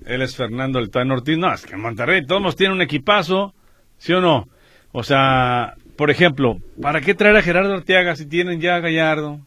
Él 0.06 0.22
es 0.22 0.36
Fernando 0.36 0.78
el 0.78 0.90
Tan 0.90 1.10
Ortiz. 1.10 1.36
No, 1.36 1.52
es 1.52 1.66
que 1.66 1.74
en 1.74 1.80
Monterrey 1.80 2.24
todos 2.24 2.56
tienen 2.56 2.76
un 2.76 2.82
equipazo, 2.82 3.54
¿sí 3.98 4.12
o 4.12 4.20
no? 4.20 4.48
O 4.92 5.02
sea, 5.02 5.74
por 5.96 6.10
ejemplo, 6.10 6.60
¿para 6.80 7.00
qué 7.00 7.14
traer 7.14 7.36
a 7.36 7.42
Gerardo 7.42 7.74
Arteaga 7.74 8.16
si 8.16 8.26
tienen 8.26 8.60
ya 8.60 8.76
a 8.76 8.80
Gallardo? 8.80 9.40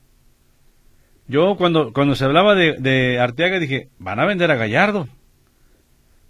Yo 1.28 1.56
cuando, 1.56 1.94
cuando 1.94 2.16
se 2.16 2.26
hablaba 2.26 2.56
de, 2.56 2.74
de 2.74 3.20
Arteaga 3.20 3.60
dije, 3.60 3.88
van 4.00 4.20
a 4.20 4.26
vender 4.26 4.52
a 4.52 4.56
Gallardo. 4.56 5.08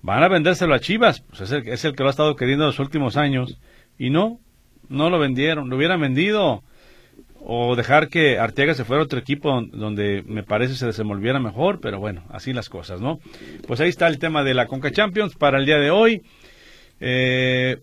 Van 0.02 0.24
a 0.24 0.28
vendérselo 0.28 0.76
a 0.76 0.80
Chivas. 0.80 1.22
Pues 1.22 1.42
es 1.42 1.52
el, 1.52 1.68
es 1.68 1.84
el 1.84 1.96
que 1.96 2.04
lo 2.04 2.10
ha 2.10 2.12
estado 2.12 2.36
queriendo 2.36 2.66
los 2.66 2.80
últimos 2.80 3.18
años. 3.18 3.60
Y 3.98 4.10
no, 4.10 4.40
no 4.90 5.10
lo 5.10 5.18
vendieron. 5.20 5.70
Lo 5.70 5.76
hubieran 5.76 6.02
vendido 6.02 6.64
o 7.42 7.76
dejar 7.76 8.10
que 8.10 8.38
Arteaga 8.38 8.74
se 8.74 8.86
fuera 8.86 9.02
a 9.02 9.06
otro 9.06 9.20
equipo 9.20 9.62
donde 9.62 10.24
me 10.26 10.44
parece 10.44 10.76
se 10.76 10.86
desenvolviera 10.86 11.40
mejor, 11.40 11.80
pero 11.80 12.00
bueno, 12.00 12.24
así 12.30 12.54
las 12.54 12.70
cosas, 12.70 13.02
¿no? 13.02 13.20
Pues 13.68 13.80
ahí 13.80 13.90
está 13.90 14.08
el 14.08 14.20
tema 14.20 14.44
de 14.44 14.54
la 14.54 14.68
Conca 14.68 14.92
Champions 14.92 15.36
para 15.36 15.58
el 15.58 15.66
día 15.66 15.78
de 15.78 15.92
hoy. 15.92 16.22
Eh, 17.00 17.78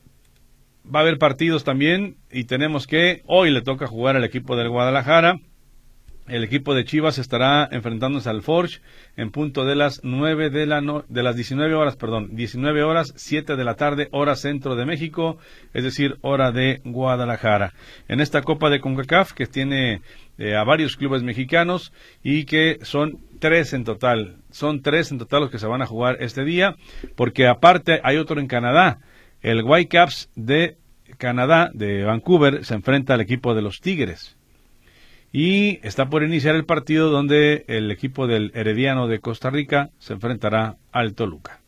va 0.94 1.00
a 1.00 1.02
haber 1.02 1.18
partidos 1.18 1.64
también 1.64 2.16
y 2.30 2.44
tenemos 2.44 2.86
que, 2.86 3.22
hoy 3.26 3.50
le 3.50 3.62
toca 3.62 3.86
jugar 3.86 4.16
al 4.16 4.24
equipo 4.24 4.56
del 4.56 4.68
Guadalajara. 4.68 5.40
El 6.28 6.42
equipo 6.42 6.74
de 6.74 6.84
Chivas 6.84 7.18
estará 7.18 7.68
enfrentándose 7.70 8.28
al 8.28 8.42
Forge 8.42 8.80
en 9.16 9.30
punto 9.30 9.64
de 9.64 9.76
las 9.76 10.00
nueve 10.02 10.50
de 10.50 10.66
la 10.66 10.80
de 11.08 11.22
las 11.22 11.36
19 11.36 11.72
horas, 11.74 11.94
perdón, 11.94 12.30
19 12.34 12.82
horas 12.82 13.12
7 13.14 13.54
de 13.54 13.64
la 13.64 13.74
tarde 13.74 14.08
hora 14.10 14.34
centro 14.34 14.74
de 14.74 14.86
México, 14.86 15.38
es 15.72 15.84
decir, 15.84 16.16
hora 16.22 16.50
de 16.50 16.80
Guadalajara. 16.84 17.74
En 18.08 18.20
esta 18.20 18.42
Copa 18.42 18.70
de 18.70 18.80
CONCACAF 18.80 19.34
que 19.34 19.46
tiene 19.46 20.02
eh, 20.36 20.56
a 20.56 20.64
varios 20.64 20.96
clubes 20.96 21.22
mexicanos 21.22 21.92
y 22.24 22.44
que 22.44 22.80
son 22.82 23.20
tres 23.38 23.72
en 23.72 23.84
total, 23.84 24.38
son 24.50 24.82
tres 24.82 25.12
en 25.12 25.18
total 25.18 25.42
los 25.42 25.50
que 25.50 25.60
se 25.60 25.68
van 25.68 25.82
a 25.82 25.86
jugar 25.86 26.16
este 26.18 26.44
día, 26.44 26.74
porque 27.14 27.46
aparte 27.46 28.00
hay 28.02 28.16
otro 28.16 28.40
en 28.40 28.48
Canadá, 28.48 28.98
el 29.42 29.62
Whitecaps 29.62 30.30
de 30.34 30.76
Canadá 31.18 31.70
de 31.72 32.02
Vancouver 32.02 32.64
se 32.64 32.74
enfrenta 32.74 33.14
al 33.14 33.20
equipo 33.20 33.54
de 33.54 33.62
los 33.62 33.80
Tigres 33.80 34.35
y 35.32 35.80
está 35.86 36.08
por 36.08 36.22
iniciar 36.22 36.54
el 36.54 36.64
partido 36.64 37.10
donde 37.10 37.64
el 37.68 37.90
equipo 37.90 38.26
del 38.26 38.52
Herediano 38.54 39.08
de 39.08 39.20
Costa 39.20 39.50
Rica 39.50 39.90
se 39.98 40.14
enfrentará 40.14 40.76
al 40.92 41.14
Toluca. 41.14 41.60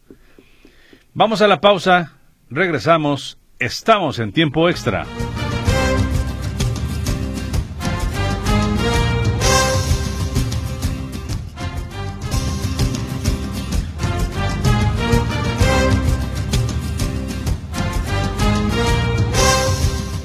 Vamos 1.15 1.43
a 1.43 1.49
la 1.49 1.61
pausa, 1.61 2.13
regresamos, 2.51 3.39
estamos 3.59 4.19
en 4.19 4.33
tiempo 4.33 4.69
extra. 4.69 5.05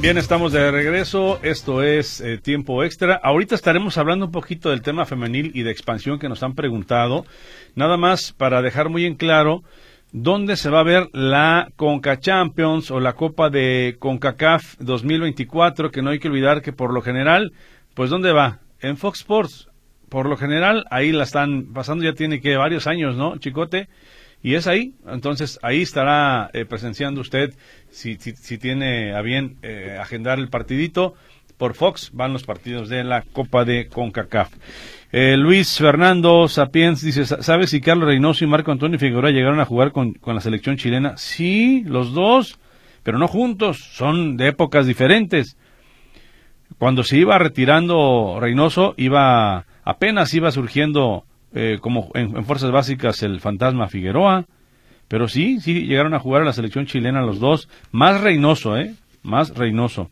Bien, 0.04 0.18
estamos 0.18 0.52
de 0.52 0.70
regreso. 0.70 1.40
Esto 1.44 1.82
es 1.82 2.20
eh, 2.20 2.38
Tiempo 2.38 2.84
Extra. 2.84 3.16
Ahorita 3.24 3.56
estaremos 3.56 3.98
hablando 3.98 4.26
un 4.26 4.34
poquito 4.34 4.70
del 4.70 4.82
tema 4.82 5.06
femenil 5.06 5.54
y 5.56 5.64
de 5.64 5.72
expansión 5.72 6.20
que 6.20 6.28
nos 6.28 6.44
han 6.44 6.56
preguntado. 6.56 7.24
Nada 7.76 7.96
más 7.96 8.34
para 8.34 8.62
dejar 8.62 8.90
muy 8.90 9.06
en 9.06 9.16
claro 9.16 9.64
dónde 10.12 10.58
se 10.58 10.70
va 10.70 10.82
a 10.82 10.84
ver 10.84 11.08
la 11.14 11.70
Conca 11.78 12.20
Champions 12.20 12.92
o 12.92 13.00
la 13.00 13.14
Copa 13.14 13.50
de 13.50 13.96
CONCACAF 13.98 14.76
2024, 14.80 15.90
que 15.90 16.02
no 16.02 16.10
hay 16.10 16.20
que 16.20 16.28
olvidar 16.28 16.62
que 16.62 16.74
por 16.74 16.94
lo 16.94 17.02
general, 17.02 17.54
pues 17.94 18.10
¿dónde 18.10 18.34
va? 18.34 18.60
En 18.82 18.98
Fox 18.98 19.20
Sports. 19.20 19.70
Por 20.10 20.28
lo 20.28 20.36
general, 20.36 20.84
ahí 20.92 21.14
la 21.14 21.24
están 21.24 21.72
pasando, 21.74 22.04
ya 22.04 22.12
tiene 22.12 22.42
que 22.42 22.58
varios 22.58 22.88
años, 22.88 23.16
¿no, 23.16 23.38
Chicote? 23.38 23.88
Y 24.44 24.56
es 24.56 24.68
ahí, 24.68 24.94
entonces 25.08 25.58
ahí 25.64 25.82
estará 25.82 26.50
eh, 26.54 26.66
presenciando 26.66 27.22
usted, 27.22 27.54
si, 27.90 28.16
si, 28.18 28.58
tiene 28.58 29.14
a 29.14 29.22
bien 29.22 29.56
eh, 29.64 29.98
agendar 30.00 30.38
el 30.38 30.50
partidito, 30.50 31.16
por 31.58 31.76
Fox 31.76 32.12
van 32.14 32.34
los 32.34 32.44
partidos 32.44 32.90
de 32.90 33.06
la 33.06 33.22
Copa 33.22 33.64
de 33.64 33.88
CONCACAF. 33.88 34.52
Eh, 35.14 35.38
Luis 35.38 35.78
Fernando 35.78 36.50
Sapiens 36.50 37.02
dice, 37.02 37.26
¿sabes 37.26 37.70
si 37.70 37.80
Carlos 37.80 38.08
Reynoso 38.08 38.44
y 38.44 38.48
Marco 38.48 38.74
Antonio 38.74 39.00
Figueroa 39.00 39.32
llegaron 39.32 39.62
a 39.62 39.66
jugar 39.66 39.94
con, 39.94 40.14
con 40.14 40.36
la 40.36 40.42
selección 40.42 40.76
chilena? 40.76 41.16
Sí, 41.16 41.84
los 41.86 42.14
dos, 42.14 42.60
pero 43.04 43.18
no 43.20 43.30
juntos, 43.30 43.78
son 43.94 44.36
de 44.36 44.50
épocas 44.50 44.86
diferentes. 44.86 45.56
Cuando 46.78 47.04
se 47.04 47.18
iba 47.18 47.38
retirando 47.38 48.40
Reynoso, 48.42 48.94
iba 48.98 49.66
apenas 49.86 50.34
iba 50.34 50.52
surgiendo 50.52 51.26
eh, 51.54 51.78
como 51.80 52.10
en, 52.16 52.44
fuerzas 52.46 52.72
básicas 52.72 53.22
el 53.24 53.40
fantasma 53.40 53.88
Figueroa, 53.88 54.46
pero 55.08 55.28
sí, 55.28 55.60
sí 55.60 55.86
llegaron 55.86 56.14
a 56.14 56.20
jugar 56.20 56.42
a 56.42 56.46
la 56.46 56.54
selección 56.54 56.86
chilena 56.86 57.22
los 57.22 57.40
dos, 57.40 57.70
más 57.92 58.22
Reynoso, 58.22 58.78
¿eh? 58.78 58.96
Más 59.22 59.56
Reynoso. 59.56 60.10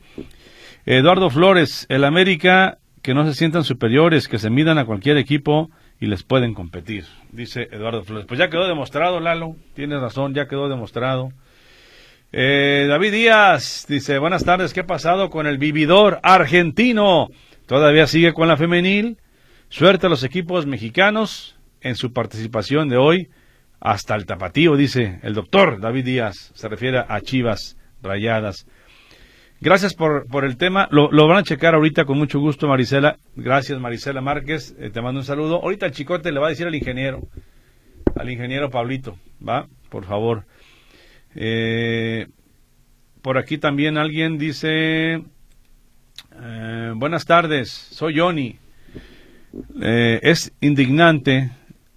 Eduardo 0.85 1.29
Flores, 1.29 1.85
el 1.89 2.03
América, 2.03 2.77
que 3.01 3.13
no 3.13 3.25
se 3.25 3.33
sientan 3.33 3.63
superiores, 3.63 4.27
que 4.27 4.39
se 4.39 4.49
midan 4.49 4.77
a 4.77 4.85
cualquier 4.85 5.17
equipo 5.17 5.69
y 5.99 6.07
les 6.07 6.23
pueden 6.23 6.53
competir, 6.53 7.05
dice 7.31 7.67
Eduardo 7.71 8.03
Flores. 8.03 8.25
Pues 8.27 8.39
ya 8.39 8.49
quedó 8.49 8.67
demostrado, 8.67 9.19
Lalo, 9.19 9.55
tienes 9.73 9.99
razón, 9.99 10.33
ya 10.33 10.47
quedó 10.47 10.69
demostrado. 10.69 11.31
Eh, 12.31 12.85
David 12.87 13.11
Díaz 13.11 13.85
dice, 13.89 14.17
buenas 14.17 14.45
tardes, 14.45 14.73
¿qué 14.73 14.81
ha 14.81 14.87
pasado 14.87 15.29
con 15.29 15.47
el 15.47 15.57
vividor 15.57 16.19
argentino? 16.23 17.29
¿Todavía 17.65 18.07
sigue 18.07 18.33
con 18.33 18.47
la 18.47 18.57
femenil? 18.57 19.17
Suerte 19.71 20.07
a 20.07 20.09
los 20.09 20.25
equipos 20.25 20.65
mexicanos 20.65 21.55
en 21.79 21.95
su 21.95 22.11
participación 22.11 22.89
de 22.89 22.97
hoy 22.97 23.29
hasta 23.79 24.15
el 24.15 24.25
tapatío, 24.25 24.75
dice 24.75 25.21
el 25.23 25.33
doctor 25.33 25.79
David 25.79 26.03
Díaz. 26.03 26.51
Se 26.55 26.67
refiere 26.67 26.99
a 27.07 27.21
Chivas 27.21 27.77
Rayadas. 28.03 28.67
Gracias 29.61 29.93
por, 29.93 30.27
por 30.27 30.43
el 30.43 30.57
tema. 30.57 30.89
Lo, 30.91 31.09
van 31.25 31.37
a 31.37 31.43
checar 31.43 31.73
ahorita 31.73 32.03
con 32.03 32.17
mucho 32.17 32.41
gusto, 32.41 32.67
Marisela. 32.67 33.15
Gracias, 33.37 33.79
Marisela 33.79 34.19
Márquez. 34.19 34.75
Eh, 34.77 34.89
te 34.89 35.01
mando 35.01 35.21
un 35.21 35.25
saludo. 35.25 35.61
Ahorita 35.63 35.85
el 35.85 35.93
chicote 35.93 36.33
le 36.33 36.41
va 36.41 36.47
a 36.47 36.49
decir 36.49 36.67
al 36.67 36.75
ingeniero, 36.75 37.21
al 38.17 38.29
ingeniero 38.29 38.69
Pablito, 38.69 39.17
¿va? 39.39 39.69
Por 39.89 40.03
favor. 40.03 40.43
Eh, 41.33 42.27
por 43.21 43.37
aquí 43.37 43.57
también 43.57 43.97
alguien 43.97 44.37
dice, 44.37 45.23
eh, 46.41 46.93
buenas 46.93 47.23
tardes, 47.25 47.69
soy 47.69 48.19
Johnny. 48.19 48.59
Eh, 49.81 50.19
es 50.23 50.53
indignante 50.61 51.51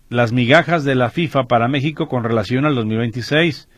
las 0.08 0.32
migajas 0.32 0.84
de 0.84 0.94
la 0.94 1.10
FIFA 1.10 1.44
para 1.44 1.68
México 1.68 2.08
con 2.08 2.24
relación 2.24 2.64
al 2.64 2.74
2026. 2.74 3.68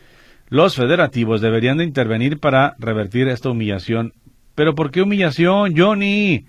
Los 0.49 0.75
federativos 0.75 1.41
deberían 1.41 1.77
de 1.77 1.83
intervenir 1.83 2.39
para 2.39 2.75
revertir 2.79 3.27
esta 3.27 3.49
humillación. 3.49 4.13
Pero 4.55 4.75
¿por 4.75 4.91
qué 4.91 5.01
humillación, 5.01 5.75
Johnny? 5.77 6.45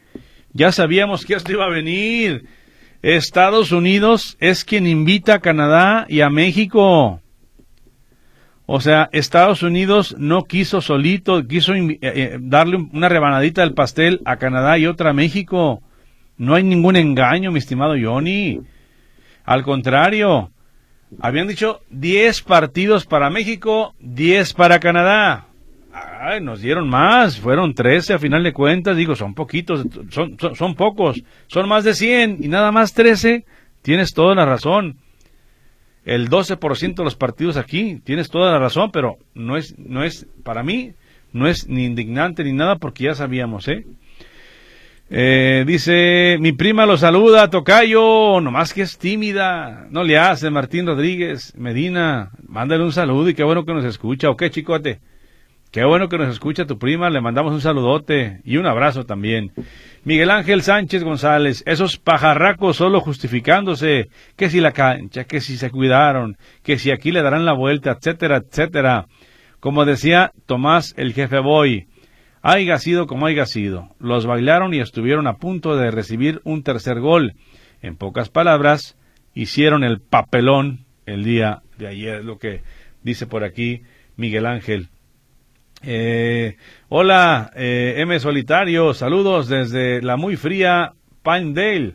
Ya 0.53 0.73
sabíamos 0.73 1.25
que 1.25 1.35
esto 1.35 1.53
iba 1.53 1.65
a 1.65 1.71
venir. 1.71 2.47
Estados 3.03 3.73
Unidos 3.73 4.37
es 4.41 4.65
quien 4.65 4.87
invita 4.87 5.35
a 5.35 5.41
Canadá 5.41 6.07
y 6.09 6.21
a 6.21 6.31
México. 6.31 7.21
O 8.67 8.81
sea, 8.81 9.09
Estados 9.13 9.63
Unidos 9.63 10.15
no 10.19 10.45
quiso 10.45 10.81
solito, 10.81 11.47
quiso 11.47 11.75
eh, 11.75 11.99
eh, 12.03 12.39
darle 12.41 12.77
una 12.93 13.09
rebanadita 13.09 13.63
del 13.63 13.73
pastel 13.73 14.21
a 14.25 14.37
Canadá 14.37 14.79
y 14.79 14.87
otra 14.87 15.11
a 15.11 15.15
México. 15.15 15.83
No 16.39 16.55
hay 16.55 16.63
ningún 16.63 16.97
engaño, 16.97 17.51
mi 17.51 17.59
estimado 17.59 17.95
Johnny. 18.01 18.61
Al 19.45 19.65
contrario, 19.65 20.51
habían 21.21 21.49
dicho 21.49 21.81
10 21.91 22.43
partidos 22.43 23.07
para 23.07 23.29
México, 23.29 23.95
10 24.01 24.55
para 24.55 24.79
Canadá. 24.79 25.47
Ay, 26.21 26.41
nos 26.41 26.61
dieron 26.61 26.89
más, 26.89 27.41
fueron 27.41 27.75
13 27.75 28.15
a 28.15 28.19
final 28.19 28.45
de 28.45 28.53
cuentas, 28.53 28.97
digo, 28.97 29.17
son 29.17 29.35
poquitos, 29.35 29.85
son, 30.11 30.37
son, 30.55 30.75
pocos, 30.75 31.23
son 31.49 31.69
más 31.69 31.83
de 31.83 31.95
100 31.95 32.39
y 32.41 32.49
nada 32.49 32.71
más 32.71 32.93
13, 32.93 33.45
tienes 33.83 34.15
toda 34.15 34.35
la 34.35 34.47
razón. 34.47 34.99
El 36.05 36.29
12% 36.29 36.95
de 36.95 37.05
los 37.05 37.17
partidos 37.17 37.57
aquí, 37.57 38.01
tienes 38.05 38.31
toda 38.31 38.53
la 38.53 38.59
razón, 38.59 38.91
pero 38.93 39.19
no 39.35 39.57
es, 39.57 39.77
no 39.79 40.05
es, 40.05 40.27
para 40.45 40.63
mí, 40.63 40.93
no 41.33 41.49
es 41.49 41.69
ni 41.69 41.85
indignante 41.85 42.45
ni 42.45 42.53
nada 42.53 42.77
porque 42.77 43.05
ya 43.05 43.15
sabíamos, 43.15 43.67
¿eh? 43.69 43.85
Eh, 45.11 45.65
dice, 45.67 46.37
mi 46.39 46.53
prima 46.53 46.85
lo 46.85 46.99
saluda, 46.99 47.49
Tocayo, 47.49 48.43
nomás 48.43 48.75
que 48.75 48.83
es 48.83 48.99
tímida, 48.99 49.87
no 49.91 50.05
le 50.05 50.19
hace, 50.19 50.51
Martín 50.51 50.87
Rodríguez, 50.87 51.55
Medina, 51.57 52.31
mándale 52.47 52.85
un 52.85 52.93
saludo 52.93 53.31
y 53.31 53.35
qué 53.35 53.43
bueno 53.43 53.65
que 53.65 53.73
nos 53.73 53.87
escucha, 53.87 54.29
¿o 54.29 54.37
qué, 54.37 54.51
chicote? 54.51 55.01
Qué 55.71 55.83
bueno 55.85 56.11
que 56.11 56.19
nos 56.19 56.29
escucha 56.29 56.67
tu 56.67 56.79
prima, 56.79 57.09
le 57.09 57.23
mandamos 57.23 57.55
un 57.55 57.63
saludote 57.63 58.41
y 58.45 58.59
un 58.59 58.67
abrazo 58.67 59.05
también. 59.05 59.53
Miguel 60.05 60.31
Ángel 60.31 60.61
Sánchez 60.61 61.05
González, 61.05 61.63
esos 61.65 61.97
pajarracos 61.97 62.77
solo 62.77 63.01
justificándose, 63.01 64.09
que 64.37 64.51
si 64.51 64.61
la 64.61 64.73
cancha, 64.73 65.25
que 65.25 65.41
si 65.41 65.57
se 65.57 65.71
cuidaron, 65.71 66.37
que 66.63 66.79
si 66.79 66.91
aquí 66.91 67.13
le 67.13 67.23
darán 67.23 67.47
la 67.47 67.55
vuelta, 67.55 67.93
etcétera, 67.93 68.43
etcétera. 68.47 69.07
Como 69.59 69.87
decía 69.87 70.33
Tomás 70.45 70.93
el 70.99 71.15
jefe 71.15 71.39
Boy, 71.39 71.87
Haiga 72.43 72.79
sido 72.79 73.07
como 73.07 73.27
haya 73.27 73.47
sido, 73.47 73.89
los 73.99 74.27
bailaron 74.27 74.75
y 74.75 74.81
estuvieron 74.81 75.27
a 75.27 75.39
punto 75.39 75.77
de 75.77 75.91
recibir 75.91 76.41
un 76.45 76.63
tercer 76.63 77.01
gol. 77.01 77.35
En 77.83 77.97
pocas 77.97 78.29
palabras, 78.29 78.97
hicieron 79.35 79.85
el 79.85 80.01
papelón 80.01 80.87
el 81.07 81.25
día 81.25 81.63
de 81.79 81.89
ayer, 81.89 82.25
lo 82.25 82.39
que 82.39 82.63
dice 83.03 83.27
por 83.27 83.45
aquí 83.45 83.83
Miguel 84.17 84.47
Ángel. 84.47 84.89
Eh, 85.83 86.57
hola, 86.89 87.53
eh, 87.55 87.95
M 87.99 88.19
Solitario, 88.19 88.95
saludos 88.95 89.49
desde 89.49 90.03
la 90.03 90.17
muy 90.17 90.37
fría 90.37 90.93
Pinedale, 91.23 91.95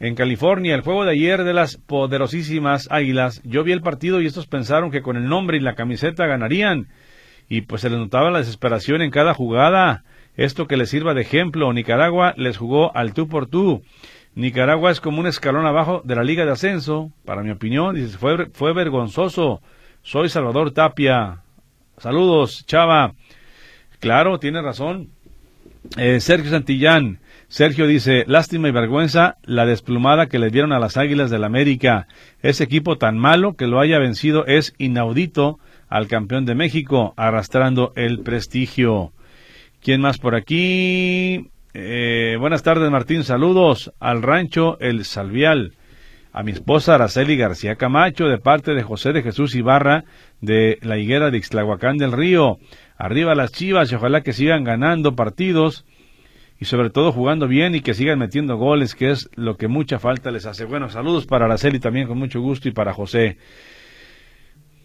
en 0.00 0.14
California. 0.14 0.74
El 0.74 0.80
juego 0.80 1.04
de 1.04 1.12
ayer 1.12 1.44
de 1.44 1.52
las 1.52 1.76
poderosísimas 1.76 2.88
Águilas. 2.90 3.42
Yo 3.44 3.64
vi 3.64 3.72
el 3.72 3.82
partido 3.82 4.20
y 4.20 4.26
estos 4.26 4.46
pensaron 4.46 4.90
que 4.90 5.02
con 5.02 5.16
el 5.16 5.28
nombre 5.28 5.58
y 5.58 5.60
la 5.60 5.74
camiseta 5.74 6.26
ganarían 6.26 6.88
y 7.52 7.60
pues 7.60 7.82
se 7.82 7.90
les 7.90 7.98
notaba 7.98 8.30
la 8.30 8.38
desesperación 8.38 9.02
en 9.02 9.10
cada 9.10 9.34
jugada. 9.34 10.04
Esto 10.36 10.66
que 10.66 10.78
les 10.78 10.88
sirva 10.88 11.12
de 11.12 11.20
ejemplo. 11.20 11.70
Nicaragua 11.74 12.32
les 12.38 12.56
jugó 12.56 12.96
al 12.96 13.12
tú 13.12 13.28
por 13.28 13.46
tú. 13.46 13.82
Nicaragua 14.34 14.90
es 14.90 15.02
como 15.02 15.20
un 15.20 15.26
escalón 15.26 15.66
abajo 15.66 16.00
de 16.02 16.16
la 16.16 16.24
Liga 16.24 16.46
de 16.46 16.52
Ascenso, 16.52 17.12
para 17.26 17.42
mi 17.42 17.50
opinión. 17.50 17.94
Dice, 17.94 18.16
fue, 18.16 18.46
fue 18.54 18.72
vergonzoso. 18.72 19.60
Soy 20.00 20.30
Salvador 20.30 20.70
Tapia. 20.70 21.42
Saludos, 21.98 22.64
Chava. 22.64 23.12
Claro, 24.00 24.38
tiene 24.38 24.62
razón. 24.62 25.10
Eh, 25.98 26.20
Sergio 26.20 26.50
Santillán. 26.50 27.18
Sergio 27.48 27.86
dice, 27.86 28.24
lástima 28.28 28.68
y 28.68 28.72
vergüenza 28.72 29.36
la 29.42 29.66
desplumada 29.66 30.26
que 30.28 30.38
le 30.38 30.48
dieron 30.48 30.72
a 30.72 30.78
las 30.78 30.96
Águilas 30.96 31.30
del 31.30 31.44
América. 31.44 32.08
Ese 32.40 32.64
equipo 32.64 32.96
tan 32.96 33.18
malo 33.18 33.56
que 33.56 33.66
lo 33.66 33.78
haya 33.78 33.98
vencido 33.98 34.46
es 34.46 34.72
inaudito 34.78 35.58
al 35.92 36.08
campeón 36.08 36.46
de 36.46 36.54
México, 36.54 37.12
arrastrando 37.18 37.92
el 37.96 38.20
prestigio. 38.20 39.12
¿Quién 39.82 40.00
más 40.00 40.16
por 40.16 40.34
aquí? 40.34 41.50
Eh, 41.74 42.38
buenas 42.40 42.62
tardes, 42.62 42.90
Martín. 42.90 43.24
Saludos 43.24 43.92
al 44.00 44.22
rancho 44.22 44.78
El 44.80 45.04
Salvial. 45.04 45.74
A 46.32 46.42
mi 46.42 46.52
esposa 46.52 46.94
Araceli 46.94 47.36
García 47.36 47.76
Camacho, 47.76 48.24
de 48.24 48.38
parte 48.38 48.72
de 48.72 48.82
José 48.82 49.12
de 49.12 49.22
Jesús 49.22 49.54
Ibarra, 49.54 50.04
de 50.40 50.78
la 50.80 50.96
higuera 50.96 51.30
de 51.30 51.36
Ixtlahuacán 51.36 51.98
del 51.98 52.12
Río. 52.12 52.56
Arriba 52.96 53.34
las 53.34 53.52
chivas 53.52 53.92
y 53.92 53.94
ojalá 53.96 54.22
que 54.22 54.32
sigan 54.32 54.64
ganando 54.64 55.14
partidos 55.14 55.84
y 56.58 56.64
sobre 56.64 56.88
todo 56.88 57.12
jugando 57.12 57.48
bien 57.48 57.74
y 57.74 57.82
que 57.82 57.92
sigan 57.92 58.18
metiendo 58.18 58.56
goles, 58.56 58.94
que 58.94 59.10
es 59.10 59.28
lo 59.34 59.58
que 59.58 59.68
mucha 59.68 59.98
falta 59.98 60.30
les 60.30 60.46
hace. 60.46 60.64
Bueno, 60.64 60.88
saludos 60.88 61.26
para 61.26 61.44
Araceli 61.44 61.80
también 61.80 62.06
con 62.06 62.16
mucho 62.16 62.40
gusto 62.40 62.66
y 62.66 62.72
para 62.72 62.94
José. 62.94 63.36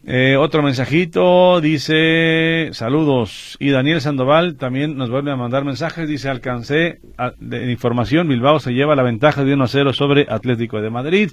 Eh, 0.10 0.38
otro 0.38 0.64
mensajito 0.64 1.60
dice 1.60 2.70
saludos 2.72 3.58
y 3.60 3.72
Daniel 3.72 3.99
Sandoval 3.99 4.55
también 4.55 4.95
nos 4.95 5.10
vuelve 5.10 5.32
a 5.32 5.36
mandar 5.36 5.66
mensajes 5.66 6.08
dice 6.08 6.30
alcancé 6.30 7.01
de 7.39 7.70
información 7.70 8.30
Bilbao 8.30 8.62
se 8.62 8.72
lleva 8.72 8.95
la 8.95 9.03
ventaja 9.03 9.43
de 9.43 9.53
1 9.53 9.66
a 9.66 9.68
0 9.68 9.91
sobre 9.91 10.26
Atlético 10.30 10.80
de 10.80 10.89
Madrid 10.89 11.32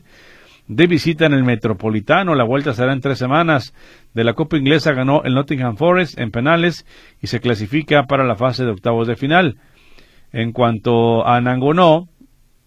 de 0.66 0.87
visita 0.89 1.27
en 1.27 1.35
el 1.35 1.45
Metropolitano. 1.45 2.35
La 2.35 2.43
vuelta 2.43 2.72
será 2.72 2.93
en 2.93 3.01
tres 3.01 3.18
semanas. 3.18 3.75
De 4.12 4.25
la 4.25 4.33
Copa 4.33 4.57
Inglesa 4.57 4.93
ganó 4.93 5.22
el 5.22 5.35
Nottingham 5.35 5.77
Forest 5.77 6.18
en 6.18 6.31
penales 6.31 6.87
y 7.20 7.27
se 7.27 7.39
clasifica 7.41 8.05
para 8.07 8.25
la 8.25 8.35
fase 8.35 8.64
de 8.64 8.70
octavos 8.70 9.07
de 9.07 9.14
final. 9.14 9.59
En 10.33 10.53
cuanto 10.53 11.27
a 11.27 11.41
Nangonó, 11.41 12.09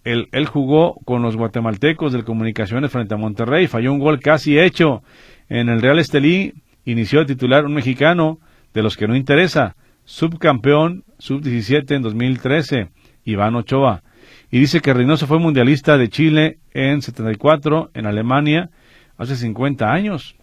él, 0.04 0.30
él, 0.32 0.46
jugó 0.46 1.00
con 1.04 1.22
los 1.22 1.36
guatemaltecos 1.36 2.14
del 2.14 2.24
Comunicaciones 2.24 2.92
frente 2.92 3.16
a 3.16 3.18
Monterrey, 3.18 3.68
falló 3.68 3.92
un 3.92 4.00
gol 4.00 4.20
casi 4.20 4.58
hecho. 4.58 5.02
En 5.50 5.70
el 5.70 5.82
Real 5.82 6.00
Estelí 6.00 6.54
inició 6.86 7.22
a 7.22 7.26
titular 7.26 7.66
un 7.66 7.74
mexicano 7.74 8.40
de 8.74 8.84
los 8.84 8.98
que 8.98 9.08
no 9.08 9.16
interesa, 9.16 9.76
subcampeón 10.06 11.04
sub-17 11.20 11.96
en 11.96 12.02
2013, 12.02 12.90
Iván 13.24 13.56
Ochoa. 13.56 14.04
Y 14.52 14.60
dice 14.60 14.80
que 14.80 14.94
Reynoso 14.94 15.28
fue 15.28 15.40
mundialista 15.40 15.98
de 15.98 16.10
Chile 16.10 16.60
en 16.74 17.02
74, 17.02 17.92
en 17.94 18.06
Alemania, 18.06 18.70
hace 19.18 19.36
50 19.36 19.92
años, 19.92 20.36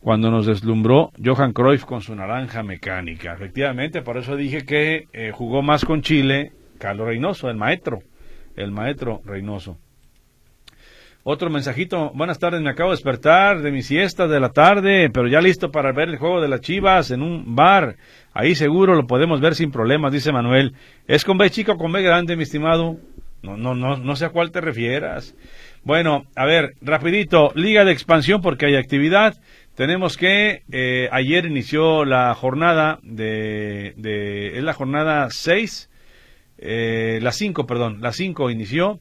cuando 0.00 0.30
nos 0.30 0.46
deslumbró 0.46 1.12
Johan 1.22 1.52
Cruyff 1.52 1.84
con 1.84 2.00
su 2.00 2.14
naranja 2.14 2.62
mecánica. 2.62 3.34
Efectivamente, 3.34 4.02
por 4.02 4.18
eso 4.18 4.36
dije 4.36 4.64
que 4.64 5.08
eh, 5.12 5.32
jugó 5.32 5.62
más 5.62 5.84
con 5.84 6.02
Chile 6.02 6.52
Carlos 6.78 7.06
Reynoso, 7.06 7.48
el 7.48 7.56
maestro, 7.56 8.02
el 8.56 8.70
maestro 8.70 9.22
Reynoso. 9.24 9.78
Otro 11.26 11.48
mensajito, 11.48 12.10
buenas 12.12 12.38
tardes, 12.38 12.60
me 12.60 12.68
acabo 12.68 12.90
de 12.90 12.96
despertar 12.96 13.62
de 13.62 13.72
mi 13.72 13.80
siesta 13.80 14.28
de 14.28 14.38
la 14.40 14.50
tarde, 14.50 15.08
pero 15.08 15.26
ya 15.26 15.40
listo 15.40 15.70
para 15.70 15.90
ver 15.90 16.10
el 16.10 16.18
juego 16.18 16.42
de 16.42 16.48
las 16.48 16.60
Chivas 16.60 17.10
en 17.10 17.22
un 17.22 17.56
bar. 17.56 17.96
Ahí 18.34 18.54
seguro 18.54 18.94
lo 18.94 19.06
podemos 19.06 19.40
ver 19.40 19.54
sin 19.54 19.70
problemas, 19.70 20.12
dice 20.12 20.32
Manuel. 20.32 20.74
¿Es 21.06 21.24
con 21.24 21.38
B 21.38 21.48
chico 21.48 21.72
o 21.72 21.76
con 21.78 21.92
B 21.92 22.02
grande, 22.02 22.36
mi 22.36 22.42
estimado? 22.42 22.98
No, 23.42 23.56
no, 23.56 23.74
no, 23.74 23.96
no 23.96 24.16
sé 24.16 24.26
a 24.26 24.28
cuál 24.28 24.50
te 24.50 24.60
refieras. 24.60 25.34
Bueno, 25.82 26.26
a 26.36 26.44
ver, 26.44 26.74
rapidito, 26.82 27.52
Liga 27.54 27.86
de 27.86 27.92
Expansión 27.92 28.42
porque 28.42 28.66
hay 28.66 28.76
actividad. 28.76 29.34
Tenemos 29.76 30.18
que 30.18 30.62
eh, 30.72 31.08
ayer 31.10 31.46
inició 31.46 32.04
la 32.04 32.34
jornada 32.34 32.98
de, 33.02 33.94
de 33.96 34.58
es 34.58 34.62
la 34.62 34.74
jornada 34.74 35.28
6, 35.30 35.88
eh, 36.58 37.18
la 37.22 37.32
5, 37.32 37.64
perdón, 37.64 38.02
la 38.02 38.12
5 38.12 38.50
inició. 38.50 39.00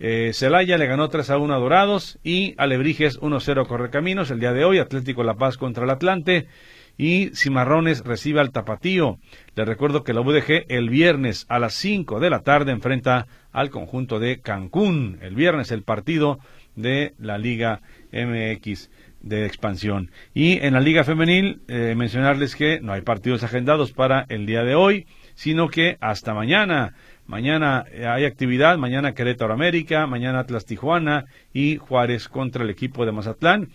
Eh, 0.00 0.32
Celaya 0.34 0.76
le 0.76 0.86
ganó 0.86 1.08
3 1.08 1.30
a 1.30 1.38
1 1.38 1.54
a 1.54 1.58
Dorados 1.58 2.18
y 2.24 2.54
Alebrijes 2.58 3.20
1-0 3.20 3.66
Correcaminos 3.66 4.30
el 4.30 4.40
día 4.40 4.52
de 4.52 4.64
hoy. 4.64 4.78
Atlético 4.78 5.22
La 5.22 5.34
Paz 5.34 5.56
contra 5.56 5.84
el 5.84 5.90
Atlante 5.90 6.48
y 6.96 7.30
Cimarrones 7.34 8.04
recibe 8.04 8.40
al 8.40 8.50
Tapatío. 8.50 9.18
Le 9.54 9.64
recuerdo 9.64 10.04
que 10.04 10.12
la 10.12 10.20
UDG 10.20 10.66
el 10.68 10.90
viernes 10.90 11.46
a 11.48 11.58
las 11.58 11.74
5 11.74 12.20
de 12.20 12.30
la 12.30 12.40
tarde 12.40 12.72
enfrenta 12.72 13.26
al 13.52 13.70
conjunto 13.70 14.18
de 14.18 14.40
Cancún. 14.40 15.18
El 15.22 15.34
viernes 15.34 15.70
el 15.70 15.82
partido 15.82 16.38
de 16.74 17.14
la 17.18 17.38
Liga 17.38 17.80
MX 18.12 18.90
de 19.20 19.46
expansión. 19.46 20.10
Y 20.34 20.58
en 20.58 20.74
la 20.74 20.80
Liga 20.80 21.02
Femenil, 21.02 21.62
eh, 21.68 21.94
mencionarles 21.96 22.54
que 22.56 22.80
no 22.80 22.92
hay 22.92 23.00
partidos 23.00 23.42
agendados 23.42 23.92
para 23.92 24.26
el 24.28 24.44
día 24.44 24.64
de 24.64 24.74
hoy, 24.74 25.06
sino 25.34 25.68
que 25.68 25.96
hasta 26.00 26.34
mañana 26.34 26.94
Mañana 27.26 27.84
eh, 27.90 28.06
hay 28.06 28.24
actividad, 28.26 28.76
mañana 28.76 29.14
Querétaro 29.14 29.54
América, 29.54 30.06
mañana 30.06 30.40
Atlas 30.40 30.66
Tijuana 30.66 31.24
y 31.52 31.78
Juárez 31.78 32.28
contra 32.28 32.64
el 32.64 32.70
equipo 32.70 33.06
de 33.06 33.12
Mazatlán. 33.12 33.68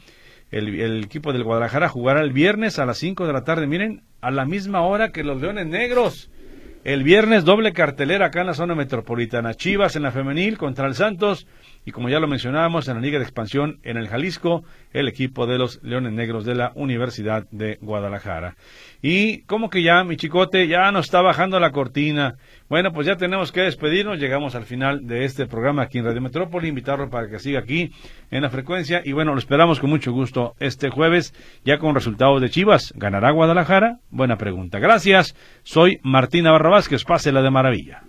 El, 0.52 1.04
equipo 1.04 1.32
del 1.32 1.44
Guadalajara 1.44 1.90
jugará 1.90 2.22
el 2.22 2.32
viernes 2.32 2.80
a 2.80 2.86
las 2.86 2.98
5 2.98 3.28
de 3.28 3.34
la 3.34 3.44
tarde, 3.44 3.68
miren, 3.68 4.02
a 4.20 4.32
la 4.32 4.46
misma 4.46 4.82
hora 4.82 5.12
que 5.12 5.24
los 5.24 5.42
Leones 5.42 5.68
Negros. 5.68 6.32
El 6.84 7.04
viernes 7.04 7.44
doble 7.44 7.74
cartelera 7.74 8.28
acá 8.28 8.42
en 8.42 8.48
la 8.48 8.54
zona 8.54 8.74
metropolitana. 8.74 9.54
Chivas 9.54 9.96
en 9.96 10.04
la 10.04 10.12
femenil 10.12 10.58
contra 10.58 10.88
el 10.88 10.96
Santos 10.96 11.46
y 11.86 11.92
como 11.92 12.10
ya 12.10 12.20
lo 12.20 12.28
mencionábamos 12.28 12.88
en 12.88 12.96
la 12.96 13.02
Liga 13.02 13.18
de 13.18 13.24
Expansión 13.24 13.80
en 13.84 13.98
el 13.98 14.08
Jalisco, 14.08 14.64
el 14.92 15.08
equipo 15.08 15.48
de 15.48 15.58
los 15.58 15.82
Leones 15.84 16.14
Negros 16.14 16.46
de 16.46 16.56
la 16.56 16.72
Universidad 16.76 17.48
de 17.52 17.78
Guadalajara. 17.82 18.56
Y 19.02 19.44
como 19.44 19.70
que 19.70 19.82
ya, 19.82 20.04
mi 20.04 20.18
chicote, 20.18 20.68
ya 20.68 20.92
nos 20.92 21.06
está 21.06 21.22
bajando 21.22 21.60
la 21.60 21.72
cortina. 21.72 22.36
Bueno, 22.68 22.92
pues 22.92 23.08
ya 23.08 23.16
tenemos 23.16 23.52
que 23.52 23.62
despedirnos. 23.62 24.20
Llegamos 24.20 24.56
al 24.56 24.66
final 24.66 25.08
de 25.08 25.26
este 25.26 25.48
programa 25.48 25.84
aquí 25.84 26.00
en 26.00 26.06
Radio 26.06 26.22
Metrópoli. 26.22 26.68
Invitarlo 26.68 27.10
para 27.10 27.30
que 27.30 27.40
siga 27.40 27.60
aquí 27.60 27.92
en 28.30 28.42
la 28.42 28.50
frecuencia. 28.50 29.02
Y 29.04 29.14
bueno, 29.14 29.34
lo 29.34 29.40
esperamos 29.40 29.80
con 29.80 29.90
mucho 29.90 30.12
gusto 30.12 30.56
este 30.60 30.90
jueves, 30.90 31.34
ya 31.64 31.78
con 31.78 31.96
resultados 31.96 32.42
de 32.42 32.50
Chivas. 32.50 32.94
¿Ganará 32.96 33.32
Guadalajara? 33.32 34.00
Buena 34.10 34.38
pregunta. 34.38 34.80
Gracias. 34.80 35.36
Soy 35.64 36.00
Martina 36.04 36.52
Barrabás, 36.52 36.90
pase 37.06 37.32
la 37.32 37.42
de 37.42 37.50
maravilla. 37.50 38.09